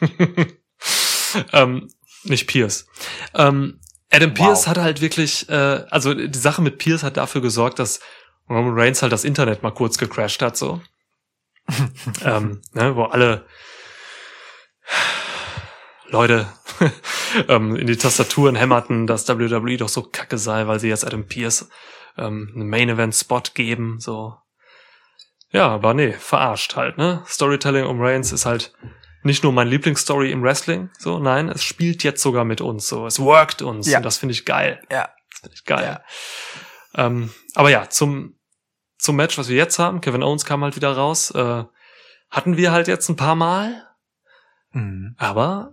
[1.52, 1.90] ähm,
[2.24, 2.86] nicht Pierce.
[3.34, 3.80] Ähm,
[4.10, 4.66] Adam Pierce Wow.
[4.68, 8.00] hat halt wirklich, äh, also die Sache mit Pierce hat dafür gesorgt, dass
[8.48, 10.80] Roman Reigns halt das Internet mal kurz gecrashed hat, so.
[12.24, 13.46] ähm, ne, wo alle
[16.08, 16.46] Leute
[17.48, 21.26] ähm, in die Tastaturen hämmerten, dass WWE doch so kacke sei, weil sie jetzt Adam
[21.26, 21.68] Pierce
[22.16, 24.34] ähm, einen Main Event Spot geben, so.
[25.50, 27.22] Ja, aber nee, verarscht halt, ne?
[27.26, 28.72] Storytelling um Reigns ist halt
[29.22, 33.06] nicht nur mein Lieblingsstory im Wrestling, so, nein, es spielt jetzt sogar mit uns, so,
[33.06, 33.98] es workt uns Ja.
[33.98, 34.80] und das finde ich geil.
[34.90, 35.10] Ja.
[35.30, 36.02] Das finde ich geil.
[36.94, 38.37] Ähm, aber ja, zum,
[38.98, 41.64] zum Match, was wir jetzt haben, Kevin Owens kam halt wieder raus, äh,
[42.30, 43.84] hatten wir halt jetzt ein paar Mal,
[44.72, 45.14] Mhm.
[45.16, 45.72] aber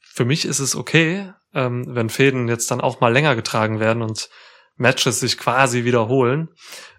[0.00, 4.02] für mich ist es okay, ähm, wenn Fäden jetzt dann auch mal länger getragen werden
[4.02, 4.28] und
[4.76, 6.48] Matches sich quasi wiederholen,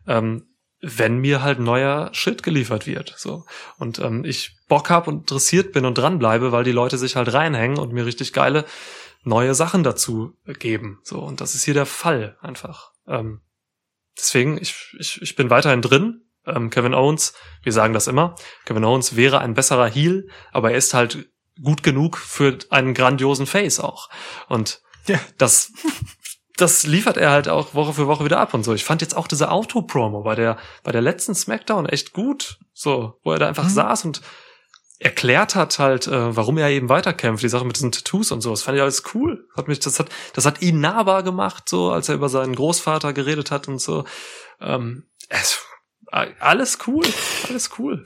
[0.07, 0.47] ähm,
[0.81, 3.13] wenn mir halt neuer Shit geliefert wird.
[3.17, 3.45] So.
[3.77, 7.33] Und ähm, ich Bock hab und interessiert bin und dranbleibe, weil die Leute sich halt
[7.33, 8.65] reinhängen und mir richtig geile
[9.23, 10.99] neue Sachen dazu geben.
[11.03, 12.91] So, und das ist hier der Fall einfach.
[13.07, 13.41] Ähm,
[14.17, 16.21] deswegen, ich, ich, ich bin weiterhin drin.
[16.45, 17.33] Ähm, Kevin Owens,
[17.63, 18.35] wir sagen das immer,
[18.65, 21.29] Kevin Owens wäre ein besserer Heel, aber er ist halt
[21.61, 24.09] gut genug für einen grandiosen Face auch.
[24.49, 25.19] Und Ja.
[25.37, 25.71] das,
[26.57, 28.73] das liefert er halt auch Woche für Woche wieder ab und so.
[28.73, 32.57] Ich fand jetzt auch diese Auto-Promo bei der, bei der letzten Smackdown echt gut.
[32.73, 33.69] So, wo er da einfach Mhm.
[33.69, 34.21] saß und
[35.01, 38.51] erklärt hat halt, äh, warum er eben weiterkämpft, die Sache mit diesen Tattoos und so.
[38.51, 39.47] Das fand ich alles cool.
[39.57, 43.11] Hat mich, das hat, das hat ihn nahbar gemacht, so, als er über seinen Großvater
[43.11, 44.05] geredet hat und so.
[44.59, 45.59] Ähm, es,
[46.11, 47.03] alles cool,
[47.49, 48.05] alles cool.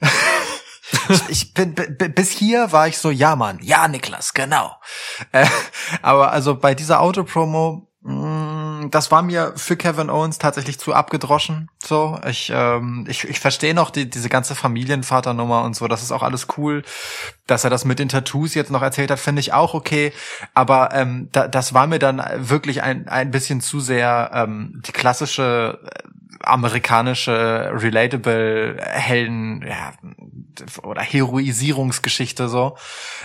[1.28, 4.74] Ich bin bis hier war ich so, ja Mann, ja Niklas, genau.
[5.32, 5.46] Äh,
[6.02, 8.37] aber also bei dieser Autopromo, mh,
[8.90, 11.70] das war mir für Kevin Owens tatsächlich zu abgedroschen.
[11.82, 16.12] So, ich ähm, ich, ich verstehe noch die, diese ganze Familienvaternummer und so, das ist
[16.12, 16.82] auch alles cool,
[17.46, 20.12] dass er das mit den Tattoos jetzt noch erzählt hat, finde ich auch okay.
[20.54, 24.92] Aber ähm, da, das war mir dann wirklich ein ein bisschen zu sehr ähm, die
[24.92, 25.80] klassische
[26.40, 29.92] amerikanische relatable Helden ja,
[30.82, 32.76] oder Heroisierungsgeschichte so.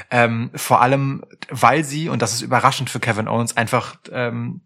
[0.09, 4.61] Ähm, vor allem, weil sie und das ist überraschend für Kevin Owens einfach ähm,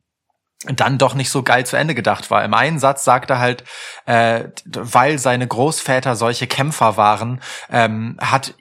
[0.65, 2.43] dann doch nicht so geil zu Ende gedacht war.
[2.43, 3.63] Im einen Satz sagt er halt,
[4.05, 8.55] äh, weil seine Großväter solche Kämpfer waren, ähm, hat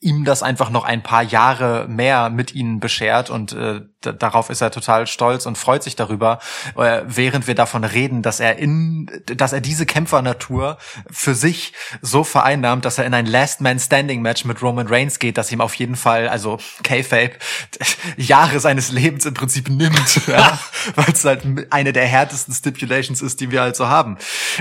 [0.00, 4.60] ihm das einfach noch ein paar Jahre mehr mit ihnen beschert und äh, darauf ist
[4.60, 6.38] er total stolz und freut sich darüber,
[6.76, 10.78] äh, während wir davon reden, dass er in, dass er diese Kämpfernatur
[11.10, 15.18] für sich so vereinnahmt, dass er in ein Last Man Standing Match mit Roman Reigns
[15.18, 17.32] geht, das ihm auf jeden Fall, also K-Fape,
[18.16, 20.58] Jahre seines Lebens im Prinzip nimmt, ja,
[20.94, 24.16] weil es halt eine der härtesten Stipulations ist, die wir halt so haben.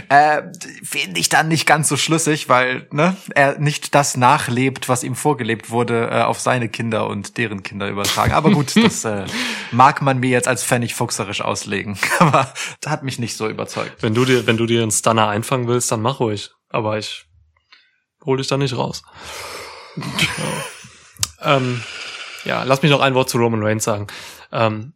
[0.09, 0.43] Äh,
[0.83, 5.15] Finde ich dann nicht ganz so schlüssig, weil ne, er nicht das nachlebt, was ihm
[5.15, 8.31] vorgelebt wurde, äh, auf seine Kinder und deren Kinder übertragen.
[8.31, 9.26] Aber gut, das äh,
[9.71, 11.97] mag man mir jetzt als Pfennig fuchserisch auslegen.
[12.19, 14.01] Aber das hat mich nicht so überzeugt.
[14.01, 16.51] Wenn du dir, wenn du dir einen Stunner einfangen willst, dann mach ruhig.
[16.69, 17.25] Aber ich
[18.25, 19.03] hol dich da nicht raus.
[19.95, 20.03] ja.
[21.57, 21.81] ähm,
[22.43, 24.07] ja, lass mich noch ein Wort zu Roman Reigns sagen.
[24.51, 24.93] Ähm,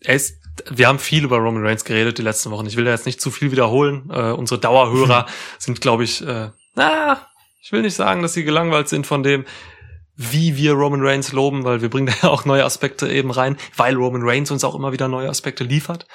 [0.00, 2.66] er ist, wir haben viel über Roman Reigns geredet die letzten Wochen.
[2.66, 4.10] Ich will da jetzt nicht zu viel wiederholen.
[4.10, 5.26] Äh, unsere Dauerhörer
[5.58, 7.26] sind, glaube ich, äh, na,
[7.62, 9.44] ich will nicht sagen, dass sie gelangweilt sind von dem,
[10.22, 13.56] wie wir Roman Reigns loben, weil wir bringen da ja auch neue Aspekte eben rein,
[13.74, 16.06] weil Roman Reigns uns auch immer wieder neue Aspekte liefert,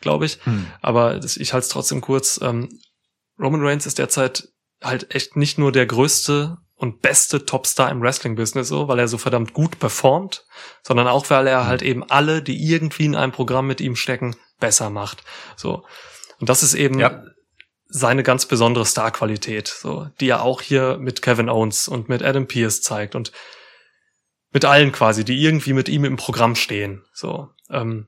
[0.00, 0.38] glaube ich.
[0.44, 0.66] Hm.
[0.80, 2.40] Aber das, ich halte es trotzdem kurz.
[2.42, 2.70] Ähm,
[3.38, 4.48] Roman Reigns ist derzeit
[4.82, 9.18] halt echt nicht nur der größte und beste Topstar im Wrestling-Business so, weil er so
[9.18, 10.46] verdammt gut performt,
[10.82, 11.66] sondern auch, weil er hm.
[11.66, 15.22] halt eben alle, die irgendwie in einem Programm mit ihm stecken, besser macht.
[15.56, 15.84] So.
[16.38, 17.22] Und das ist eben ja
[17.90, 22.46] seine ganz besondere Starqualität, so, die er auch hier mit Kevin Owens und mit Adam
[22.46, 23.32] Pierce zeigt und
[24.52, 27.04] mit allen quasi, die irgendwie mit ihm im Programm stehen.
[27.12, 28.06] So, ähm,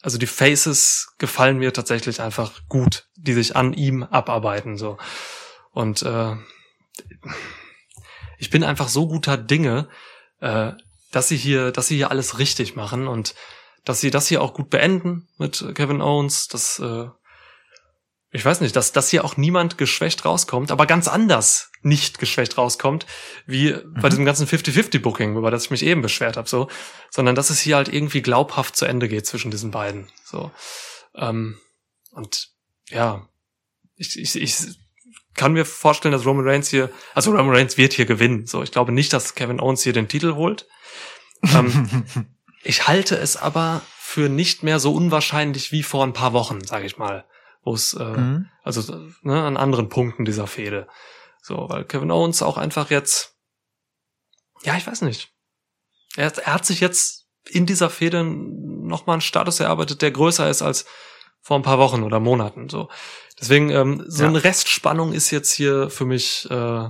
[0.00, 4.76] also die Faces gefallen mir tatsächlich einfach gut, die sich an ihm abarbeiten.
[4.76, 4.98] So
[5.72, 6.34] und äh,
[8.38, 9.88] ich bin einfach so guter Dinge,
[10.40, 10.72] äh,
[11.12, 13.34] dass sie hier, dass sie hier alles richtig machen und
[13.84, 16.48] dass sie das hier auch gut beenden mit Kevin Owens.
[16.48, 17.06] Das äh,
[18.34, 22.58] ich weiß nicht, dass, dass hier auch niemand geschwächt rauskommt, aber ganz anders nicht geschwächt
[22.58, 23.06] rauskommt,
[23.46, 23.94] wie mhm.
[24.02, 26.68] bei diesem ganzen 50-50-Booking, über das ich mich eben beschwert habe, so,
[27.10, 30.10] sondern dass es hier halt irgendwie glaubhaft zu Ende geht zwischen diesen beiden.
[30.24, 30.50] So.
[31.14, 31.60] Ähm,
[32.10, 32.48] und
[32.88, 33.28] ja,
[33.94, 34.56] ich, ich, ich
[35.34, 38.46] kann mir vorstellen, dass Roman Reigns hier, also Roman Reigns wird hier gewinnen.
[38.46, 40.66] So, ich glaube nicht, dass Kevin Owens hier den Titel holt.
[41.54, 42.04] ähm,
[42.64, 46.86] ich halte es aber für nicht mehr so unwahrscheinlich wie vor ein paar Wochen, sage
[46.86, 47.24] ich mal
[47.64, 48.48] wo es, äh, mhm.
[48.62, 50.86] also ne, an anderen Punkten dieser Fehde.
[51.42, 53.36] So, weil Kevin Owens auch einfach jetzt,
[54.62, 55.32] ja, ich weiß nicht.
[56.16, 60.62] Er, er hat sich jetzt in dieser Fehde nochmal einen Status erarbeitet, der größer ist
[60.62, 60.86] als
[61.40, 62.68] vor ein paar Wochen oder Monaten.
[62.70, 62.88] So.
[63.38, 64.28] Deswegen, ähm, so ja.
[64.28, 66.88] eine Restspannung ist jetzt hier für mich äh,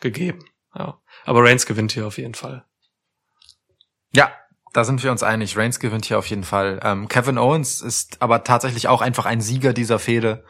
[0.00, 0.44] gegeben.
[0.74, 1.00] Ja.
[1.24, 2.64] Aber Reigns gewinnt hier auf jeden Fall.
[4.12, 4.32] Ja,
[4.76, 5.56] da sind wir uns einig.
[5.56, 6.80] Reigns gewinnt hier auf jeden Fall.
[6.82, 10.44] Ähm, Kevin Owens ist aber tatsächlich auch einfach ein Sieger dieser Fehde.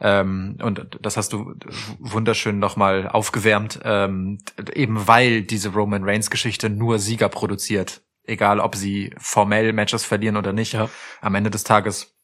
[0.00, 1.54] Ähm, und das hast du
[1.98, 4.38] wunderschön nochmal aufgewärmt, ähm,
[4.74, 8.02] eben weil diese Roman Reigns Geschichte nur Sieger produziert.
[8.24, 10.74] Egal, ob sie formell Matches verlieren oder nicht.
[10.74, 10.90] Ja.
[11.22, 12.14] Am Ende des Tages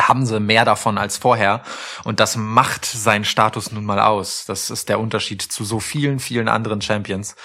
[0.00, 1.62] haben sie mehr davon als vorher.
[2.04, 4.46] Und das macht seinen Status nun mal aus.
[4.46, 7.36] Das ist der Unterschied zu so vielen, vielen anderen Champions.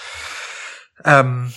[1.04, 1.52] Ähm,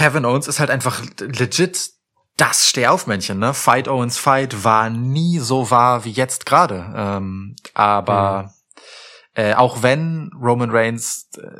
[0.00, 1.90] Kevin Owens ist halt einfach legit
[2.38, 3.52] das Stehaufmännchen, ne?
[3.52, 6.90] Fight Owens Fight war nie so wahr wie jetzt gerade.
[6.96, 9.42] Ähm, aber mhm.
[9.42, 11.50] äh, auch wenn Roman Reigns äh,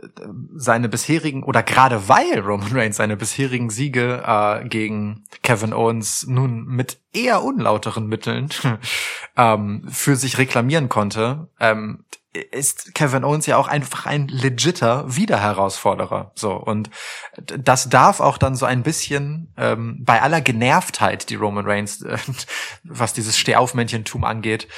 [0.55, 6.64] seine bisherigen oder gerade weil Roman Reigns seine bisherigen Siege äh, gegen Kevin Owens nun
[6.64, 8.48] mit eher unlauteren Mitteln
[9.36, 16.32] ähm, für sich reklamieren konnte, ähm, ist Kevin Owens ja auch einfach ein legitter Wiederherausforderer.
[16.35, 16.90] So und
[17.36, 22.19] das darf auch dann so ein bisschen ähm, bei aller Genervtheit, die Roman Reigns, äh,
[22.85, 24.69] was dieses Stehaufmännchentum angeht,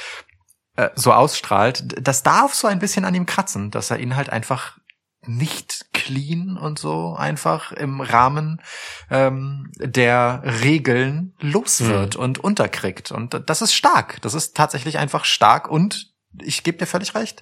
[0.75, 4.29] äh, so ausstrahlt, das darf so ein bisschen an ihm kratzen, dass er ihn halt
[4.31, 4.79] einfach
[5.25, 8.61] nicht clean und so einfach im Rahmen
[9.09, 12.23] ähm, der Regeln los wird mhm.
[12.23, 13.11] und unterkriegt.
[13.11, 14.21] Und das ist stark.
[14.21, 17.41] Das ist tatsächlich einfach stark und ich gebe dir völlig recht,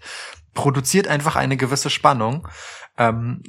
[0.54, 2.48] produziert einfach eine gewisse Spannung.
[2.98, 3.44] Ähm,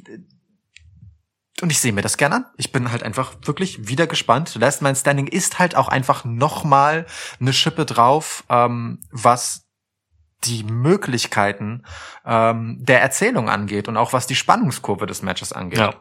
[1.61, 2.45] und ich sehe mir das gerne an.
[2.57, 4.55] Ich bin halt einfach wirklich wieder gespannt.
[4.55, 7.05] Last Man Standing ist halt auch einfach nochmal
[7.39, 9.67] eine Schippe drauf, ähm, was
[10.43, 11.83] die Möglichkeiten
[12.25, 15.79] ähm, der Erzählung angeht und auch was die Spannungskurve des Matches angeht.
[15.79, 15.93] Ja.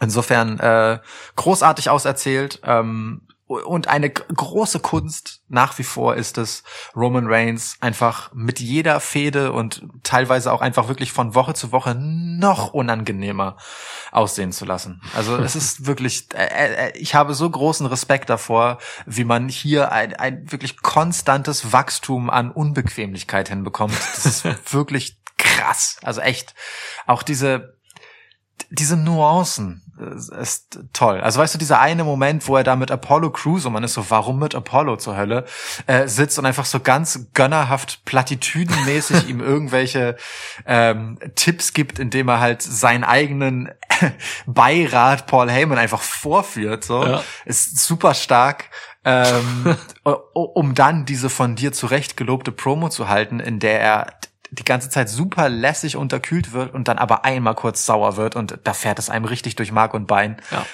[0.00, 1.00] Insofern äh,
[1.36, 2.60] großartig auserzählt.
[2.64, 6.62] Ähm, und eine große Kunst nach wie vor ist es,
[6.94, 11.94] Roman Reigns einfach mit jeder Fehde und teilweise auch einfach wirklich von Woche zu Woche
[11.94, 13.56] noch unangenehmer
[14.12, 15.00] aussehen zu lassen.
[15.16, 19.92] Also es ist wirklich, äh, äh, ich habe so großen Respekt davor, wie man hier
[19.92, 23.98] ein, ein wirklich konstantes Wachstum an Unbequemlichkeit hinbekommt.
[24.14, 25.96] Das ist wirklich krass.
[26.02, 26.54] Also echt,
[27.06, 27.78] auch diese
[28.70, 31.20] diese Nuancen ist toll.
[31.20, 33.94] Also weißt du, dieser eine Moment, wo er da mit Apollo Crews und man ist
[33.94, 35.44] so, warum mit Apollo zur Hölle,
[35.86, 40.16] äh, sitzt und einfach so ganz gönnerhaft platitüdenmäßig ihm irgendwelche
[40.66, 43.70] ähm, Tipps gibt, indem er halt seinen eigenen
[44.46, 47.22] Beirat Paul Heyman einfach vorführt, so, ja.
[47.44, 48.70] ist super stark.
[49.04, 49.76] ähm,
[50.32, 54.06] um dann diese von dir zurecht gelobte Promo zu halten, in der er
[54.50, 58.58] die ganze Zeit super lässig unterkühlt wird und dann aber einmal kurz sauer wird und
[58.64, 60.40] da fährt es einem richtig durch Mark und Bein.
[60.50, 60.66] Ja.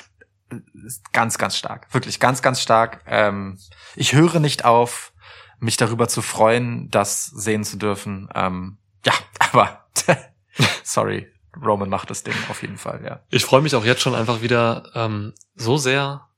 [1.13, 1.93] Ganz, ganz stark.
[1.93, 3.03] Wirklich ganz, ganz stark.
[3.07, 3.59] Ähm,
[3.97, 5.13] ich höre nicht auf,
[5.59, 8.29] mich darüber zu freuen, das sehen zu dürfen.
[8.35, 9.87] Ähm, ja, aber
[10.83, 13.21] sorry, Roman macht das Ding auf jeden Fall, ja.
[13.31, 16.29] Ich freue mich auch jetzt schon einfach wieder ähm, so sehr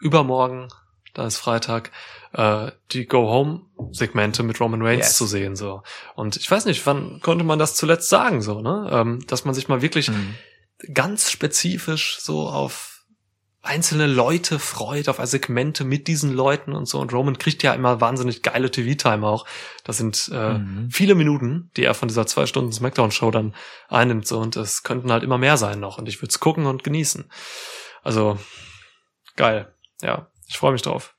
[0.00, 0.68] übermorgen,
[1.14, 1.90] da ist Freitag,
[2.34, 5.16] äh, die Go-Home-Segmente mit Roman Reigns yes.
[5.16, 5.56] zu sehen.
[5.56, 5.82] so.
[6.14, 8.88] Und ich weiß nicht, wann konnte man das zuletzt sagen, so, ne?
[8.92, 10.34] Ähm, dass man sich mal wirklich mhm.
[10.92, 12.94] ganz spezifisch so auf
[13.62, 17.00] einzelne Leute freut, auf Segmente mit diesen Leuten und so.
[17.00, 19.46] Und Roman kriegt ja immer wahnsinnig geile TV-Time auch.
[19.84, 20.90] Das sind äh, mhm.
[20.90, 23.54] viele Minuten, die er von dieser zwei Stunden Smackdown-Show dann
[23.88, 24.26] einnimmt.
[24.26, 24.38] So.
[24.38, 25.96] Und es könnten halt immer mehr sein noch.
[25.96, 27.24] Und ich würde es gucken und genießen.
[28.02, 28.38] Also
[29.36, 29.72] geil.
[30.02, 31.13] Ja, ich freue mich drauf.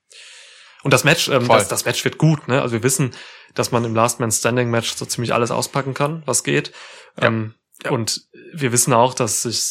[0.85, 2.61] Und das Match, ähm, das, das Match wird gut, ne?
[2.61, 3.09] Also wir wissen,
[3.55, 6.73] dass man im Last Man Standing Match so ziemlich alles auspacken kann, was geht.
[7.19, 7.25] Ja.
[7.25, 7.89] Ähm, ja.
[7.89, 9.63] Und wir wissen auch, dass sich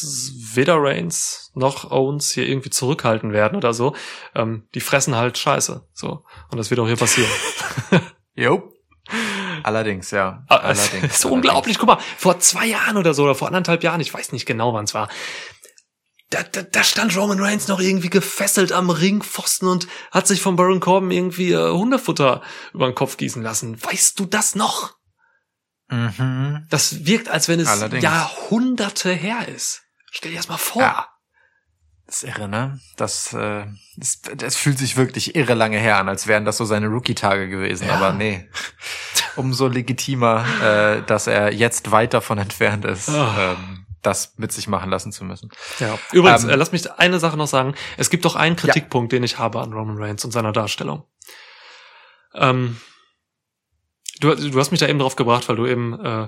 [0.57, 3.95] weder Reigns noch Owens hier irgendwie zurückhalten werden oder so.
[4.35, 5.87] Ähm, die fressen halt Scheiße.
[5.93, 6.25] So.
[6.51, 7.31] Und das wird auch hier passieren.
[8.35, 8.73] jo.
[9.63, 10.43] Allerdings, ja.
[10.49, 10.91] Ah, allerdings.
[10.91, 11.25] so allerdings.
[11.25, 11.79] unglaublich.
[11.79, 14.73] Guck mal, vor zwei Jahren oder so, oder vor anderthalb Jahren, ich weiß nicht genau,
[14.73, 15.07] wann es war,
[16.35, 20.55] da, da, da stand Roman Reigns noch irgendwie gefesselt am Ringpfosten und hat sich von
[20.55, 22.41] Baron Corbin irgendwie äh, Hundefutter
[22.73, 23.81] über den Kopf gießen lassen.
[23.81, 24.95] Weißt du das noch?
[25.89, 26.65] Mhm.
[26.69, 28.03] Das wirkt, als wenn es Allerdings.
[28.03, 29.83] Jahrhunderte her ist.
[30.11, 30.81] Stell dir das mal vor.
[30.81, 31.07] Ja.
[32.05, 32.79] Das ist irre, ne?
[32.97, 36.65] Das, äh, das, das fühlt sich wirklich irre lange her an, als wären das so
[36.65, 37.87] seine Rookie-Tage gewesen.
[37.87, 37.95] Ja.
[37.95, 38.47] Aber nee,
[39.37, 43.09] umso legitimer, äh, dass er jetzt weit davon entfernt ist.
[43.09, 43.27] Oh.
[43.37, 45.49] Ähm, das mit sich machen lassen zu müssen.
[45.79, 45.97] Ja.
[46.11, 47.75] Übrigens, ähm, äh, lass mich eine Sache noch sagen.
[47.97, 49.17] Es gibt doch einen Kritikpunkt, ja.
[49.17, 51.03] den ich habe an Roman Reigns und seiner Darstellung.
[52.33, 52.79] Ähm,
[54.19, 56.27] du, du hast mich da eben drauf gebracht, weil du eben äh,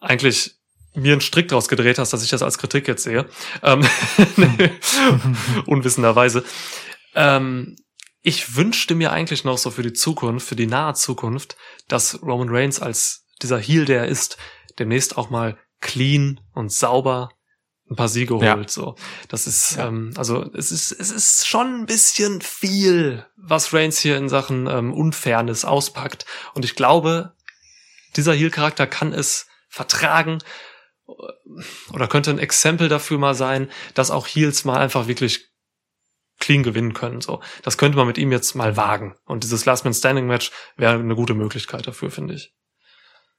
[0.00, 0.58] eigentlich
[0.94, 3.28] mir einen Strick draus gedreht hast, dass ich das als Kritik jetzt sehe.
[3.62, 3.86] Ähm,
[5.66, 6.44] unwissenderweise.
[7.14, 7.76] Ähm,
[8.22, 11.56] ich wünschte mir eigentlich noch so für die Zukunft, für die nahe Zukunft,
[11.86, 14.38] dass Roman Reigns als dieser Heel, der er ist,
[14.78, 17.30] demnächst auch mal clean und sauber
[17.90, 18.44] ein paar Siege holt.
[18.44, 18.68] Ja.
[18.68, 18.96] So,
[19.28, 19.88] das ist ja.
[19.88, 24.66] ähm, also es ist es ist schon ein bisschen viel, was Reigns hier in Sachen
[24.66, 26.26] ähm, Unfairness auspackt.
[26.54, 27.34] Und ich glaube,
[28.16, 30.38] dieser Heel-Charakter kann es vertragen
[31.08, 31.12] äh,
[31.92, 35.48] oder könnte ein Exempel dafür mal sein, dass auch Heels mal einfach wirklich
[36.38, 37.20] clean gewinnen können.
[37.20, 39.16] So, das könnte man mit ihm jetzt mal wagen.
[39.24, 42.54] Und dieses Last Man Standing Match wäre eine gute Möglichkeit dafür, finde ich.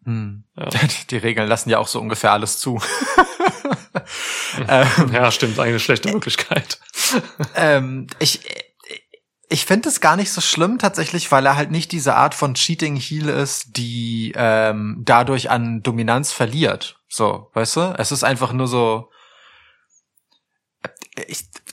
[0.05, 0.43] Hm.
[0.55, 0.69] Ja.
[1.09, 2.81] Die Regeln lassen ja auch so ungefähr alles zu.
[4.67, 6.79] ähm, ja, stimmt, eine schlechte Möglichkeit.
[7.55, 8.41] ähm, ich
[9.51, 12.53] ich finde es gar nicht so schlimm tatsächlich, weil er halt nicht diese Art von
[12.53, 17.01] Cheating Heal ist, die ähm, dadurch an Dominanz verliert.
[17.09, 17.95] So, weißt du?
[17.97, 19.09] Es ist einfach nur so.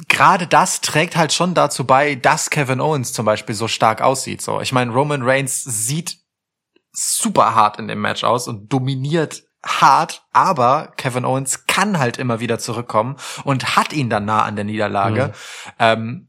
[0.08, 4.40] Gerade das trägt halt schon dazu bei, dass Kevin Owens zum Beispiel so stark aussieht.
[4.40, 6.16] So, ich meine, Roman Reigns sieht
[6.96, 12.40] super hart in dem Match aus und dominiert hart, aber Kevin Owens kann halt immer
[12.40, 15.26] wieder zurückkommen und hat ihn dann nah an der Niederlage.
[15.26, 15.32] Mhm.
[15.78, 16.28] Ähm,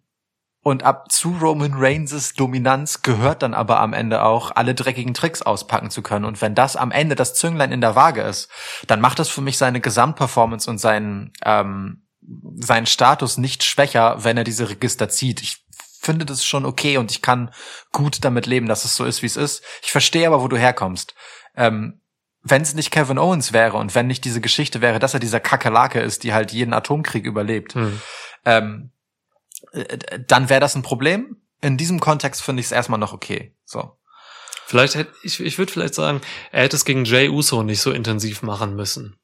[0.68, 5.41] und ab zu Roman Reigns' Dominanz gehört dann aber am Ende auch, alle dreckigen Tricks
[5.41, 6.26] auspacken zu können.
[6.26, 8.49] Und wenn das am Ende das Zünglein in der Waage ist,
[8.85, 12.06] dann macht das für mich seine Gesamtperformance und seinen, ähm,
[12.56, 15.41] seinen Status nicht schwächer, wenn er diese Register zieht.
[15.41, 15.66] Ich
[16.07, 17.51] finde das schon okay und ich kann
[17.91, 19.61] gut damit leben, dass es so ist, wie es ist.
[19.84, 21.13] Ich verstehe aber, wo du herkommst.
[21.55, 22.01] Ähm,
[22.43, 25.41] wenn es nicht Kevin Owens wäre und wenn nicht diese Geschichte wäre, dass er dieser
[25.41, 28.01] Kakerlake ist, die halt jeden Atomkrieg überlebt, hm.
[28.45, 28.91] ähm,
[29.73, 31.41] äh, dann wäre das ein Problem.
[31.59, 33.53] In diesem Kontext finde ich es erstmal noch okay.
[33.65, 33.97] So.
[34.65, 36.21] Vielleicht hätte ich, ich würde vielleicht sagen,
[36.51, 39.19] er hätte es gegen Jay Uso nicht so intensiv machen müssen.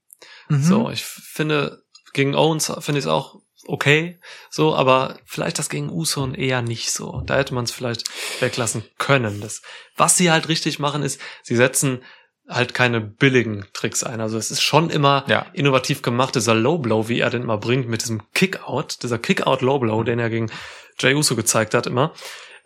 [0.49, 0.63] Mhm.
[0.63, 4.19] So, ich finde, gegen Owens finde ich es auch okay,
[4.49, 7.21] so, aber vielleicht das gegen Uson eher nicht so.
[7.25, 8.03] Da hätte man es vielleicht
[8.41, 9.41] weglassen können.
[9.41, 9.61] Das,
[9.95, 12.03] was sie halt richtig machen, ist, sie setzen
[12.49, 14.19] halt keine billigen Tricks ein.
[14.19, 15.45] Also es ist schon immer Ja.
[15.53, 19.61] innovativ gemacht, dieser Low Blow, wie er den immer bringt, mit diesem Kickout, dieser Kickout
[19.61, 20.51] Low Blow, den er gegen
[20.99, 22.13] Jey Uso gezeigt hat immer.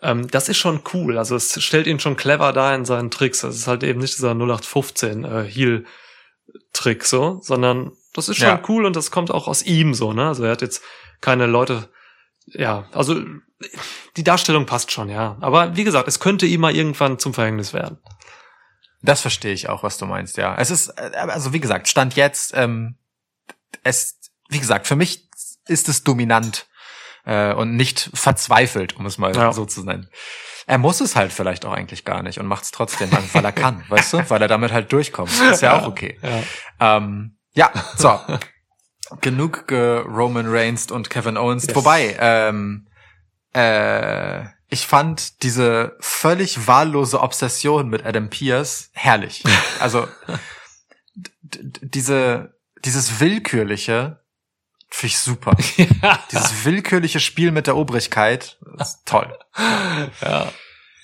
[0.02, 1.18] Ähm, das ist schon cool.
[1.18, 3.42] Also es stellt ihn schon clever da in seinen Tricks.
[3.42, 5.86] Das ist halt eben nicht dieser 0815 äh, Heel
[6.74, 8.62] Trick so, sondern das ist schon Ja.
[8.68, 10.28] cool und das kommt auch aus ihm so, ne?
[10.28, 10.82] Also er hat jetzt
[11.22, 11.90] keine Leute,
[12.48, 13.20] ja, also
[14.16, 15.38] die Darstellung passt schon, ja.
[15.42, 17.98] Aber wie gesagt, es könnte ihm mal irgendwann zum Verhängnis werden.
[19.02, 20.56] Das verstehe ich auch, was du meinst, ja.
[20.58, 22.98] Es ist, äh, also wie gesagt, Stand jetzt, ähm,
[23.84, 24.20] es,
[24.50, 25.28] wie gesagt, für mich
[25.68, 26.68] ist es dominant
[27.26, 29.52] äh, und nicht verzweifelt, um es mal Ja.
[29.54, 30.10] so zu nennen.
[30.66, 33.52] Er muss es halt vielleicht auch eigentlich gar nicht und macht es trotzdem, weil er
[33.52, 34.30] kann, weißt du?
[34.30, 35.32] Weil er damit halt durchkommt.
[35.52, 36.20] Ist ja auch okay.
[36.80, 36.98] Ja.
[36.98, 38.20] Ähm, ja, so.
[39.22, 41.66] Genug Roman Reigns und Kevin Owens.
[41.66, 41.76] Yes.
[41.76, 42.88] Wobei, ähm,
[43.54, 49.44] äh, ich fand diese völlig wahllose Obsession mit Adam Pierce herrlich.
[49.80, 50.08] Also
[51.44, 54.24] diese dieses willkürliche
[54.90, 55.56] finde ich super.
[56.32, 59.38] Dieses willkürliche Spiel mit der Obrigkeit ist toll.
[60.22, 60.52] ja,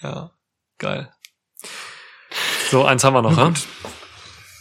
[0.01, 0.31] ja,
[0.79, 1.13] geil.
[2.71, 3.53] So, eins haben wir noch, ha?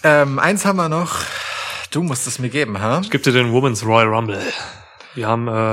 [0.05, 1.25] Ähm, eins haben wir noch.
[1.93, 3.01] Du musst es mir geben, ha?
[3.03, 4.41] Ich gebe dir den Women's Royal Rumble.
[5.15, 5.73] Wir haben, äh,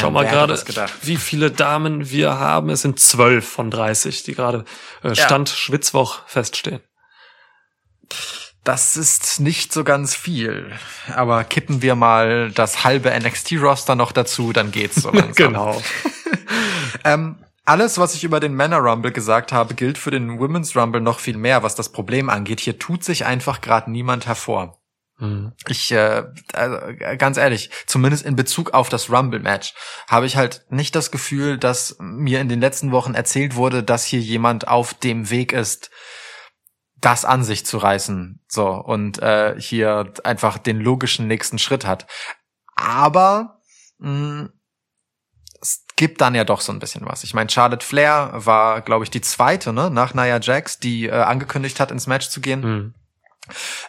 [0.00, 0.60] schau mal gerade,
[1.02, 2.70] wie viele Damen wir haben.
[2.70, 4.64] Es sind zwölf von 30, die gerade
[5.04, 6.80] äh, Stand Schwitzwoch feststehen.
[8.64, 10.72] Das ist nicht so ganz viel.
[11.14, 15.34] Aber kippen wir mal das halbe NXT-Roster noch dazu, dann geht's so langsam.
[15.34, 15.82] Genau.
[17.04, 21.00] Ähm, alles, was ich über den Männer Rumble gesagt habe, gilt für den Women's Rumble
[21.00, 22.60] noch viel mehr, was das Problem angeht.
[22.60, 24.79] Hier tut sich einfach gerade niemand hervor.
[25.20, 25.52] Mhm.
[25.68, 26.78] Ich, äh, also,
[27.18, 29.74] ganz ehrlich, zumindest in Bezug auf das Rumble-Match,
[30.08, 34.04] habe ich halt nicht das Gefühl, dass mir in den letzten Wochen erzählt wurde, dass
[34.04, 35.90] hier jemand auf dem Weg ist,
[36.96, 42.06] das an sich zu reißen, so und äh, hier einfach den logischen nächsten Schritt hat.
[42.74, 43.60] Aber
[43.98, 44.50] mh,
[45.62, 47.24] es gibt dann ja doch so ein bisschen was.
[47.24, 51.12] Ich meine, Charlotte Flair war, glaube ich, die zweite, ne, nach Nia Jax, die äh,
[51.12, 52.94] angekündigt hat, ins Match zu gehen Mhm.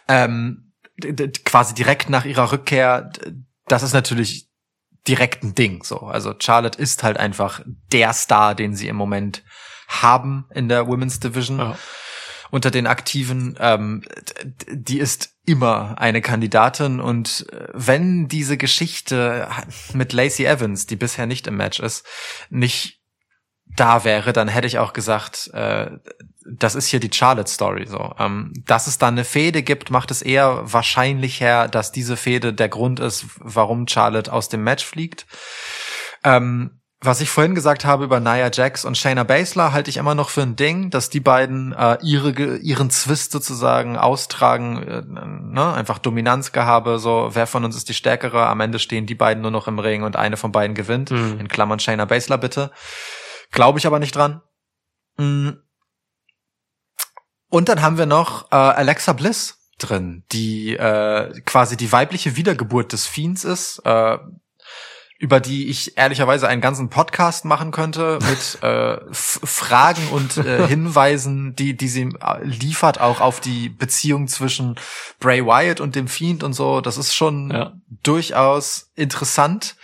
[0.08, 0.71] ähm,
[1.44, 3.10] quasi direkt nach ihrer Rückkehr,
[3.66, 4.48] das ist natürlich
[5.08, 5.82] direkt ein Ding.
[5.84, 7.60] So, also Charlotte ist halt einfach
[7.92, 9.42] der Star, den sie im Moment
[9.88, 11.78] haben in der Women's Division Ja.
[12.50, 13.56] unter den Aktiven.
[13.58, 14.02] Ähm,
[14.70, 19.48] die ist immer eine Kandidatin und äh, wenn diese Geschichte
[19.92, 22.06] mit Lacey Evans, die bisher nicht im Match ist,
[22.48, 23.00] nicht
[23.76, 25.90] da wäre, dann hätte ich auch gesagt, äh,
[26.50, 27.86] das ist hier die Charlotte-Story.
[27.86, 32.16] So, ähm, dass es da eine Fehde gibt, macht es eher wahrscheinlich her, dass diese
[32.16, 35.26] Fehde der Grund ist, warum Charlotte aus dem Match fliegt.
[36.24, 40.14] Ähm, was ich vorhin gesagt habe über Nia Jax und Shayna Baszler, halte ich immer
[40.14, 45.72] noch für ein Ding, dass die beiden äh, ihre, ihren Zwist sozusagen austragen, äh, ne?
[45.72, 49.50] einfach Dominanzgehabe, so wer von uns ist die Stärkere, am Ende stehen die beiden nur
[49.50, 51.40] noch im Ring und eine von beiden gewinnt, Mhm.
[51.40, 52.70] in Klammern Shayna Baszler bitte.
[53.50, 54.40] Glaube ich aber nicht dran.
[55.18, 55.50] Mm.
[57.52, 62.94] Und dann haben wir noch äh, Alexa Bliss drin, die äh, quasi die weibliche Wiedergeburt
[62.94, 64.16] des Fiends ist, äh,
[65.18, 71.54] über die ich ehrlicherweise einen ganzen Podcast machen könnte mit äh, Fragen und äh, Hinweisen,
[71.54, 74.76] die die sie äh, liefert, auch auf die Beziehung zwischen
[75.20, 76.80] Bray Wyatt und dem Fiend und so.
[76.80, 77.74] Das ist schon Ja.
[78.02, 79.76] durchaus interessant.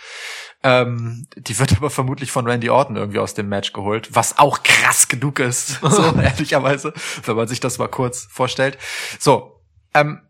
[0.61, 4.61] Ähm, die wird aber vermutlich von Randy Orton irgendwie aus dem Match geholt, was auch
[4.63, 8.77] krass genug ist, so ehrlicherweise, wenn man sich das mal kurz vorstellt.
[9.19, 9.63] So,
[9.93, 10.21] ähm,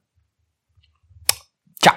[1.81, 1.93] tja.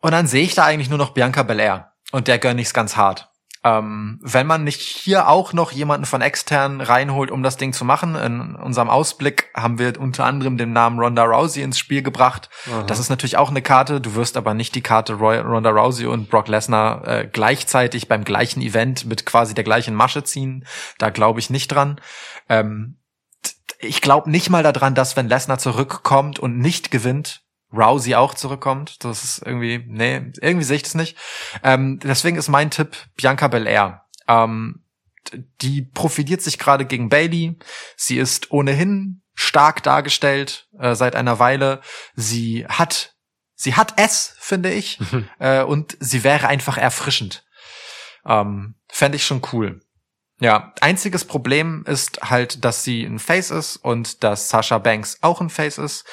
[0.00, 2.96] Und dann sehe ich da eigentlich nur noch Bianca Belair und der gönn ich's ganz
[2.96, 3.30] hart.
[3.64, 7.84] Ähm, wenn man nicht hier auch noch jemanden von extern reinholt, um das Ding zu
[7.84, 12.50] machen, in unserem Ausblick haben wir unter anderem den Namen Ronda Rousey ins Spiel gebracht.
[12.70, 12.84] Aha.
[12.84, 14.00] Das ist natürlich auch eine Karte.
[14.00, 18.24] Du wirst aber nicht die Karte Roy Ronda Rousey und Brock Lesnar äh, gleichzeitig beim
[18.24, 20.64] gleichen Event mit quasi der gleichen Masche ziehen.
[20.98, 22.00] Da glaube ich nicht dran.
[22.48, 22.98] Ähm,
[23.80, 27.42] ich glaube nicht mal daran, dass wenn Lesnar zurückkommt und nicht gewinnt,
[27.72, 29.04] Rousey auch zurückkommt.
[29.04, 31.16] Das ist irgendwie, nee, irgendwie sehe ich das nicht.
[31.62, 34.04] Ähm, deswegen ist mein Tipp Bianca Belair.
[34.26, 34.84] Ähm,
[35.60, 37.58] die profitiert sich gerade gegen Bailey.
[37.96, 41.80] Sie ist ohnehin stark dargestellt äh, seit einer Weile.
[42.14, 43.14] Sie hat,
[43.54, 44.98] sie hat es, finde ich,
[45.38, 47.44] äh, und sie wäre einfach erfrischend.
[48.26, 49.80] Ähm, Fände ich schon cool.
[50.40, 55.40] Ja, einziges Problem ist halt, dass sie ein Face ist und dass Sasha Banks auch
[55.40, 56.04] ein Face ist.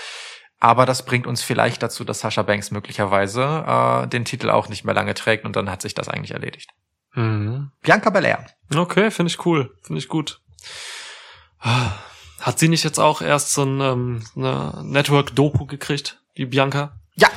[0.60, 4.86] Aber das bringt uns vielleicht dazu, dass Sasha Banks möglicherweise äh, den Titel auch nicht
[4.86, 6.70] mehr lange trägt und dann hat sich das eigentlich erledigt.
[7.14, 7.72] Mhm.
[7.82, 8.46] Bianca Belair.
[8.74, 9.76] Okay, finde ich cool.
[9.84, 10.42] Finde ich gut.
[11.60, 17.00] Hat sie nicht jetzt auch erst so ein, ähm, eine Network-Doku gekriegt, die Bianca?
[17.16, 17.30] Ja,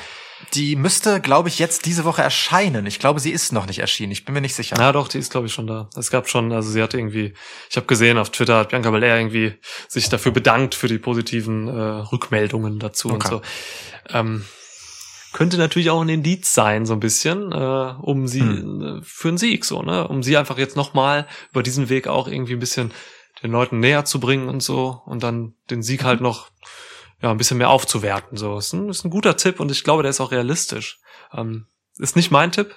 [0.55, 2.87] die müsste, glaube ich, jetzt diese Woche erscheinen.
[2.87, 4.13] Ich glaube, sie ist noch nicht erschienen.
[4.13, 4.77] Ich bin mir nicht sicher.
[4.79, 5.89] Ja, doch, die ist, glaube ich, schon da.
[5.97, 7.35] Es gab schon, also sie hat irgendwie,
[7.71, 9.55] ich habe gesehen auf Twitter, hat Bianca Belair irgendwie
[9.89, 13.15] sich dafür bedankt für die positiven äh, Rückmeldungen dazu Okay.
[13.17, 13.43] und so.
[14.17, 14.45] Ähm,
[15.33, 19.01] könnte natürlich auch ein Indiz sein, so ein bisschen, äh, um sie Hm.
[19.01, 20.09] äh, für einen Sieg, so, ne?
[20.09, 22.93] Um sie einfach jetzt nochmal über diesen Weg auch irgendwie ein bisschen
[23.43, 26.07] den Leuten näher zu bringen und so und dann den Sieg Mhm.
[26.07, 26.49] halt noch
[27.21, 28.37] ja ein bisschen mehr aufzuwerten.
[28.37, 31.01] So, ist ein, ist ein guter Tipp und ich glaube, der ist auch realistisch.
[31.33, 31.67] Ähm,
[31.99, 32.75] ist nicht mein Tipp,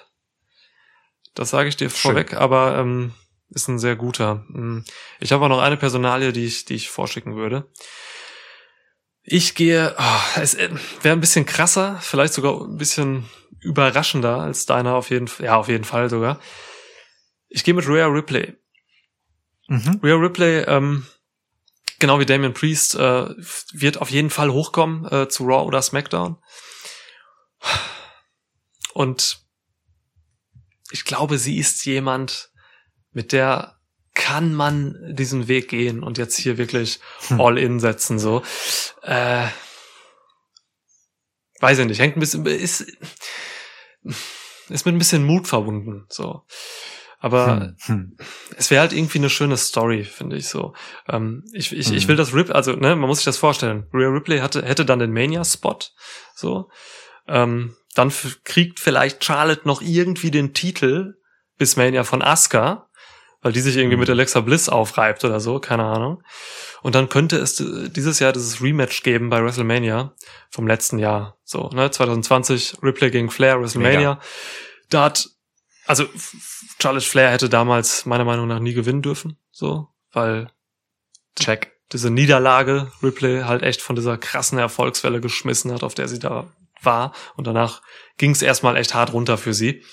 [1.34, 3.14] das sage ich dir vorweg, aber ähm,
[3.50, 4.44] ist ein sehr guter.
[4.48, 4.84] Mm.
[5.20, 7.70] Ich habe auch noch eine Personalie, die ich, die ich vorschicken würde.
[9.22, 13.28] Ich gehe, oh, es wäre ein bisschen krasser, vielleicht sogar ein bisschen
[13.60, 16.40] überraschender als deiner auf jeden Fall, ja auf jeden Fall sogar.
[17.48, 18.56] Ich gehe mit Rhea Ripley.
[19.68, 20.00] Mhm.
[20.02, 21.06] Rhea Ripley, ähm,
[22.02, 23.28] genau wie Damian Priest, äh,
[23.72, 26.36] wird auf jeden Fall hochkommen äh, zu Raw oder SmackDown.
[28.92, 29.38] Und
[30.90, 32.50] ich glaube, sie ist jemand,
[33.12, 33.78] mit der
[34.14, 36.98] kann man diesen Weg gehen und jetzt hier wirklich
[37.28, 37.40] Hm.
[37.40, 38.42] all in setzen, so.
[39.02, 39.46] Äh,
[41.60, 42.84] weiß ich nicht, hängt ein bisschen, ist,
[44.68, 46.42] ist mit ein bisschen Mut verbunden, so.
[47.24, 47.76] Aber Hm.
[47.86, 48.16] Hm.
[48.56, 50.74] es wäre halt irgendwie eine schöne Story, finde ich so.
[51.08, 52.08] Ähm, ich, ich, ich Mhm.
[52.08, 53.86] will das Rip, also ne, man muss sich das vorstellen.
[53.94, 55.78] Rhea Ripley hatte, hätte dann den Mania-Spot,
[56.34, 56.68] so.
[57.28, 58.12] Ähm, dann
[58.44, 61.14] kriegt vielleicht Charlotte noch irgendwie den Titel
[61.58, 62.88] bis Mania von Asuka,
[63.40, 66.22] weil die sich irgendwie mit Alexa Bliss aufreibt oder so, keine Ahnung.
[66.82, 70.12] Und dann könnte es äh, dieses Jahr dieses Rematch geben bei WrestleMania
[70.50, 74.18] vom letzten Jahr, so, ne, 2020 Ripley gegen Flair WrestleMania.
[74.90, 75.28] Da hat
[75.86, 76.06] also
[76.80, 80.50] Charlotte Flair hätte damals meiner Meinung nach nie gewinnen dürfen, so, weil
[81.38, 81.72] Check.
[81.92, 86.52] diese Niederlage Ripley halt echt von dieser krassen Erfolgswelle geschmissen hat, auf der sie da
[86.82, 87.12] war.
[87.36, 87.82] Und danach
[88.18, 89.84] ging es erstmal echt hart runter für sie.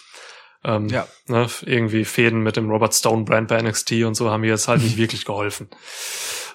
[0.63, 1.07] Ähm, Ja.
[1.27, 4.67] ne, irgendwie Fäden mit dem Robert Stone Brand bei NXT und so haben mir jetzt
[4.67, 5.69] halt nicht wirklich geholfen.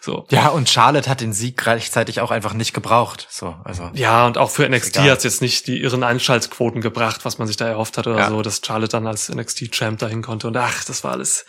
[0.02, 0.26] So.
[0.31, 3.26] Ja, und Charlotte hat den Sieg gleichzeitig auch einfach nicht gebraucht.
[3.31, 3.90] So, also.
[3.94, 7.47] Ja, und auch für NXT hat es jetzt nicht die irren Einschaltquoten gebracht, was man
[7.48, 8.28] sich da erhofft hat oder Ja.
[8.28, 10.48] so, dass Charlotte dann als NXT-Champ dahin konnte.
[10.48, 11.47] Und ach, das war alles.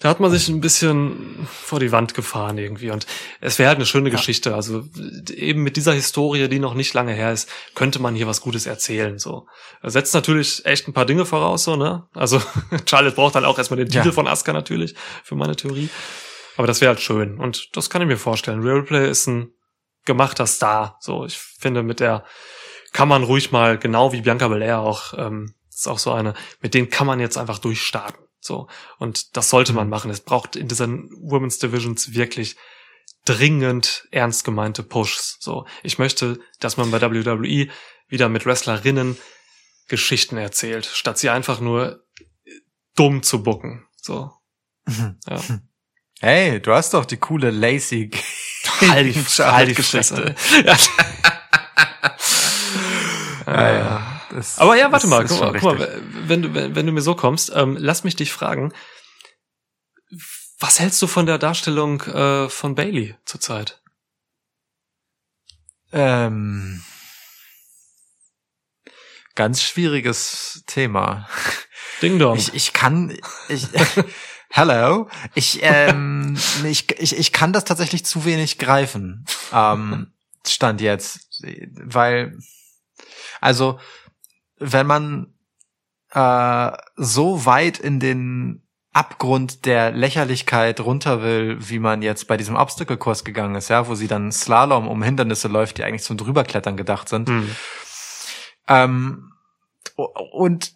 [0.00, 2.90] Da hat man sich ein bisschen vor die Wand gefahren irgendwie.
[2.90, 3.06] Und
[3.40, 4.54] es wäre halt eine schöne Geschichte.
[4.54, 4.84] Also
[5.30, 8.66] eben mit dieser Historie, die noch nicht lange her ist, könnte man hier was Gutes
[8.66, 9.18] erzählen.
[9.18, 9.48] So
[9.82, 12.06] setzt natürlich echt ein paar Dinge voraus, so ne.
[12.14, 12.40] Also
[12.88, 14.02] Charlotte braucht halt auch erstmal den Ja.
[14.02, 14.94] Titel von Asuka natürlich
[15.24, 15.88] für meine Theorie.
[16.56, 17.38] Aber das wäre halt schön.
[17.38, 18.62] Und das kann ich mir vorstellen.
[18.62, 19.52] Real Play ist ein
[20.04, 20.96] gemachter Star.
[21.00, 22.24] So, ich finde, mit der
[22.92, 26.74] kann man ruhig mal, genau wie Bianca Belair auch, ähm, ist auch so eine, mit
[26.74, 28.27] denen kann man jetzt einfach durchstarten.
[28.40, 28.68] So.
[28.98, 29.90] Und das sollte man Mhm.
[29.90, 30.10] machen.
[30.10, 32.56] Es braucht in diesen Women's Divisions wirklich
[33.24, 35.36] dringend ernst gemeinte Pushs.
[35.40, 35.66] So.
[35.82, 37.68] Ich möchte, dass man bei WWE
[38.08, 39.16] wieder mit Wrestlerinnen
[39.88, 42.04] Geschichten erzählt, statt sie einfach nur
[42.94, 43.86] dumm zu bucken.
[44.00, 44.32] So.
[45.28, 45.40] Ja.
[46.20, 48.10] Hey, du hast doch die coole Lacey.
[48.80, 50.34] Halt die, Geschichte.
[50.34, 50.34] Fresse.
[50.64, 50.76] Ja.
[53.46, 54.07] Ja, ja.
[54.30, 57.00] Das Aber ja, warte mal, guck mal, guck mal wenn, du, wenn, wenn du mir
[57.00, 58.72] so kommst, ähm, lass mich dich fragen,
[60.58, 63.80] was hältst du von der Darstellung äh, von Bailey zurzeit?
[65.92, 66.82] Ähm,
[69.34, 71.28] ganz schwieriges Thema.
[72.02, 72.36] Ding Dong.
[72.36, 73.16] Ich, ich kann,
[73.48, 73.68] ich,
[74.50, 79.24] hello, ich, ähm, ich, ich, ich kann das tatsächlich zu wenig greifen.
[79.52, 80.12] Ähm,
[80.46, 81.42] Stand jetzt,
[81.84, 82.36] weil,
[83.40, 83.78] also,
[84.58, 85.34] wenn man
[86.10, 88.62] äh, so weit in den
[88.92, 93.94] Abgrund der Lächerlichkeit runter will, wie man jetzt bei diesem Obstacle-Kurs gegangen ist, ja, wo
[93.94, 97.28] sie dann Slalom um Hindernisse läuft, die eigentlich zum Drüberklettern gedacht sind.
[97.28, 97.50] Hm.
[98.66, 99.32] Ähm,
[99.94, 100.74] und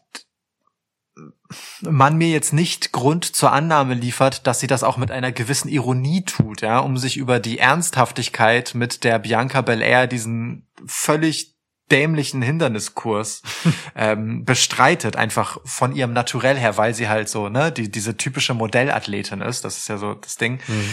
[1.80, 5.68] man mir jetzt nicht Grund zur Annahme liefert, dass sie das auch mit einer gewissen
[5.68, 11.54] Ironie tut, ja, um sich über die Ernsthaftigkeit mit der Bianca Belair diesen völlig
[11.90, 13.42] dämlichen Hinderniskurs
[13.94, 18.54] ähm, bestreitet, einfach von ihrem Naturell her, weil sie halt so, ne, die, diese typische
[18.54, 20.60] Modellathletin ist, das ist ja so das Ding.
[20.66, 20.90] Mhm.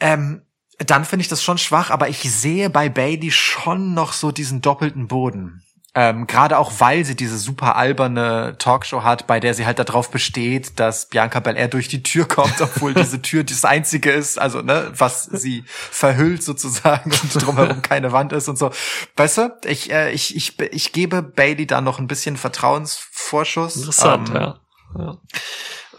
[0.00, 0.42] Ähm,
[0.78, 4.62] dann finde ich das schon schwach, aber ich sehe bei Bailey schon noch so diesen
[4.62, 5.62] doppelten Boden.
[5.92, 10.10] Ähm, Gerade auch, weil sie diese super alberne Talkshow hat, bei der sie halt darauf
[10.10, 14.62] besteht, dass Bianca Belair durch die Tür kommt, obwohl diese Tür das einzige ist, also
[14.62, 18.70] ne, was sie verhüllt sozusagen und drumherum keine Wand ist und so.
[19.16, 23.76] Weißt du, ich, äh, ich, ich, ich gebe Bailey da noch ein bisschen Vertrauensvorschuss.
[23.76, 24.60] Interessant, ähm, ja.
[24.96, 25.18] ja.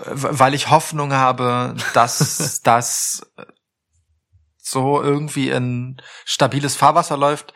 [0.06, 3.24] Weil ich Hoffnung habe, dass das
[4.58, 7.54] so irgendwie in stabiles Fahrwasser läuft.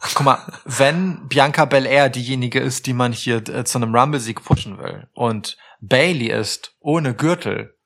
[0.00, 4.78] Guck mal, wenn Bianca Belair diejenige ist, die man hier äh, zu einem Rumble-Sieg pushen
[4.78, 7.76] will und Bailey ist ohne Gürtel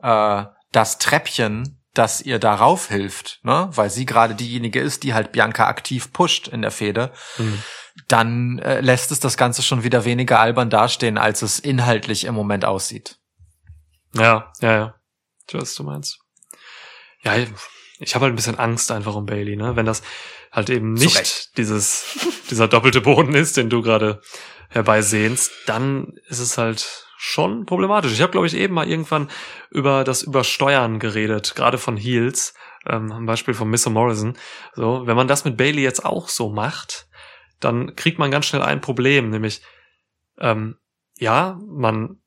[0.00, 5.32] äh, das Treppchen, das ihr darauf hilft, ne, weil sie gerade diejenige ist, die halt
[5.32, 7.62] Bianca aktiv pusht in der Fehde, mhm.
[8.08, 12.34] dann äh, lässt es das Ganze schon wieder weniger albern dastehen, als es inhaltlich im
[12.34, 13.18] Moment aussieht.
[14.14, 14.94] Ja, ja, ja.
[15.46, 16.18] Ich weiß, was du meinst.
[17.22, 17.36] Ja,
[17.98, 19.76] ich habe halt ein bisschen Angst einfach um Bailey, ne?
[19.76, 20.02] Wenn das
[20.50, 22.18] halt eben nicht dieses,
[22.50, 24.20] dieser doppelte Boden ist, den du gerade
[24.68, 28.12] herbeisehnst, dann ist es halt schon problematisch.
[28.12, 29.30] Ich habe, glaube ich, eben mal irgendwann
[29.70, 32.54] über das Übersteuern geredet, gerade von Heels,
[32.86, 33.90] ähm, am Beispiel von Mr.
[33.90, 34.36] Morrison.
[34.74, 37.06] So, wenn man das mit Bailey jetzt auch so macht,
[37.60, 39.62] dann kriegt man ganz schnell ein Problem, nämlich
[40.38, 40.76] ähm,
[41.18, 42.18] ja, man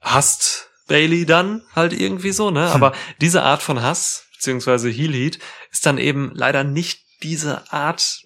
[0.00, 2.66] hasst Bailey dann halt irgendwie so, ne?
[2.72, 5.38] Aber diese Art von Hass beziehungsweise Heel Heat
[5.70, 8.22] ist dann eben leider nicht diese Art,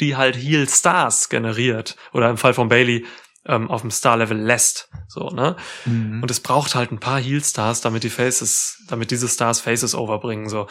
[0.00, 3.06] die halt Heel Stars generiert oder im Fall von Bailey
[3.46, 4.88] ähm, auf dem Star-Level lässt.
[5.06, 5.56] So, ne?
[5.84, 6.20] Mhm.
[6.20, 10.48] Und es braucht halt ein paar Heel-Stars, damit die Faces, damit diese Stars Faces overbringen.
[10.48, 10.66] So,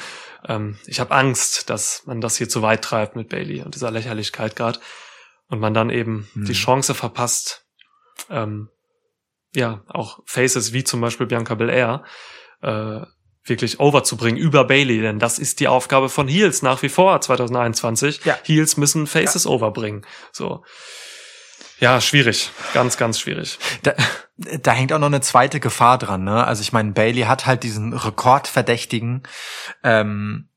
[0.46, 3.92] ähm, ich habe Angst, dass man das hier zu weit treibt mit Bailey und dieser
[3.92, 4.80] Lächerlichkeit gerade
[5.48, 6.46] und man dann eben mhm.
[6.46, 7.66] die Chance verpasst,
[8.30, 8.70] ähm,
[9.54, 12.04] ja, auch Faces wie zum Beispiel Bianca Belair
[12.62, 13.02] äh,
[13.44, 18.24] wirklich overzubringen über Bailey, denn das ist die Aufgabe von Heels nach wie vor 2021.
[18.26, 18.38] Ja.
[18.44, 19.52] Heels müssen Faces ja.
[19.52, 20.06] overbringen.
[20.32, 20.64] So.
[21.80, 22.52] Ja, schwierig.
[22.76, 23.58] Ganz, ganz schwierig.
[23.82, 23.94] Da,
[24.38, 26.46] da hängt auch noch eine zweite Gefahr dran, ne?
[26.46, 29.24] Also ich meine, Bailey hat halt diesen rekordverdächtigen
[29.84, 30.50] ähm,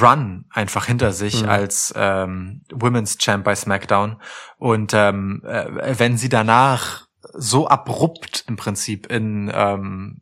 [0.00, 1.48] Run einfach hinter sich mhm.
[1.48, 4.20] als ähm, Women's Champ bei SmackDown.
[4.58, 10.20] Und ähm, äh, wenn sie danach so abrupt im Prinzip in ähm,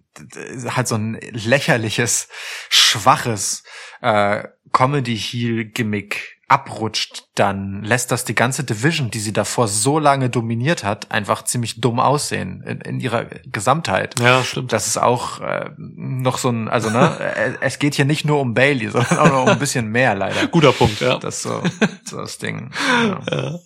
[0.68, 2.28] halt so ein lächerliches,
[2.68, 3.64] schwaches
[4.00, 10.84] äh, Comedy-Heel-Gimmick abrutscht, dann lässt das die ganze Division, die sie davor so lange dominiert
[10.84, 14.20] hat, einfach ziemlich dumm aussehen in, in ihrer Gesamtheit.
[14.20, 14.72] Ja, stimmt.
[14.72, 18.54] Das ist auch äh, noch so ein, also ne, es geht hier nicht nur um
[18.54, 20.46] Bailey, sondern auch noch ein bisschen mehr leider.
[20.46, 21.18] Guter Punkt, ja.
[21.18, 21.62] Das ist so,
[22.04, 22.70] so das Ding.
[22.86, 23.20] Ja.
[23.30, 23.58] ja.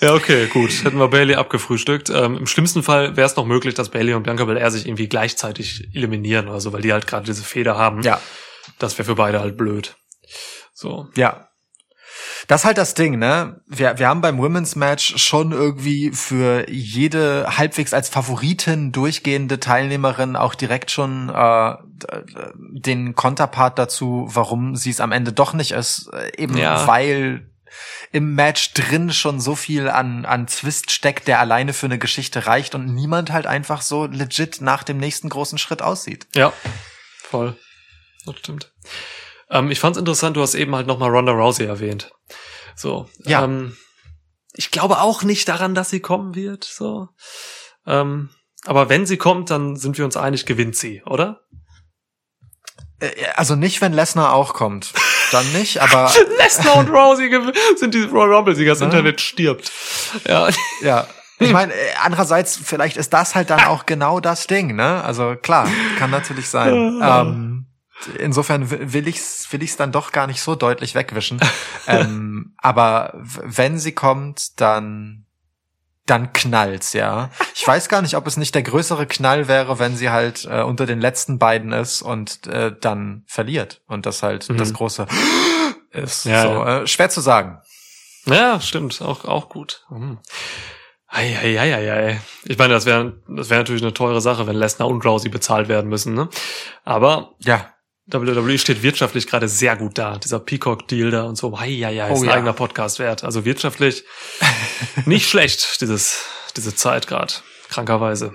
[0.00, 0.84] Ja, okay, gut.
[0.84, 2.08] Hätten wir Bailey abgefrühstückt.
[2.10, 5.08] Ähm, Im schlimmsten Fall wäre es noch möglich, dass Bailey und Bianca Belair sich irgendwie
[5.08, 8.02] gleichzeitig eliminieren oder so, weil die halt gerade diese Feder haben.
[8.02, 8.20] Ja.
[8.78, 9.96] Das wäre für beide halt blöd.
[10.72, 11.08] So.
[11.16, 11.48] Ja.
[12.46, 13.60] Das ist halt das Ding, ne?
[13.66, 20.36] Wir, wir haben beim Women's Match schon irgendwie für jede halbwegs als Favoritin durchgehende Teilnehmerin
[20.36, 21.74] auch direkt schon äh,
[22.56, 26.10] den Konterpart dazu, warum sie es am Ende doch nicht ist.
[26.12, 26.86] Äh, eben ja.
[26.86, 27.50] weil
[28.12, 32.46] im Match drin schon so viel an, an Zwist steckt, der alleine für eine Geschichte
[32.46, 36.26] reicht und niemand halt einfach so legit nach dem nächsten großen Schritt aussieht.
[36.34, 36.52] Ja,
[37.22, 37.56] voll.
[38.26, 38.72] Das stimmt.
[39.50, 42.10] Ähm, ich fand's interessant, du hast eben halt nochmal Ronda Rousey erwähnt.
[42.76, 43.08] So.
[43.24, 43.44] Ja.
[43.44, 43.76] Ähm,
[44.52, 46.64] ich glaube auch nicht daran, dass sie kommen wird.
[46.64, 47.08] So.
[47.86, 48.30] Ähm,
[48.64, 51.40] aber wenn sie kommt, dann sind wir uns einig, gewinnt sie, oder?
[53.00, 54.92] Äh, also nicht, wenn Lesnar auch kommt.
[55.32, 56.10] Dann nicht, aber.
[56.38, 57.30] Lesnar und Rousey
[57.76, 58.72] sind die Royal Rumble-Sieger.
[58.72, 59.70] Das Internet stirbt.
[60.26, 60.48] Ja.
[60.82, 61.06] Ja.
[61.38, 65.02] Ich meine, äh, andererseits, vielleicht ist das halt dann auch genau das Ding, ne?
[65.04, 65.68] Also klar,
[65.98, 67.00] kann natürlich sein.
[67.02, 67.66] ähm,
[68.18, 71.40] insofern will ich's, will ich's dann doch gar nicht so deutlich wegwischen.
[71.86, 75.26] ähm, aber wenn sie kommt, dann
[76.10, 77.30] dann knallt's, ja.
[77.54, 80.62] Ich weiß gar nicht, ob es nicht der größere Knall wäre, wenn sie halt äh,
[80.62, 84.56] unter den letzten beiden ist und äh, dann verliert und das halt mhm.
[84.56, 85.06] das große
[85.90, 86.24] ist.
[86.24, 86.82] Ja, so, ja.
[86.82, 87.60] Äh, schwer zu sagen.
[88.26, 89.84] Ja, stimmt, auch auch gut.
[89.90, 90.18] Mhm.
[91.08, 92.20] Eieieiei.
[92.44, 95.68] Ich meine, das wäre das wäre natürlich eine teure Sache, wenn Lesnar und Rousey bezahlt
[95.68, 96.28] werden müssen, ne?
[96.84, 97.72] Aber ja,
[98.10, 100.16] WWE steht wirtschaftlich gerade sehr gut da.
[100.16, 101.58] Dieser Peacock-Deal da und so.
[101.60, 102.34] Hei, ja, ja, ist oh, ein ja.
[102.34, 103.22] eigener Podcast wert.
[103.22, 104.04] Also wirtschaftlich
[105.04, 106.24] nicht schlecht, dieses,
[106.56, 107.34] diese Zeit gerade.
[107.68, 108.32] Krankerweise.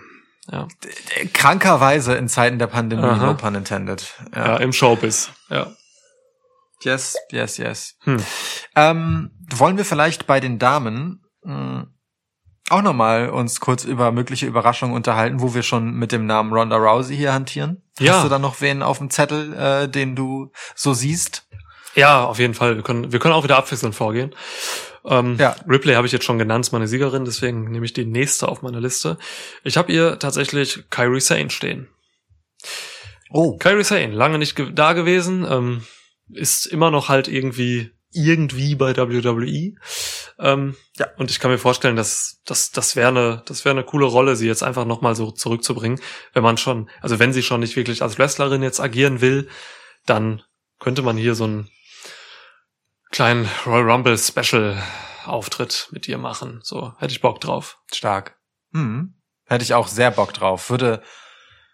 [0.52, 0.68] Ja.
[1.34, 3.26] Krankerweise in Zeiten der Pandemie, Aha.
[3.26, 4.14] no pun intended.
[4.36, 4.46] Ja.
[4.46, 5.32] ja, im Showbiz.
[5.50, 5.72] Ja.
[6.82, 7.96] Yes, yes, yes.
[8.02, 8.24] Hm.
[8.76, 11.93] Ähm, wollen wir vielleicht bei den Damen mh, hm,
[12.70, 16.78] auch nochmal uns kurz über mögliche Überraschungen unterhalten, wo wir schon mit dem Namen Ronda
[16.78, 17.82] Rousey hier hantieren?
[18.00, 18.16] Ja.
[18.16, 21.46] Hast du da noch wen auf dem Zettel, äh, den du so siehst?
[21.96, 22.76] Ja, auf jeden Fall.
[22.76, 24.34] Wir können, wir können auch wieder abwechselnd vorgehen.
[25.06, 25.56] Ähm, Ja.
[25.68, 28.62] Ripley habe ich jetzt schon genannt, ist meine Siegerin, deswegen nehme ich die nächste auf
[28.62, 29.18] meine Liste.
[29.64, 31.90] Ich habe ihr tatsächlich Kyrie Sane stehen.
[33.30, 33.58] Oh.
[33.58, 35.84] Kyrie Sane, lange nicht ge da gewesen, ähm,
[36.30, 39.74] ist immer noch halt irgendwie irgendwie bei WWE.
[40.40, 41.08] Ähm, Ja.
[41.18, 44.36] Und ich kann mir vorstellen, dass das das wäre eine das wäre eine coole Rolle,
[44.36, 46.00] sie jetzt einfach noch mal so zurückzubringen,
[46.34, 49.50] wenn man schon, also wenn sie schon nicht wirklich als Wrestlerin jetzt agieren will,
[50.06, 50.44] dann
[50.80, 51.70] könnte man hier so einen
[53.12, 54.82] kleinen Royal Rumble Special
[55.26, 56.60] Auftritt mit ihr machen.
[56.64, 57.80] So hätte ich Bock drauf.
[57.94, 58.38] Stark.
[58.74, 59.16] Hm.
[59.46, 60.70] Hätte ich auch sehr Bock drauf.
[60.70, 61.02] Würde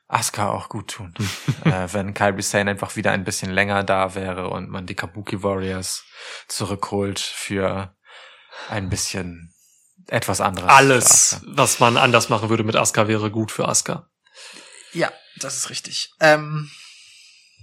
[0.07, 1.14] Asuka auch gut tun,
[1.65, 5.44] äh, wenn Kyrie Sane einfach wieder ein bisschen länger da wäre und man die Kabuki
[5.44, 6.03] Warriors
[6.48, 7.95] zurückholt für
[8.69, 9.53] ein bisschen
[10.07, 10.69] etwas anderes.
[10.69, 14.07] Alles, was man anders machen würde mit Asuka, wäre gut für Asuka.
[14.94, 16.11] Ja, das ist richtig.
[16.19, 16.69] Ähm,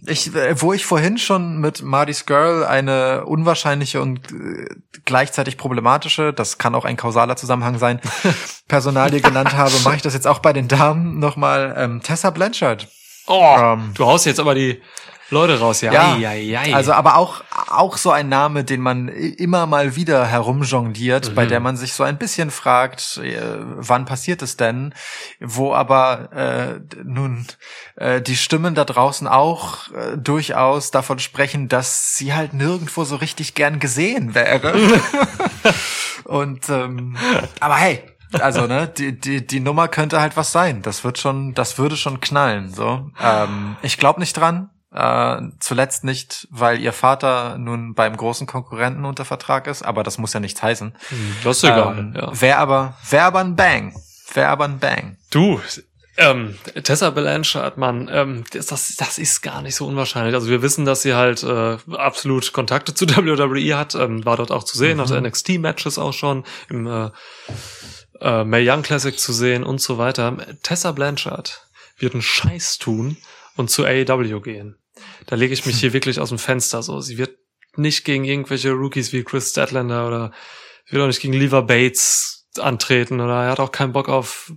[0.06, 4.68] ich, äh, wo ich vorhin schon mit Marty's Girl eine unwahrscheinliche und äh,
[5.05, 8.01] gleichzeitig problematische, das kann auch ein kausaler Zusammenhang sein,
[8.68, 11.74] Personalie genannt habe, mache ich das jetzt auch bei den Damen nochmal.
[11.77, 12.89] Ähm, Tessa Blanchard.
[13.27, 14.81] Oh, Ähm, du haust jetzt aber die
[15.31, 15.93] Leute raus, ja.
[15.93, 16.74] Ja, Ei, ei, ei.
[16.74, 21.48] Also aber auch auch so ein Name, den man immer mal wieder herumjongliert, bei Mhm.
[21.48, 24.94] der man sich so ein bisschen fragt, äh, wann passiert es denn?
[25.40, 27.44] Wo aber äh, nun
[27.97, 33.16] äh, die Stimmen da draußen auch äh, durchaus davon sprechen, dass sie halt nirgendwo so
[33.16, 34.74] richtig gern gesehen wäre.
[36.24, 37.16] Und ähm,
[37.61, 38.03] aber hey,
[38.40, 40.82] also ne, die, die, die Nummer könnte halt was sein.
[40.82, 42.73] Das wird schon, das würde schon knallen.
[42.73, 44.70] So, ähm, ich glaube nicht dran.
[44.97, 50.16] Äh, zuletzt nicht, weil ihr Vater nun beim großen Konkurrenten unter Vertrag ist, aber das
[50.16, 50.97] muss ja nichts heißen.
[51.09, 51.98] Hm, das ist egal.
[51.98, 52.40] Ähm, ja.
[52.40, 53.94] Wär aber, wär aber ein Bang.
[54.32, 55.18] Wär aber ein Bang.
[55.31, 55.60] Du,
[56.16, 60.35] ähm, Tessa Blanchard, Mann, ähm, das, das, das ist gar nicht so unwahrscheinlich.
[60.35, 64.51] Also wir wissen, dass sie halt äh, absolut Kontakte zu WWE hat, ähm, war dort
[64.51, 65.02] auch zu sehen, Mhm.
[65.02, 67.10] hatte NXT-Matches auch schon, im äh,
[68.20, 70.35] äh, Mae Young Classic zu sehen und so weiter.
[70.62, 71.66] Tessa Blanchard
[71.98, 73.18] wird einen Scheiß tun
[73.56, 74.77] und zu AEW gehen.
[75.27, 77.01] Da lege ich mich hier wirklich aus dem Fenster so.
[77.01, 77.36] Sie wird
[77.77, 80.32] nicht gegen irgendwelche Rookies wie Chris Statlander oder
[80.86, 84.53] sie wird auch nicht gegen Lever Bates antreten oder er hat auch keinen Bock auf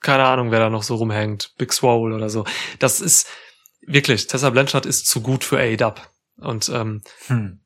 [0.00, 2.44] keine Ahnung, wer da noch so rumhängt, Big Swole oder so.
[2.78, 3.26] Das ist
[3.80, 5.94] wirklich, Tessa Blanchard ist zu gut für AEW.
[6.36, 7.60] Und ähm, Hm.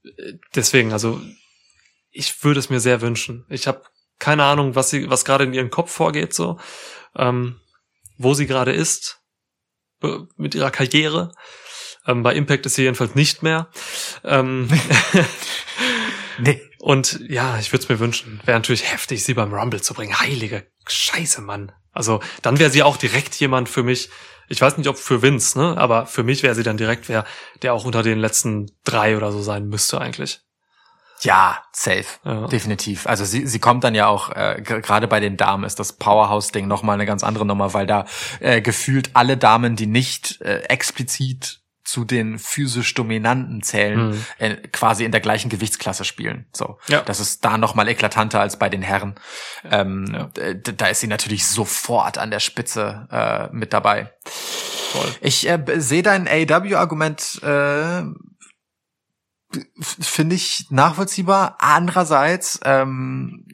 [0.54, 1.20] deswegen, also
[2.10, 3.44] ich würde es mir sehr wünschen.
[3.48, 3.82] Ich habe
[4.18, 6.58] keine Ahnung, was sie, was gerade in ihrem Kopf vorgeht, so,
[7.14, 7.60] ähm,
[8.16, 9.20] wo sie gerade ist
[10.36, 11.32] mit ihrer Karriere.
[12.06, 13.68] Ähm, bei Impact ist sie jedenfalls nicht mehr.
[14.24, 14.68] Ähm,
[16.38, 16.62] Nee.
[16.78, 18.40] und ja, ich würde es mir wünschen.
[18.44, 20.18] Wäre natürlich heftig, sie beim Rumble zu bringen.
[20.18, 21.72] Heilige Scheiße, Mann.
[21.92, 24.10] Also dann wäre sie auch direkt jemand für mich.
[24.48, 25.76] Ich weiß nicht, ob für Vince, ne?
[25.76, 27.24] Aber für mich wäre sie dann direkt wer,
[27.62, 30.40] der auch unter den letzten drei oder so sein müsste eigentlich.
[31.22, 32.06] Ja, safe.
[32.24, 32.46] Ja.
[32.46, 33.06] Definitiv.
[33.06, 36.66] Also sie, sie kommt dann ja auch, äh, gerade bei den Damen ist das Powerhouse-Ding
[36.66, 38.06] nochmal eine ganz andere Nummer, weil da
[38.40, 41.59] äh, gefühlt alle Damen, die nicht äh, explizit
[41.90, 44.24] zu den physisch Dominanten zählen, Mhm.
[44.38, 46.46] äh, quasi in der gleichen Gewichtsklasse spielen.
[46.52, 47.02] So, Ja.
[47.02, 49.14] das ist da nochmal eklatanter als bei den Herren.
[49.70, 50.54] Ähm, Ja.
[50.54, 54.12] Da ist sie natürlich sofort an der Spitze äh, mit dabei.
[54.24, 55.14] Voll.
[55.20, 58.02] Ich äh, sehe dein AW-Argument, äh,
[59.80, 61.56] finde ich nachvollziehbar.
[61.58, 63.44] Andererseits, ähm,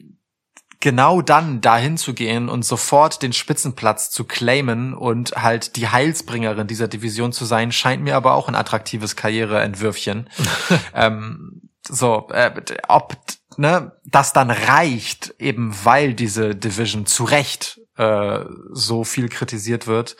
[0.79, 6.67] genau dann dahin zu gehen und sofort den Spitzenplatz zu claimen und halt die Heilsbringerin
[6.67, 10.29] dieser Division zu sein, scheint mir aber auch ein attraktives Karriereentwürfchen.
[10.93, 12.51] ähm, so, äh,
[12.87, 13.17] ob
[13.57, 20.15] ne, das dann reicht, eben weil diese Division zu Recht äh, so viel kritisiert wird,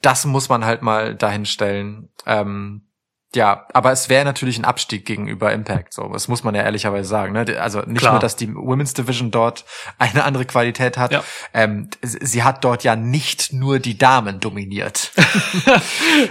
[0.00, 2.08] das muss man halt mal dahin stellen.
[2.24, 2.89] Ähm,
[3.34, 6.08] ja, aber es wäre natürlich ein Abstieg gegenüber Impact, so.
[6.12, 7.32] Das muss man ja ehrlicherweise sagen.
[7.32, 7.46] Ne?
[7.60, 8.14] Also nicht Klar.
[8.14, 9.64] nur, dass die Women's Division dort
[9.98, 11.12] eine andere Qualität hat.
[11.12, 11.22] Ja.
[11.54, 15.12] Ähm, sie hat dort ja nicht nur die Damen dominiert.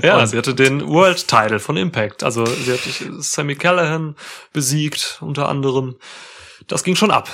[0.01, 2.23] Ja, Und- sie hatte den World Title von Impact.
[2.23, 2.79] Also sie hat
[3.23, 4.15] Sammy Callahan
[4.53, 5.95] besiegt, unter anderem.
[6.67, 7.29] Das ging schon ab.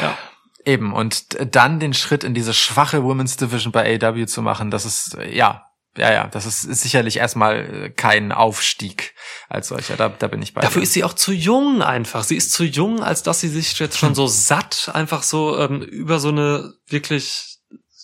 [0.00, 0.16] Ja.
[0.64, 0.92] Eben.
[0.92, 1.24] Und
[1.54, 5.34] dann den Schritt in diese schwache Women's Division bei AW zu machen, das ist, äh,
[5.34, 5.66] ja,
[5.96, 9.14] ja, ja, das ist, ist sicherlich erstmal äh, kein Aufstieg
[9.48, 9.96] als solcher.
[9.96, 10.60] Da, da bin ich bei.
[10.60, 10.84] Dafür dir.
[10.84, 12.22] ist sie auch zu jung einfach.
[12.22, 15.82] Sie ist zu jung, als dass sie sich jetzt schon so satt einfach so ähm,
[15.82, 17.49] über so eine wirklich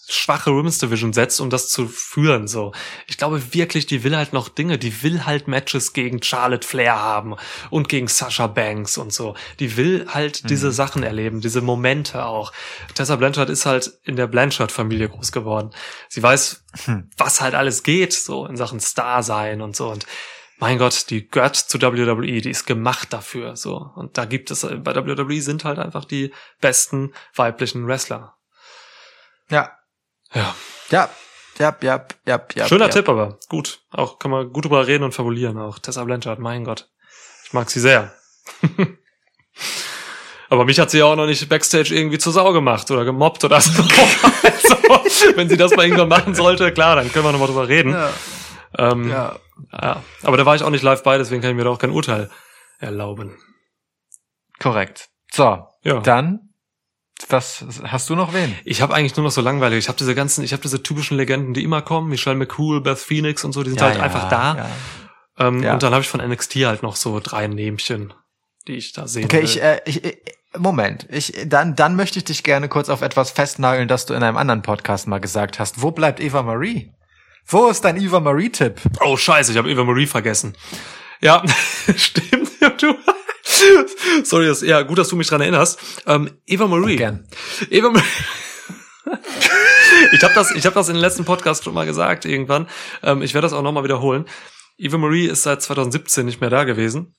[0.08, 2.46] schwache Women's Division setzt, um das zu führen.
[2.46, 2.72] So,
[3.06, 4.78] ich glaube wirklich, die will halt noch Dinge.
[4.78, 7.36] Die will halt Matches gegen Charlotte Flair haben
[7.70, 9.34] und gegen Sasha Banks und so.
[9.58, 12.52] Die will halt diese Sachen erleben, diese Momente auch.
[12.94, 15.70] Tessa Blanchard ist halt in der Blanchard-Familie groß geworden.
[16.08, 17.10] Sie weiß, Hm.
[17.16, 19.88] was halt alles geht, so in Sachen Star sein und so.
[19.90, 20.06] Und
[20.58, 23.90] mein Gott, die gehört zu WWE, die ist gemacht dafür, so.
[23.94, 28.36] Und da gibt es, bei WWE sind halt einfach die besten weiblichen Wrestler.
[29.50, 29.75] Ja.
[30.36, 30.54] Ja.
[30.90, 31.08] Ja.
[31.58, 32.68] Ja, ja, ja, ja.
[32.68, 32.90] Schöner ja.
[32.90, 33.80] Tipp, aber gut.
[33.90, 35.58] Auch kann man gut drüber reden und fabulieren.
[35.58, 36.90] Auch Tessa Blanchard, mein Gott.
[37.46, 38.12] Ich mag sie sehr.
[40.50, 43.42] aber mich hat sie ja auch noch nicht backstage irgendwie zur Sau gemacht oder gemobbt
[43.44, 43.70] oder so.
[43.82, 44.76] also,
[45.36, 47.92] wenn sie das mal irgendwann machen sollte, klar, dann können wir nochmal drüber reden.
[47.92, 48.10] Ja.
[48.78, 49.36] Ähm, ja.
[49.72, 50.02] ja.
[50.22, 51.90] Aber da war ich auch nicht live bei, deswegen kann ich mir da auch kein
[51.90, 52.30] Urteil
[52.78, 53.38] erlauben.
[54.58, 55.08] Korrekt.
[55.32, 56.00] So, Ja.
[56.00, 56.45] dann,
[57.28, 58.54] was hast du noch wen?
[58.64, 59.78] Ich habe eigentlich nur noch so langweilig.
[59.78, 62.08] Ich habe diese ganzen, ich habe diese typischen Legenden, die immer kommen.
[62.08, 64.56] Michelle McCool, Beth Phoenix und so, die sind halt einfach da.
[64.56, 65.46] Ja.
[65.48, 65.72] Ähm, Ja.
[65.74, 68.12] Und dann habe ich von NXT halt noch so drei Nämchen,
[68.68, 69.44] die ich da sehen Okay, will.
[69.44, 70.16] ich, äh, ich, ich
[70.58, 74.22] Moment, ich, dann, dann möchte ich dich gerne kurz auf etwas festnageln, das du in
[74.22, 75.82] einem anderen Podcast mal gesagt hast.
[75.82, 76.92] Wo bleibt Eva Marie?
[77.46, 78.80] Wo ist dein Eva Marie-Tipp?
[79.04, 80.56] oh scheiße, ich habe Eva Marie vergessen.
[81.20, 81.42] Ja,
[81.96, 82.50] stimmt.
[82.60, 82.94] Ja, du.
[84.24, 85.78] Sorry, das, ja, gut, dass du mich dran erinnerst.
[86.06, 86.96] Ähm, Eva Marie.
[86.96, 87.26] Gern.
[87.70, 88.04] Eva Marie.
[90.12, 92.68] ich habe das, ich habe das in den letzten Podcast schon mal gesagt irgendwann.
[93.02, 94.26] Ähm, ich werde das auch noch mal wiederholen.
[94.78, 97.14] Eva Marie ist seit 2017 nicht mehr da gewesen.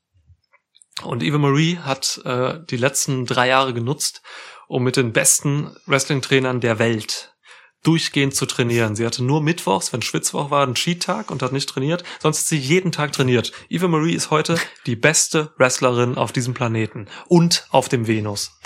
[1.04, 4.22] Und Eva Marie hat äh, die letzten drei Jahre genutzt,
[4.68, 7.36] um mit den besten Wrestling-Trainern der Welt
[7.84, 8.96] durchgehend zu trainieren.
[8.96, 12.04] Sie hatte nur Mittwochs, wenn Schwitzwoch war, einen Cheat-Tag und hat nicht trainiert.
[12.20, 13.52] Sonst hat sie jeden Tag trainiert.
[13.70, 18.60] Eva Marie ist heute die beste Wrestlerin auf diesem Planeten und auf dem Venus.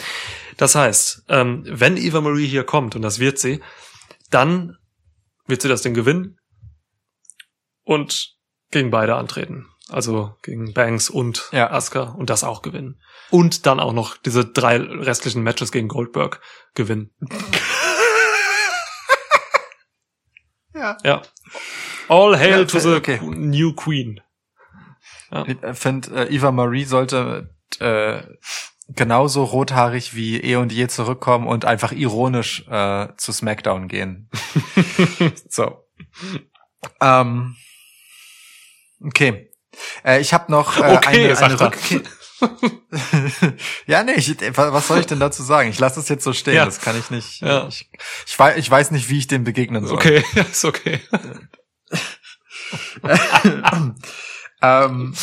[0.57, 3.61] Das heißt, ähm, wenn Eva Marie hier kommt, und das wird sie,
[4.29, 4.77] dann
[5.47, 6.37] wird sie das Ding gewinnen
[7.83, 8.35] und
[8.71, 9.67] gegen beide antreten.
[9.89, 11.69] Also gegen Banks und Ja.
[11.71, 13.01] Asuka und das auch gewinnen.
[13.29, 16.41] Und dann auch noch diese drei restlichen Matches gegen Goldberg
[16.75, 17.11] gewinnen.
[20.81, 20.97] Ja.
[21.03, 21.21] Ja.
[22.09, 23.19] All hail Ja, to the okay.
[23.21, 24.19] new queen.
[25.47, 28.21] Ich finde, äh, Eva Marie sollte äh,
[28.89, 34.29] genauso rothaarig wie eh und je zurückkommen und einfach ironisch äh, zu SmackDown gehen.
[35.49, 35.87] so.
[36.99, 37.55] Ähm,
[39.05, 39.51] okay.
[40.03, 41.61] Äh, ich habe noch äh, Okay, eine, eine.
[41.61, 42.01] Rückkehr.
[43.87, 45.69] ja, nee, ich, was soll ich denn dazu sagen?
[45.69, 46.55] Ich lasse das jetzt so stehen.
[46.55, 46.65] Ja.
[46.65, 47.41] Das kann ich nicht.
[47.41, 47.67] Ja.
[47.67, 47.89] Ich,
[48.25, 49.97] ich, weiß, ich weiß nicht, wie ich dem begegnen soll.
[49.97, 51.01] Okay, ist okay.
[54.61, 55.15] ähm,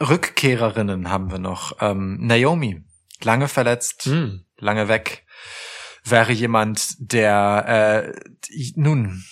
[0.00, 1.76] Rückkehrerinnen haben wir noch.
[1.80, 2.84] Ähm, Naomi,
[3.22, 4.44] lange verletzt, Hm.
[4.56, 5.24] lange weg,
[6.04, 9.24] wäre jemand, der äh, nun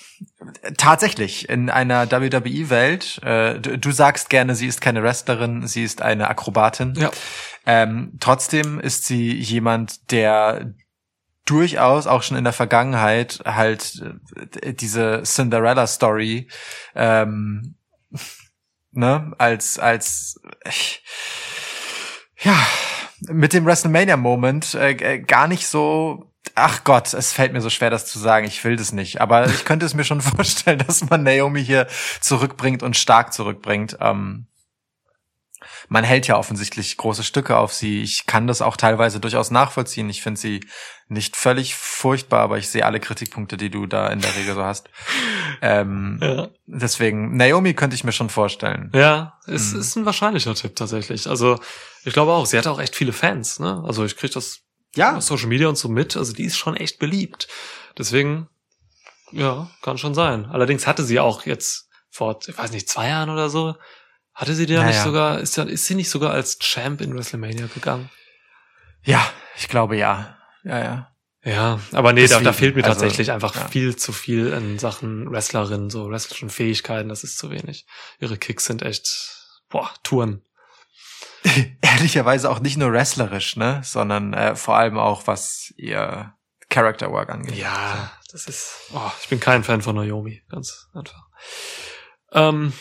[0.77, 6.03] tatsächlich in einer WWE-Welt, äh, du, du sagst gerne, sie ist keine Wrestlerin, sie ist
[6.03, 6.95] eine Akrobatin.
[6.95, 7.11] Ja.
[7.67, 10.75] Ähm, trotzdem ist sie jemand, der
[11.45, 14.03] durchaus auch schon in der Vergangenheit halt
[14.63, 16.49] äh, diese Cinderella Story
[16.95, 17.75] ähm,
[18.93, 20.41] ne als als
[22.39, 22.57] ja
[23.29, 27.71] mit dem WrestleMania Moment äh, äh, gar nicht so ach Gott es fällt mir so
[27.71, 30.79] schwer das zu sagen ich will das nicht aber ich könnte es mir schon vorstellen
[30.87, 31.87] dass man Naomi hier
[32.21, 34.47] zurückbringt und stark zurückbringt ähm,
[35.89, 38.01] man hält ja offensichtlich große Stücke auf sie.
[38.03, 40.09] Ich kann das auch teilweise durchaus nachvollziehen.
[40.09, 40.65] Ich finde sie
[41.09, 44.65] nicht völlig furchtbar, aber ich sehe alle Kritikpunkte, die du da in der Regel so
[44.65, 44.89] hast.
[45.61, 46.49] Ähm, Ja.
[46.67, 48.91] Deswegen, Naomi könnte ich mir schon vorstellen.
[48.95, 49.81] Ja, es Mhm.
[49.81, 51.29] ist ein wahrscheinlicher Tipp tatsächlich.
[51.29, 51.59] Also
[52.05, 53.59] ich glaube auch, sie hat auch echt viele Fans.
[53.59, 53.83] Ne?
[53.85, 54.61] Also ich kriege das
[54.97, 56.17] Ja, auf Social Media und so mit.
[56.17, 57.49] Also die ist schon echt beliebt.
[57.97, 58.49] Deswegen,
[59.33, 60.47] ja, kann schon sein.
[60.47, 63.77] Allerdings hatte sie auch jetzt vor, ich weiß nicht, zwei Jahren oder so,
[64.35, 64.93] hatte sie die ja Naja.
[64.93, 68.11] nicht sogar, ist, ist sie nicht sogar als Champ in WrestleMania gegangen?
[69.03, 69.27] ja,
[69.57, 70.37] ich glaube ja.
[70.65, 71.07] Ja, ja.
[71.43, 73.67] Ja, aber nee, da, da fehlt mir also, tatsächlich einfach ja.
[73.69, 77.87] viel zu viel in Sachen Wrestlerin, so wrestlerischen Fähigkeiten, das ist zu wenig.
[78.19, 79.09] Ihre Kicks sind echt,
[79.71, 80.43] boah, Touren.
[81.81, 86.35] Ehrlicherweise auch nicht nur wrestlerisch, ne, sondern äh, vor allem auch was ihr
[86.69, 87.57] Character Work angeht.
[87.57, 91.27] Ja, das ist, oh, ich bin kein Fan von Naomi, ganz einfach.
[92.33, 92.73] Ähm,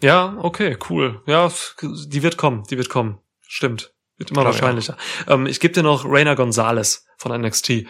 [0.00, 1.22] ja, okay, cool.
[1.26, 3.20] Ja, die wird kommen, die wird kommen.
[3.46, 3.92] Stimmt.
[4.16, 4.96] Wird immer Glaub ich wahrscheinlicher.
[5.28, 7.86] Ähm, ich gebe dir noch Reina Gonzalez von NXT.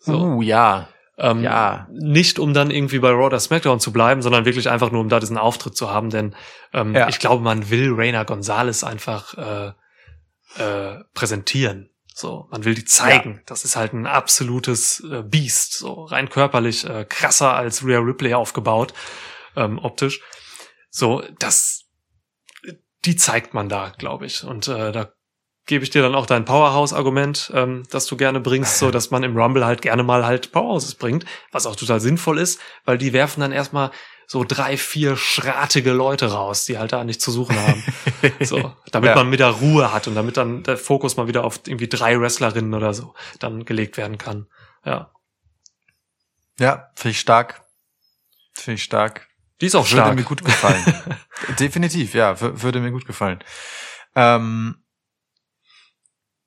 [0.00, 0.18] So.
[0.18, 0.88] Uh, ja.
[1.16, 1.86] Ähm, Ja.
[1.92, 5.08] Nicht um dann irgendwie bei Raw oder SmackDown zu bleiben, sondern wirklich einfach nur, um
[5.08, 6.34] da diesen Auftritt zu haben, denn
[6.72, 7.08] ähm, Ja.
[7.08, 9.72] ich glaube, man will Reina Gonzalez einfach äh,
[10.60, 11.90] äh, präsentieren.
[12.16, 13.42] So, man will die zeigen.
[13.46, 18.34] Das ist halt ein absolutes äh, Biest, so rein körperlich äh, krasser als Rhea Ripley
[18.34, 18.94] aufgebaut,
[19.56, 20.20] ähm, optisch.
[20.90, 21.86] So, das,
[23.04, 24.44] die zeigt man da, glaube ich.
[24.44, 25.12] Und äh, da
[25.66, 29.22] gebe ich dir dann auch dein Powerhouse-Argument, ähm, das du gerne bringst, so dass man
[29.22, 33.12] im Rumble halt gerne mal halt Powerhouses bringt, was auch total sinnvoll ist, weil die
[33.12, 33.90] werfen dann erstmal
[34.26, 37.82] so drei, vier schratige Leute raus, die halt da nicht zu suchen haben.
[38.40, 39.16] so, damit Ja.
[39.16, 42.72] man wieder Ruhe hat und damit dann der Fokus mal wieder auf irgendwie drei Wrestlerinnen
[42.74, 44.46] oder so dann gelegt werden kann.
[44.84, 45.10] Ja.
[46.58, 47.62] Ja, finde ich stark.
[48.54, 49.28] Finde ich stark.
[49.60, 50.14] Die ist auch Würde stark.
[50.14, 50.84] mir gut gefallen.
[51.58, 53.42] Definitiv, ja, wür- würde mir gut gefallen.
[54.16, 54.76] Ähm,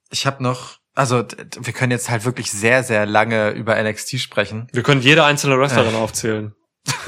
[0.10, 1.24] ich habe noch, also
[1.60, 4.68] wir können jetzt halt wirklich sehr, sehr lange über NXT sprechen.
[4.74, 6.54] Wir können jede einzelne Wrestlerin aufzählen.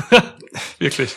[0.80, 1.16] Wirklich.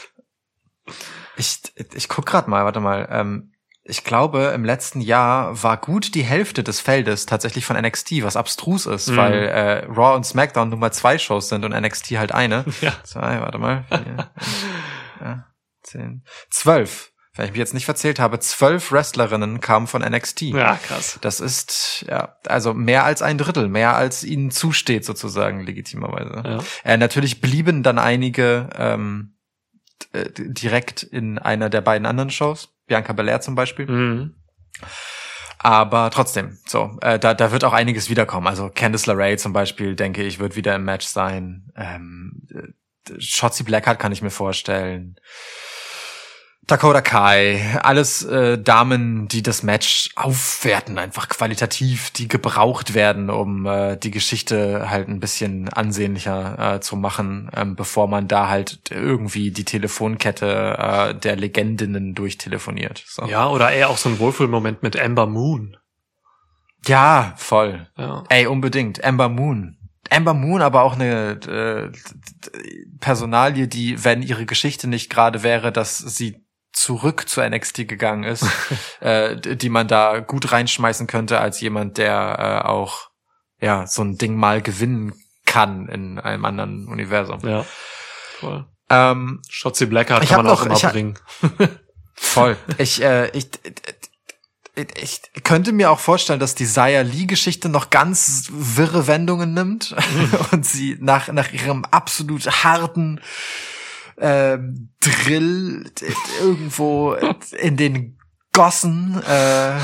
[1.36, 1.60] Ich,
[1.94, 3.08] ich guck grad mal, warte mal.
[3.10, 3.52] Ähm,
[3.84, 8.36] ich glaube, im letzten Jahr war gut die Hälfte des Feldes tatsächlich von NXT, was
[8.36, 9.16] abstrus ist, Mhm.
[9.16, 12.64] weil äh, Raw und SmackDown Nummer zwei Shows sind und NXT halt eine.
[12.80, 12.92] Ja.
[13.02, 13.84] Zwei, warte mal.
[13.88, 14.30] Vier,
[15.20, 15.46] ja,
[15.82, 17.11] zehn, zwölf.
[17.34, 20.42] Wenn ich mich jetzt nicht verzählt habe, zwölf Wrestlerinnen kamen von NXT.
[20.42, 21.18] Ja, krass.
[21.22, 26.42] Das ist, ja, also mehr als ein Drittel, mehr als ihnen zusteht sozusagen, legitimerweise.
[26.44, 26.58] Ja.
[26.84, 29.34] Äh, natürlich blieben dann einige ähm,
[30.14, 33.86] d- direkt in einer der beiden anderen Shows, Bianca Belair zum Beispiel.
[33.86, 34.34] Mhm.
[35.58, 38.46] Aber trotzdem, so, äh, da, da wird auch einiges wiederkommen.
[38.48, 41.70] Also Candice LeRae zum Beispiel, denke ich, wird wieder im Match sein.
[41.76, 45.16] Ähm, äh, Shotzi Blackheart kann ich mir vorstellen.
[46.68, 53.66] Dakota Kai, alles äh, Damen, die das Match aufwerten, einfach qualitativ, die gebraucht werden, um
[53.66, 58.80] äh, die Geschichte halt ein bisschen ansehnlicher äh, zu machen, ähm, bevor man da halt
[58.90, 63.02] irgendwie die Telefonkette äh, der Legendinnen durchtelefoniert.
[63.08, 63.26] So.
[63.26, 65.76] Ja, oder eher auch so ein Wohlfühlmoment mit Amber Moon.
[66.86, 67.88] Ja, voll.
[67.96, 68.22] Ja.
[68.28, 69.04] Ey, unbedingt.
[69.04, 69.78] Amber Moon.
[70.10, 71.90] Amber Moon aber auch eine äh,
[73.00, 76.41] Personalie, die, wenn ihre Geschichte nicht gerade wäre, dass sie
[76.82, 78.44] zurück zu NXT gegangen ist,
[79.00, 83.08] äh, die man da gut reinschmeißen könnte als jemand, der äh, auch
[83.60, 85.14] ja so ein Ding mal gewinnen
[85.46, 87.38] kann in einem anderen Universum.
[87.48, 87.64] Ja.
[88.40, 88.66] Voll.
[88.90, 91.18] Ähm, Shotzi Blackheart Ich kann man auch noch- immer ich hab- bringen.
[92.14, 92.56] Voll.
[92.78, 93.48] Ich, äh, ich,
[94.74, 99.94] ich könnte mir auch vorstellen, dass die Zaya Lee-Geschichte noch ganz wirre Wendungen nimmt
[100.52, 103.20] und sie nach, nach ihrem absolut harten
[104.18, 105.90] ähm, Drill
[106.40, 108.18] irgendwo in den
[108.52, 109.78] Gossen äh,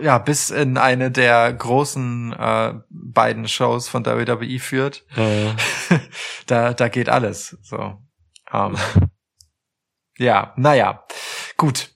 [0.00, 5.04] ja bis in eine der großen äh, beiden Shows von WWE führt.
[5.16, 5.56] Ja.
[6.46, 7.58] da, da geht alles.
[7.62, 7.98] So.
[8.52, 8.76] Ähm,
[10.18, 11.04] ja, naja.
[11.56, 11.90] Gut.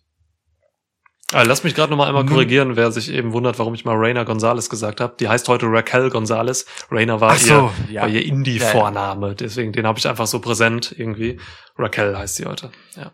[1.35, 3.97] Ah, lass mich gerade noch mal einmal korrigieren, wer sich eben wundert, warum ich mal
[3.97, 5.16] Raina Gonzalez gesagt habe.
[5.19, 6.65] Die heißt heute Raquel Gonzalez.
[6.93, 8.02] Raina war so, ihr, ja.
[8.02, 9.35] war ihr Indie-Vorname.
[9.35, 11.40] Deswegen, den habe ich einfach so präsent irgendwie.
[11.77, 12.70] Raquel heißt sie heute.
[12.97, 13.11] Ja.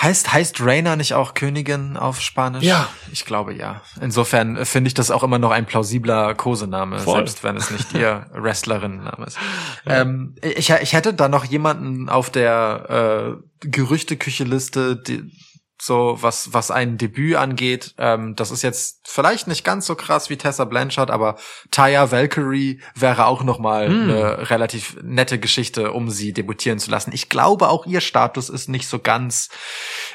[0.00, 2.62] Heißt, heißt Raina nicht auch Königin auf Spanisch?
[2.62, 2.88] Ja.
[3.10, 3.82] Ich glaube ja.
[4.00, 7.16] Insofern äh, finde ich das auch immer noch ein plausibler Kosename, Voll.
[7.16, 9.36] selbst wenn es nicht ihr Wrestlerinnenname ist.
[9.84, 15.30] Ähm, ich, ich hätte da noch jemanden auf der äh, Gerüchteküche-Liste, die,
[15.80, 17.94] so was, was ein Debüt angeht.
[17.98, 21.36] Ähm, das ist jetzt vielleicht nicht ganz so krass wie Tessa Blanchard, aber
[21.70, 24.02] Taya Valkyrie wäre auch noch mal Hm.
[24.10, 27.12] eine relativ nette Geschichte, um sie debütieren zu lassen.
[27.14, 29.48] Ich glaube, auch ihr Status ist nicht so ganz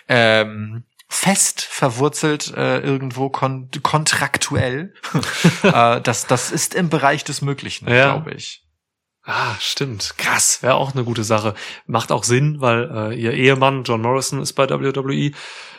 [0.08, 4.94] ähm, fest verwurzelt äh, irgendwo kon kontraktuell.
[5.64, 8.14] äh, das, das ist im Bereich des Möglichen, Ja.
[8.14, 8.65] glaube ich.
[9.26, 10.14] Ah, stimmt.
[10.18, 11.56] Krass, wäre auch eine gute Sache.
[11.88, 15.32] Macht auch Sinn, weil äh, ihr Ehemann John Morrison ist bei WWE.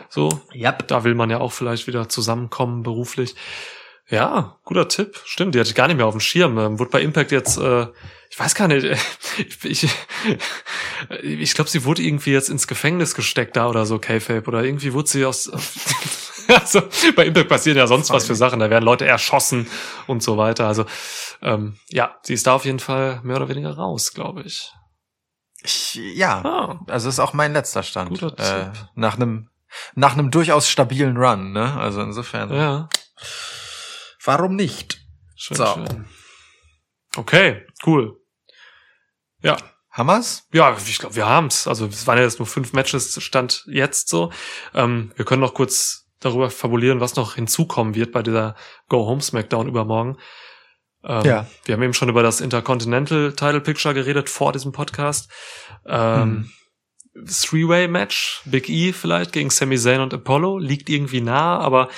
[0.09, 0.89] So, Yep.
[0.89, 3.35] da will man ja auch vielleicht wieder zusammenkommen beruflich.
[4.09, 5.21] Ja, guter Tipp.
[5.25, 6.59] Stimmt, die hatte ich gar nicht mehr auf dem Schirm.
[6.59, 7.87] Ähm, wurde bei Impact jetzt, äh,
[8.31, 8.97] ich weiß gar nicht, äh,
[9.39, 9.89] ich, ich,
[11.23, 14.93] ich glaube, sie wurde irgendwie jetzt ins Gefängnis gesteckt da oder so, K-Fape, oder irgendwie
[14.93, 15.51] wurde sie aus,
[16.61, 16.83] also
[17.15, 19.69] bei Impact passieren ja sonst was für Sachen, da werden Leute erschossen
[20.07, 20.67] und so weiter.
[20.67, 20.85] Also
[21.43, 24.73] ähm, ja, sie ist da auf jeden Fall mehr oder weniger raus, glaube ich.
[25.63, 28.23] Ich, ja, Ah, also ist auch mein letzter Stand.
[28.23, 29.51] Äh, nach einem
[29.95, 31.77] nach einem durchaus stabilen Run, ne?
[31.77, 32.53] Also insofern.
[32.55, 32.89] ja,
[34.25, 35.01] Warum nicht?
[35.37, 35.67] schön, So.
[35.67, 36.09] schön.
[37.17, 38.19] Okay, cool.
[39.43, 39.57] Ja,
[39.91, 40.47] Hammers?
[40.53, 41.67] Ja, ich glaube, wir haben's.
[41.67, 44.31] Also es waren ja jetzt nur fünf Matches, stand jetzt so.
[44.75, 48.55] Ähm, wir können noch kurz darüber fabulieren, was noch hinzukommen wird bei dieser
[48.89, 50.17] Go Home Smackdown übermorgen.
[51.05, 51.47] Ähm, Ja.
[51.65, 55.31] Wir haben eben schon über das Intercontinental Title Picture geredet vor diesem Podcast.
[55.87, 56.51] Ähm,
[57.25, 61.89] Three-Way-Match, Big E vielleicht gegen Sami Zayn und Apollo, liegt irgendwie nah, aber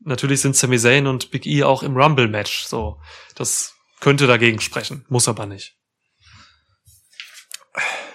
[0.00, 2.64] natürlich sind Sami Zayn und Big E auch im Rumble-Match.
[2.64, 3.00] So,
[3.34, 5.77] das könnte dagegen sprechen, muss aber nicht.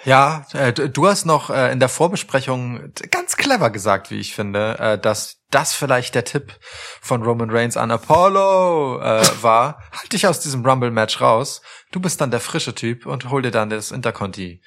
[0.05, 4.77] Ja, äh, du hast noch äh, in der Vorbesprechung ganz clever gesagt, wie ich finde,
[4.79, 6.53] äh, dass das vielleicht der Tipp
[7.01, 8.99] von Roman Reigns an Apollo
[9.41, 9.77] war.
[9.91, 11.61] halt dich aus diesem Rumble-Match raus.
[11.91, 14.61] Du bist dann der frische Typ und hol dir dann das Interconti.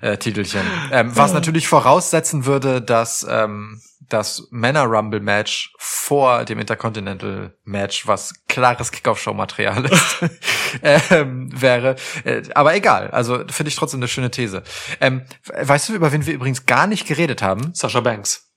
[0.00, 0.62] Äh, Titelchen.
[0.90, 3.80] Ähm, was natürlich voraussetzen würde, dass ähm,
[4.12, 10.16] das Männer-Rumble-Match vor dem Intercontinental-Match, was klares Kickoff-Show-Material ist,
[10.82, 11.96] ähm, wäre.
[12.24, 14.62] Äh, aber egal, also finde ich trotzdem eine schöne These.
[15.00, 17.74] Ähm, weißt du, über wen wir übrigens gar nicht geredet haben?
[17.74, 18.52] Sascha Banks.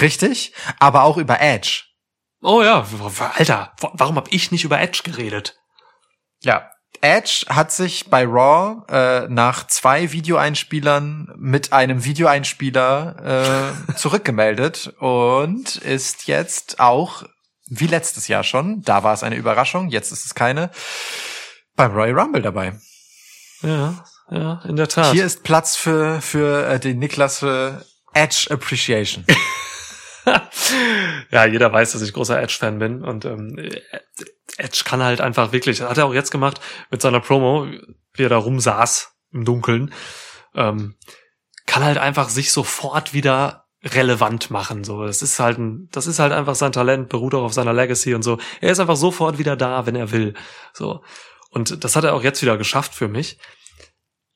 [0.00, 1.84] Richtig, aber auch über Edge.
[2.42, 2.86] Oh ja,
[3.36, 5.58] Alter, warum habe ich nicht über Edge geredet?
[6.40, 6.70] Ja,
[7.02, 15.76] Edge hat sich bei Raw äh, nach zwei Videoeinspielern mit einem Videoeinspieler äh, zurückgemeldet und
[15.76, 17.24] ist jetzt auch,
[17.66, 20.70] wie letztes Jahr schon, da war es eine Überraschung, jetzt ist es keine,
[21.74, 22.78] beim Royal Rumble dabei.
[23.62, 25.12] Ja, ja, in der Tat.
[25.12, 29.24] Hier ist Platz für, für äh, den Niklas für Edge Appreciation.
[31.30, 33.56] ja, jeder weiß, dass ich großer Edge-Fan bin und ähm,
[34.56, 36.60] Edge kann halt einfach wirklich, hat er auch jetzt gemacht
[36.90, 37.66] mit seiner Promo,
[38.14, 39.92] wie er da rumsaß im Dunkeln,
[40.54, 40.96] ähm,
[41.66, 44.84] kann halt einfach sich sofort wieder relevant machen.
[44.84, 47.72] So, das ist halt ein, das ist halt einfach sein Talent, beruht auch auf seiner
[47.72, 48.38] Legacy und so.
[48.60, 50.34] Er ist einfach sofort wieder da, wenn er will.
[50.72, 51.02] So
[51.50, 53.38] und das hat er auch jetzt wieder geschafft für mich.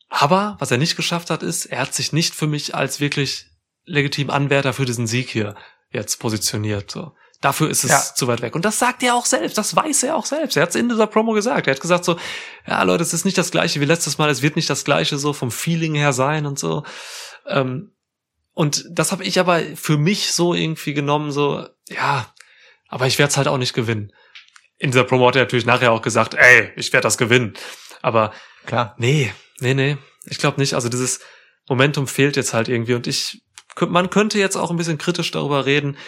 [0.09, 3.47] Aber was er nicht geschafft hat, ist, er hat sich nicht für mich als wirklich
[3.85, 5.55] legitim Anwärter für diesen Sieg hier
[5.91, 6.91] jetzt positioniert.
[6.91, 7.13] So.
[7.45, 8.01] Dafür ist es ja.
[8.01, 8.55] zu weit weg.
[8.55, 10.57] Und das sagt er auch selbst, das weiß er auch selbst.
[10.57, 11.67] Er hat es in dieser Promo gesagt.
[11.67, 12.17] Er hat gesagt so,
[12.67, 15.19] ja Leute, es ist nicht das gleiche wie letztes Mal, es wird nicht das gleiche
[15.19, 16.85] so vom Feeling her sein und so.
[17.47, 17.93] Ähm,
[18.55, 22.33] und das habe ich aber für mich so irgendwie genommen, so, ja,
[22.89, 24.11] aber ich werde es halt auch nicht gewinnen.
[24.79, 27.53] In dieser Promo hat er natürlich nachher auch gesagt, ey, ich werde das gewinnen.
[28.01, 28.33] Aber
[28.65, 30.73] klar, nee, nee, nee, ich glaube nicht.
[30.73, 31.21] Also dieses
[31.69, 33.43] Momentum fehlt jetzt halt irgendwie und ich
[33.81, 35.99] man könnte jetzt auch ein bisschen kritisch darüber reden,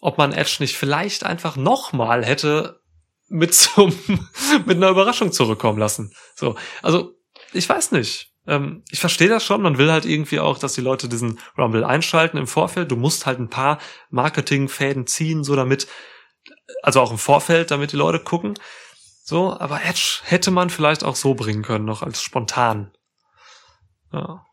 [0.00, 2.80] ob man Edge nicht vielleicht einfach nochmal hätte
[3.28, 3.96] mit zum,
[4.66, 6.12] mit einer Überraschung zurückkommen lassen.
[6.34, 7.14] So, also
[7.52, 8.32] ich weiß nicht.
[8.46, 9.62] Ähm, ich verstehe das schon.
[9.62, 12.90] Man will halt irgendwie auch, dass die Leute diesen Rumble einschalten im Vorfeld.
[12.90, 13.78] Du musst halt ein paar
[14.10, 15.86] Marketingfäden ziehen, so damit,
[16.82, 18.54] also auch im Vorfeld, damit die Leute gucken.
[19.22, 22.90] So, aber Edge hätte man vielleicht auch so bringen können, noch als spontan.
[24.12, 24.44] Ja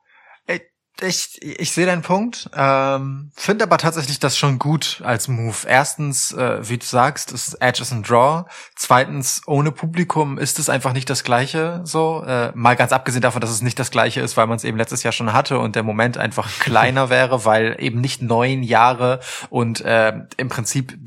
[1.01, 5.55] ich, ich sehe deinen Punkt, ähm, finde aber tatsächlich das schon gut als Move.
[5.67, 8.45] Erstens, äh, wie du sagst, ist Edge ist ein Draw.
[8.75, 11.81] Zweitens, ohne Publikum ist es einfach nicht das Gleiche.
[11.83, 14.63] So, äh, mal ganz abgesehen davon, dass es nicht das Gleiche ist, weil man es
[14.63, 18.63] eben letztes Jahr schon hatte und der Moment einfach kleiner wäre, weil eben nicht neun
[18.63, 19.19] Jahre
[19.49, 20.97] und äh, im Prinzip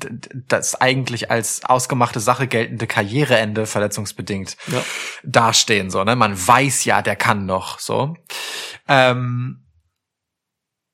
[0.49, 4.83] das eigentlich als ausgemachte Sache geltende Karriereende verletzungsbedingt ja.
[5.25, 5.91] dastehen.
[5.91, 7.79] So, ne, man weiß ja, der kann noch.
[7.79, 8.17] So.
[8.89, 9.63] Ähm,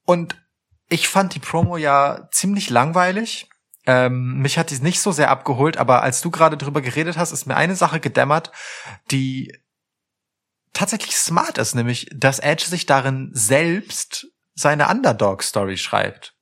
[0.07, 0.37] und
[0.89, 3.49] ich fand die Promo ja ziemlich langweilig.
[3.87, 7.33] Ähm, mich hat die nicht so sehr abgeholt, aber als du gerade drüber geredet hast,
[7.33, 8.51] ist mir eine Sache gedämmert,
[9.11, 9.53] die
[10.73, 16.35] tatsächlich smart ist, nämlich, dass Edge sich darin selbst seine Underdog-Story schreibt.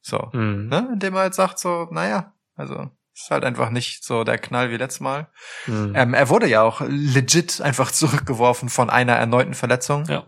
[0.00, 0.68] So, mhm.
[0.68, 0.90] ne?
[0.92, 4.76] indem er halt sagt so, naja, also ist halt einfach nicht so der Knall wie
[4.76, 5.28] letztes Mal.
[5.66, 5.92] Mhm.
[5.94, 10.04] Ähm, er wurde ja auch legit einfach zurückgeworfen von einer erneuten Verletzung.
[10.06, 10.26] Ja.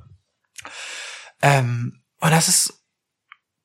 [1.42, 2.82] Ähm, und das ist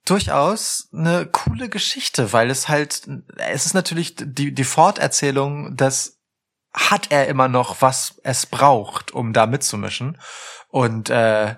[0.06, 3.08] durchaus eine coole Geschichte, weil es halt,
[3.38, 6.22] es ist natürlich die, die Forterzählung, dass
[6.74, 10.18] hat er immer noch, was es braucht, um da mitzumischen.
[10.70, 11.56] Und äh,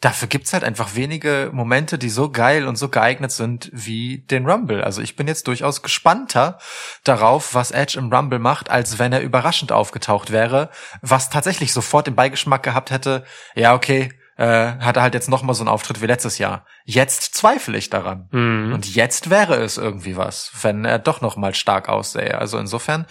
[0.00, 4.48] dafür gibt's halt einfach wenige Momente, die so geil und so geeignet sind wie den
[4.48, 4.84] Rumble.
[4.84, 6.58] Also ich bin jetzt durchaus gespannter
[7.02, 10.70] darauf, was Edge im Rumble macht, als wenn er überraschend aufgetaucht wäre,
[11.00, 13.24] was tatsächlich sofort den Beigeschmack gehabt hätte,
[13.56, 16.66] ja, okay, äh, hat er halt jetzt noch mal so einen Auftritt wie letztes Jahr.
[16.84, 18.28] Jetzt zweifle ich daran.
[18.32, 18.72] Mhm.
[18.72, 22.38] Und jetzt wäre es irgendwie was, wenn er doch noch mal stark aussähe.
[22.38, 23.06] Also insofern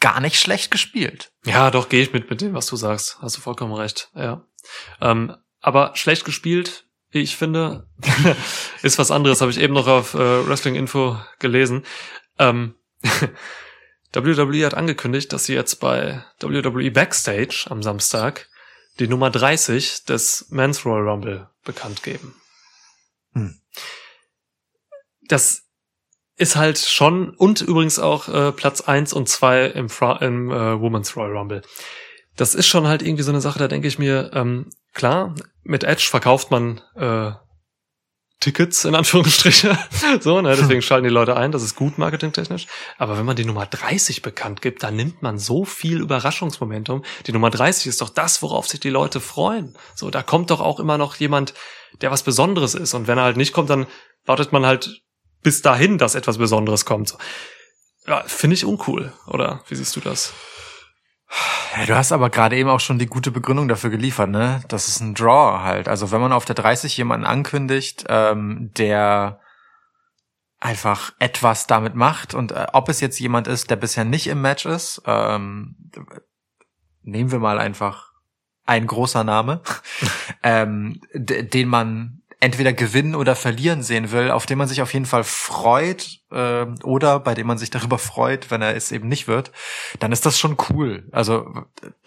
[0.00, 1.32] gar nicht schlecht gespielt.
[1.44, 3.18] Ja, doch, gehe ich mit mit dem, was du sagst.
[3.20, 4.10] Hast du vollkommen recht.
[4.14, 4.44] Ja.
[5.00, 7.86] Ähm, aber schlecht gespielt, wie ich finde,
[8.82, 9.40] ist was anderes.
[9.40, 11.84] Habe ich eben noch auf äh, Wrestling Info gelesen.
[12.38, 12.74] Ähm,
[14.12, 18.48] WWE hat angekündigt, dass sie jetzt bei WWE Backstage am Samstag
[19.00, 22.34] die Nummer 30 des Men's Royal Rumble bekannt geben.
[23.32, 23.60] Hm.
[25.22, 25.62] Das
[26.36, 30.80] ist halt schon und übrigens auch äh, Platz eins und zwei im, Fra im äh,
[30.80, 31.62] Women's Royal Rumble.
[32.36, 35.84] Das ist schon halt irgendwie so eine Sache, da denke ich mir, ähm, klar, mit
[35.84, 37.32] Edge verkauft man äh,
[38.40, 39.78] Tickets in Anführungsstriche.
[40.20, 42.66] so, ne, deswegen schalten die Leute ein, das ist gut marketingtechnisch.
[42.96, 47.04] Aber wenn man die Nummer 30 bekannt gibt, dann nimmt man so viel Überraschungsmomentum.
[47.26, 49.76] Die Nummer 30 ist doch das, worauf sich die Leute freuen.
[49.94, 51.52] So, da kommt doch auch immer noch jemand,
[52.00, 52.94] der was Besonderes ist.
[52.94, 53.86] Und wenn er halt nicht kommt, dann
[54.24, 55.02] wartet man halt
[55.42, 57.16] bis dahin, dass etwas Besonderes kommt.
[58.06, 59.62] Ja, finde ich uncool, oder?
[59.68, 60.32] Wie siehst du das?
[61.76, 64.62] Ja, du hast aber gerade eben auch schon die gute Begründung dafür geliefert, ne?
[64.68, 65.88] Das ist ein Draw halt.
[65.88, 69.40] Also wenn man auf der 30 jemanden ankündigt, ähm, der
[70.58, 74.42] einfach etwas damit macht und äh, ob es jetzt jemand ist, der bisher nicht im
[74.42, 75.76] Match ist, ähm,
[77.02, 78.10] nehmen wir mal einfach
[78.66, 79.62] ein großer Name,
[80.42, 85.04] ähm, den man entweder gewinnen oder verlieren sehen will, auf den man sich auf jeden
[85.04, 89.28] Fall freut äh, oder bei dem man sich darüber freut, wenn er es eben nicht
[89.28, 89.52] wird,
[89.98, 91.06] dann ist das schon cool.
[91.12, 91.52] Also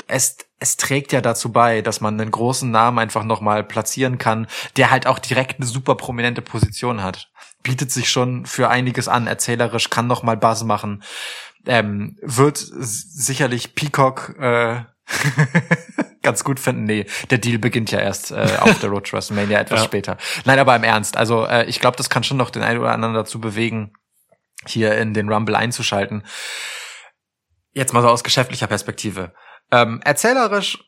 [0.07, 4.47] es, es trägt ja dazu bei, dass man einen großen Namen einfach nochmal platzieren kann,
[4.75, 7.31] der halt auch direkt eine super prominente Position hat.
[7.61, 11.03] Bietet sich schon für einiges an, erzählerisch, kann nochmal Buzz machen.
[11.67, 14.81] Ähm, wird sicherlich Peacock äh,
[16.23, 16.85] ganz gut finden.
[16.85, 19.85] Nee, der Deal beginnt ja erst äh, auf der Road to WrestleMania etwas ja.
[19.85, 20.17] später.
[20.45, 21.17] Nein, aber im Ernst.
[21.17, 23.93] Also äh, ich glaube, das kann schon noch den einen oder anderen dazu bewegen,
[24.65, 26.23] hier in den Rumble einzuschalten.
[27.73, 29.33] Jetzt mal so aus geschäftlicher Perspektive.
[29.71, 30.79] Ähm, erzählerisch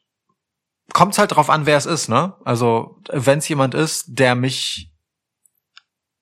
[0.93, 2.35] kommt es halt drauf an, wer es ist, ne?
[2.45, 4.91] Also wenn es jemand ist, der mich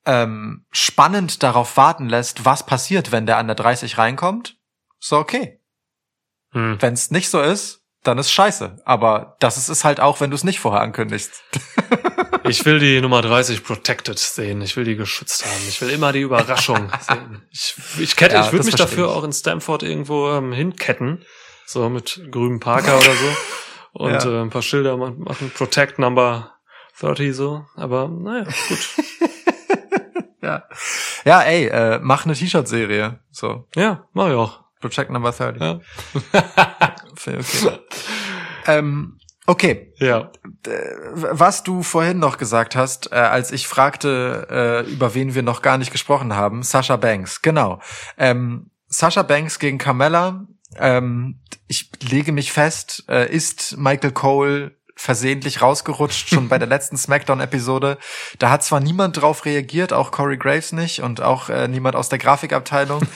[0.06, 4.57] ähm, spannend darauf warten lässt, was passiert, wenn der an der 30 reinkommt,
[4.99, 5.61] so okay.
[6.52, 6.77] Hm.
[6.80, 8.82] Wenn es nicht so ist, dann ist scheiße.
[8.86, 11.44] Aber das ist es halt auch, wenn du es nicht vorher ankündigst.
[12.48, 14.62] ich will die Nummer 30 protected sehen.
[14.62, 15.64] Ich will die geschützt haben.
[15.68, 17.42] Ich will immer die Überraschung sehen.
[17.52, 19.12] Ich, ich kette, ja, ich würde mich dafür ich.
[19.12, 21.24] auch in Stamford irgendwo ähm, hinketten.
[21.66, 23.36] So mit grünem Parker oder so.
[23.94, 24.26] Und ja.
[24.26, 25.52] äh, ein paar Schilder machen.
[25.56, 26.52] Protect Number
[27.00, 27.66] 30 so.
[27.76, 28.90] Aber naja, gut.
[30.42, 30.64] ja.
[31.24, 33.20] Ja, ey, äh, mach eine T-Shirt-Serie.
[33.32, 33.66] So.
[33.76, 34.62] Ja, mach ich auch.
[34.84, 35.62] Project Number 30.
[35.62, 35.80] Ja.
[37.14, 37.40] okay.
[38.68, 39.94] ähm, okay.
[39.98, 40.30] Ja.
[41.14, 45.62] Was du vorhin noch gesagt hast, äh, als ich fragte, äh, über wen wir noch
[45.62, 47.80] gar nicht gesprochen haben, Sasha Banks, genau.
[48.18, 50.48] Ähm, Sasha Banks gegen Carmella.
[50.76, 56.98] Ähm, ich lege mich fest, äh, ist Michael Cole versehentlich rausgerutscht, schon bei der letzten
[56.98, 57.98] Smackdown-Episode.
[58.40, 62.10] Da hat zwar niemand drauf reagiert, auch Corey Graves nicht und auch äh, niemand aus
[62.10, 63.02] der Grafikabteilung.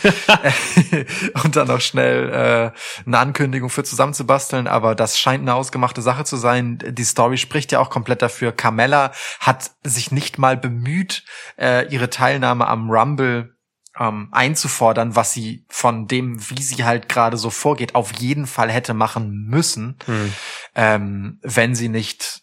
[1.43, 6.23] und dann auch schnell äh, eine Ankündigung für zusammenzubasteln, aber das scheint eine ausgemachte Sache
[6.23, 6.79] zu sein.
[6.87, 8.51] Die Story spricht ja auch komplett dafür.
[8.51, 11.23] Carmella hat sich nicht mal bemüht,
[11.57, 13.56] äh, ihre Teilnahme am Rumble
[13.99, 18.71] ähm, einzufordern, was sie von dem, wie sie halt gerade so vorgeht, auf jeden Fall
[18.71, 20.33] hätte machen müssen, hm.
[20.75, 22.41] ähm, wenn sie nicht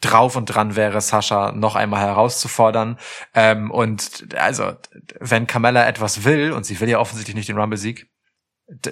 [0.00, 2.98] drauf und dran wäre, Sascha noch einmal herauszufordern.
[3.34, 4.72] Ähm, und also,
[5.18, 8.08] wenn Carmella etwas will, und sie will ja offensichtlich nicht den Rumble-Sieg,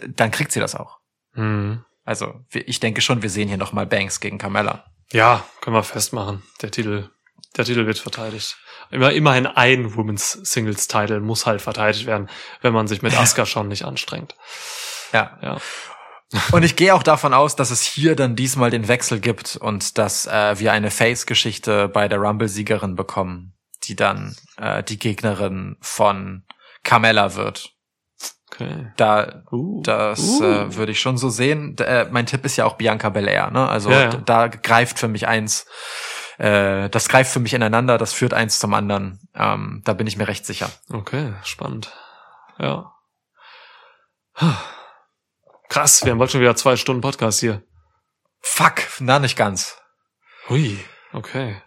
[0.09, 0.98] dann kriegt sie das auch.
[1.32, 1.85] Hm.
[2.05, 4.85] Also, ich denke schon, wir sehen hier nochmal Banks gegen Carmella.
[5.12, 6.43] Ja, können wir festmachen.
[6.60, 7.10] Der Titel,
[7.56, 8.59] der Titel wird verteidigt
[8.90, 12.28] immer, immerhin ein Women's Singles Title muss halt verteidigt werden,
[12.60, 14.35] wenn man sich mit Asuka schon nicht anstrengt.
[15.12, 15.39] Ja.
[15.43, 15.59] ja.
[16.52, 19.97] Und ich gehe auch davon aus, dass es hier dann diesmal den Wechsel gibt und
[19.97, 23.55] dass äh, wir eine Face-Geschichte bei der Rumble-Siegerin bekommen,
[23.85, 26.44] die dann äh, die Gegnerin von
[26.85, 27.73] Carmella wird.
[28.52, 28.93] Okay.
[28.97, 30.43] Da, uh, das uh.
[30.43, 31.77] äh, würde ich schon so sehen.
[31.77, 33.69] D äh, mein Tipp ist ja auch Bianca Belair, ne?
[33.69, 34.09] Also ja, ja.
[34.09, 35.66] da greift für mich eins
[36.39, 39.28] äh, das greift für mich ineinander, das führt eins zum anderen.
[39.35, 40.70] Ähm, da bin ich mir recht sicher.
[40.90, 41.93] Okay, spannend.
[42.59, 42.93] Ja.
[45.69, 47.62] Krass, wir haben bald schon wieder zwei Stunden Podcast hier.
[48.40, 49.77] Fuck, na nicht ganz.
[50.48, 50.78] Hui,
[51.12, 51.60] okay.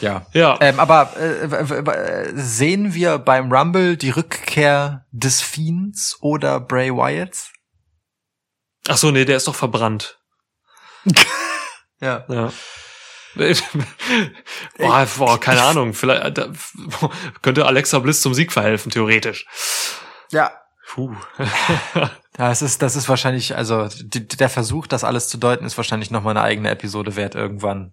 [0.00, 0.26] Ja.
[0.32, 0.58] ja.
[0.60, 7.50] Ähm, aber äh, sehen wir beim Rumble die Rückkehr des Fiends oder Bray Wyatt?
[8.88, 10.18] Ach so, nee, der ist doch verbrannt.
[12.00, 12.24] ja.
[12.28, 12.52] Ja.
[14.78, 15.94] Boah, boah, keine Ahnung.
[15.94, 16.52] Vielleicht da,
[17.42, 19.46] könnte Alexa Bliss zum Sieg verhelfen, theoretisch.
[20.30, 20.52] Ja.
[20.88, 21.14] Puh.
[22.40, 25.76] Ja, es ist, das ist wahrscheinlich, also die, der Versuch, das alles zu deuten, ist
[25.76, 27.92] wahrscheinlich noch mal eine eigene Episode wert irgendwann,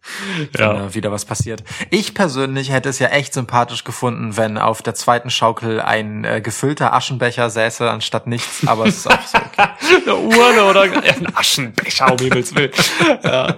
[0.57, 0.74] ja.
[0.74, 1.65] wenn äh, wieder was passiert.
[1.90, 6.40] Ich persönlich hätte es ja echt sympathisch gefunden, wenn auf der zweiten Schaukel ein äh,
[6.40, 9.68] gefüllter Aschenbecher säße anstatt nichts, aber es ist auch so okay.
[10.06, 12.72] eine Urne oder ein Aschenbecher, um Himmels Willen.
[13.26, 13.56] Ja.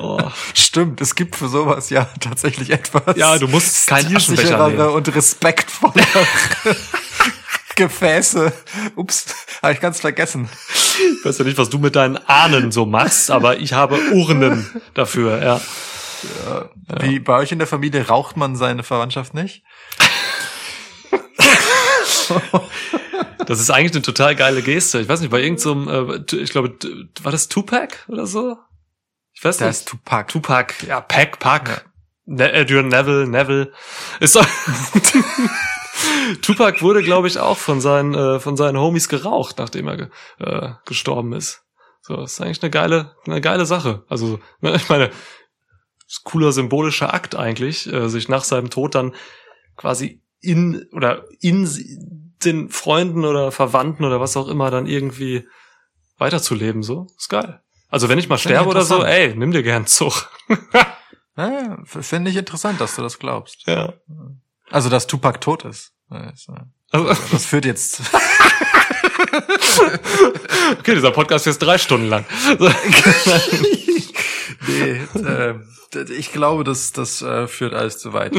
[0.00, 0.18] Oh.
[0.54, 3.18] Stimmt, es gibt für sowas ja tatsächlich etwas.
[3.18, 4.88] Ja, du musst kein Aschenbecher nehmen.
[4.88, 5.92] und respektvoller
[7.78, 8.52] Gefäße.
[8.96, 10.48] Ups, habe ich ganz vergessen.
[10.98, 14.68] Ich weiß ja nicht, was du mit deinen Ahnen so machst, aber ich habe Urnen
[14.94, 15.60] dafür, ja.
[17.00, 19.62] Wie bei euch in der Familie raucht man seine Verwandtschaft nicht?
[23.46, 25.00] Das ist eigentlich eine total geile Geste.
[25.00, 26.76] Ich weiß nicht, bei irgendeinem, so äh, ich glaube,
[27.22, 28.56] war das Tupac oder so?
[29.32, 29.78] Ich weiß Das nicht.
[29.78, 30.28] ist Tupac.
[30.32, 31.86] Tupac, ja, Pack, Pack.
[32.26, 33.72] Ne Adrian Neville, Neville.
[34.20, 34.46] Ist doch
[36.42, 40.72] Tupac wurde, glaube ich, auch von seinen, äh, von seinen Homies geraucht, nachdem er äh,
[40.86, 41.62] gestorben ist.
[42.00, 44.04] So, das ist eigentlich eine geile, eine geile Sache.
[44.08, 45.10] Also, ne, ich meine,
[46.24, 49.14] cooler symbolischer Akt eigentlich, äh, sich nach seinem Tod dann
[49.76, 51.68] quasi in oder in
[52.44, 55.46] den Freunden oder Verwandten oder was auch immer dann irgendwie
[56.18, 56.82] weiterzuleben.
[56.82, 57.60] So, ist geil.
[57.88, 60.30] Also wenn ich mal ich sterbe oder so, ey, nimm dir gern Zug.
[61.38, 63.64] Ja, Finde ich interessant, dass du das glaubst.
[63.68, 63.94] Ja.
[64.70, 65.92] Also, dass Tupac tot ist.
[66.10, 66.60] Das, äh,
[66.92, 68.00] Also, Das führt jetzt.
[70.78, 72.24] okay, dieser Podcast ist jetzt drei Stunden lang.
[74.66, 75.54] Nee, äh,
[76.10, 78.34] ich glaube, das, das äh, führt alles zu weit.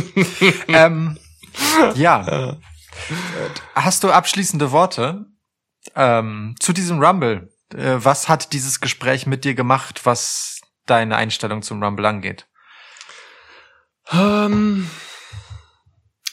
[0.68, 1.18] ähm,
[1.96, 2.58] ja.
[3.74, 5.26] Hast du abschließende Worte
[5.96, 7.52] ähm, zu diesem Rumble?
[7.74, 12.48] Äh, was hat dieses Gespräch mit dir gemacht, was deine Einstellung zum Rumble angeht?
[14.12, 14.90] Ähm,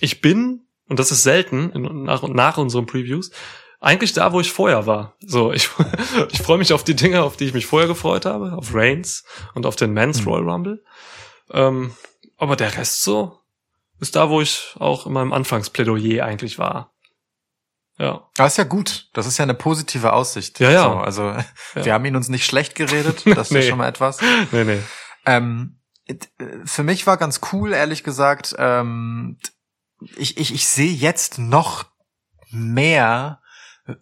[0.00, 3.30] ich bin, und das ist selten in, nach, nach unseren Previews,
[3.80, 5.16] eigentlich da, wo ich vorher war.
[5.20, 5.68] So, ich,
[6.32, 9.24] ich freue mich auf die Dinge, auf die ich mich vorher gefreut habe, auf Reigns
[9.54, 10.28] und auf den Men's Mhm.
[10.28, 10.84] Royal Rumble.
[11.50, 11.94] Ähm,
[12.38, 13.38] aber der Rest so
[14.00, 16.92] ist da, wo ich auch in meinem Anfangsplädoyer eigentlich war.
[17.98, 18.28] Ja.
[18.34, 19.08] Das ist ja gut.
[19.14, 20.60] Das ist ja eine positive Aussicht.
[20.60, 20.82] Ja, ja.
[20.84, 21.36] So, also
[21.74, 23.22] wir haben ihn uns nicht schlecht geredet.
[23.34, 23.62] Das ist Nee.
[23.68, 24.18] schon mal etwas.
[24.52, 24.80] Nee, nee.
[25.24, 26.14] Ähm, äh,
[26.64, 28.54] für mich war ganz cool, ehrlich gesagt.
[28.58, 29.38] Ähm,
[30.16, 31.86] ich, ich, ich sehe jetzt noch
[32.50, 33.40] mehr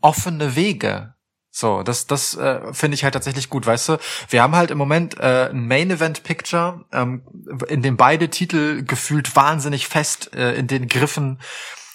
[0.00, 1.14] offene Wege.
[1.56, 3.98] So, das, das äh, finde ich halt tatsächlich gut, weißt du?
[4.28, 7.22] Wir haben halt im Moment äh, ein Main Event Picture, ähm,
[7.68, 11.40] in dem beide Titel gefühlt wahnsinnig fest äh, in den Griffen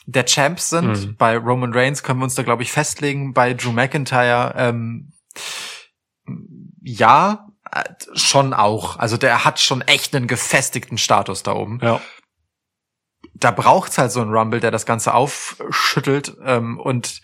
[0.06, 0.88] der Champs sind.
[0.88, 1.16] Mhm.
[1.18, 3.34] Bei Roman Reigns können wir uns da, glaube ich, festlegen.
[3.34, 5.12] Bei Drew McIntyre, ähm,
[6.82, 8.98] ja, äh, schon auch.
[8.98, 11.80] Also der hat schon echt einen gefestigten Status da oben.
[11.82, 12.00] Ja.
[13.40, 16.36] Da braucht's halt so einen Rumble, der das Ganze aufschüttelt.
[16.44, 17.22] Ähm, und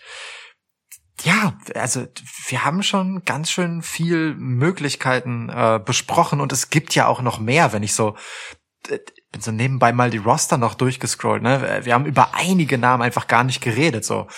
[1.22, 2.06] ja, also
[2.48, 7.38] wir haben schon ganz schön viel Möglichkeiten äh, besprochen und es gibt ja auch noch
[7.38, 8.16] mehr, wenn ich so
[8.88, 8.98] äh,
[9.32, 11.42] bin so nebenbei mal die Roster noch durchgescrollt.
[11.42, 11.80] Ne?
[11.82, 14.04] Wir haben über einige Namen einfach gar nicht geredet.
[14.04, 14.28] So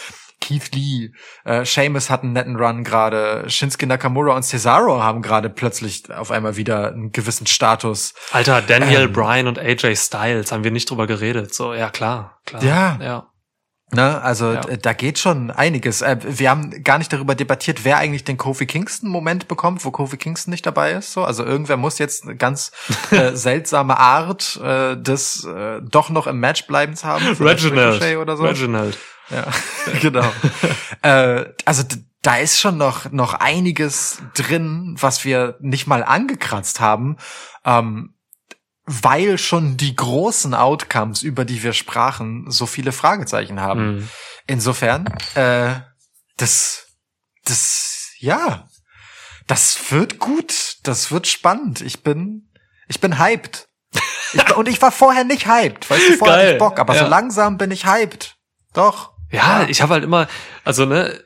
[0.40, 1.10] Keith Lee,
[1.44, 6.30] äh, Sheamus hat einen netten Run gerade, Shinsuke Nakamura und Cesaro haben gerade plötzlich auf
[6.30, 8.14] einmal wieder einen gewissen Status.
[8.32, 9.12] Alter, Daniel Ähm.
[9.12, 11.54] Bryan und AJ Styles haben wir nicht drüber geredet.
[11.54, 12.62] So, ja, klar, klar.
[12.62, 12.98] Ja.
[13.02, 13.26] Ja.
[13.90, 14.60] Ne, also Ja.
[14.60, 16.02] da geht schon einiges.
[16.02, 19.90] Äh, wir haben gar nicht darüber debattiert, wer eigentlich den Kofi Kingston Moment bekommt, wo
[19.90, 21.14] Kofi Kingston nicht dabei ist.
[21.14, 22.70] So, also irgendwer muss jetzt eine ganz
[23.10, 27.24] äh, seltsame Art äh, des äh, doch noch im Match bleibens haben.
[27.40, 28.02] Reginald.
[28.18, 28.44] Oder so.
[28.44, 28.98] Reginald.
[29.30, 29.46] Ja,
[30.00, 30.32] genau.
[31.02, 31.84] äh, also
[32.22, 37.16] da ist schon noch noch einiges drin, was wir nicht mal angekratzt haben.
[37.64, 38.14] Ähm,
[38.90, 43.96] weil schon die großen Outcomes, über die wir sprachen, so viele Fragezeichen haben.
[43.96, 44.08] Mhm.
[44.46, 45.74] Insofern, äh,
[46.38, 46.86] das,
[47.44, 48.66] das, ja,
[49.46, 51.82] das wird gut, das wird spannend.
[51.82, 52.50] Ich bin,
[52.88, 53.68] ich bin hyped.
[54.32, 57.04] Ich, und ich war vorher nicht hyped, weißt du, vorher Geil, ich Bock, aber ja.
[57.04, 58.36] so langsam bin ich hyped.
[58.72, 59.12] Doch.
[59.30, 60.26] Ja, ich habe halt immer,
[60.64, 61.22] also ne,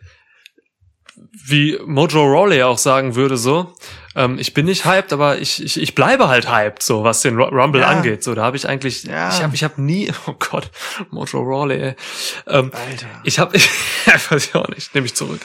[1.44, 3.74] wie Mojo Rawley auch sagen würde, so,
[4.14, 7.36] ähm, ich bin nicht hyped, aber ich, ich, ich bleibe halt hyped, so was den
[7.36, 7.88] Ru- Rumble Ja.
[7.88, 8.22] angeht.
[8.22, 9.30] So, da habe ich eigentlich, Ja.
[9.30, 10.70] ich habe ich hab nie, oh Gott,
[11.10, 11.94] Mojo Rawley, ey.
[12.46, 13.06] Ähm, Alter.
[13.24, 13.68] ich habe, ich,
[14.06, 15.40] weiß ich auch nicht, nehme ich zurück.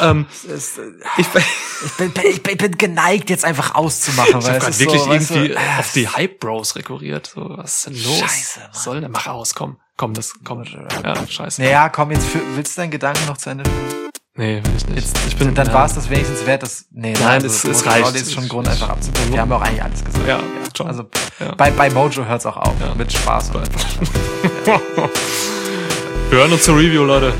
[0.00, 0.82] Ähm, Es, äh,
[1.18, 4.60] ich, ich, bin, ich, bin, ich bin geneigt, jetzt einfach auszumachen, Ich weil habe es
[4.60, 7.32] gerade ist wirklich so, weißt irgendwie du, äh, auf die Hype-Bros rekurriert.
[7.34, 8.18] So, was ist denn los?
[8.20, 8.68] Scheiße, Mann.
[8.72, 9.10] Was soll denn?
[9.12, 9.78] Mach aus, komm.
[9.96, 10.62] Komm, das, komm.
[11.02, 11.62] Ja, scheiße.
[11.62, 14.10] Naja, komm, jetzt für, willst du deinen Gedanken noch zu Ende führen?
[14.38, 14.96] Nee, will ich nicht.
[15.06, 15.72] Jetzt, ich bin, dann ja.
[15.72, 16.84] war es das wenigstens wert, dass.
[16.90, 18.06] Nee, Nein, also es- Mojo es reicht.
[18.06, 19.32] Rawley ist schon ein Grund, einfach abzubrechen.
[19.32, 20.28] Wir haben auch eigentlich alles gesagt.
[20.28, 20.40] Ja,
[20.76, 20.86] schon.
[20.88, 21.04] Also
[21.40, 21.54] Ja.
[21.54, 22.74] bei, bei Mojo hört's auch auf.
[22.78, 22.94] Ja.
[22.94, 23.50] Mit Spaß.
[23.54, 23.70] Und
[26.30, 27.32] Wir hören uns zur Review, Leute.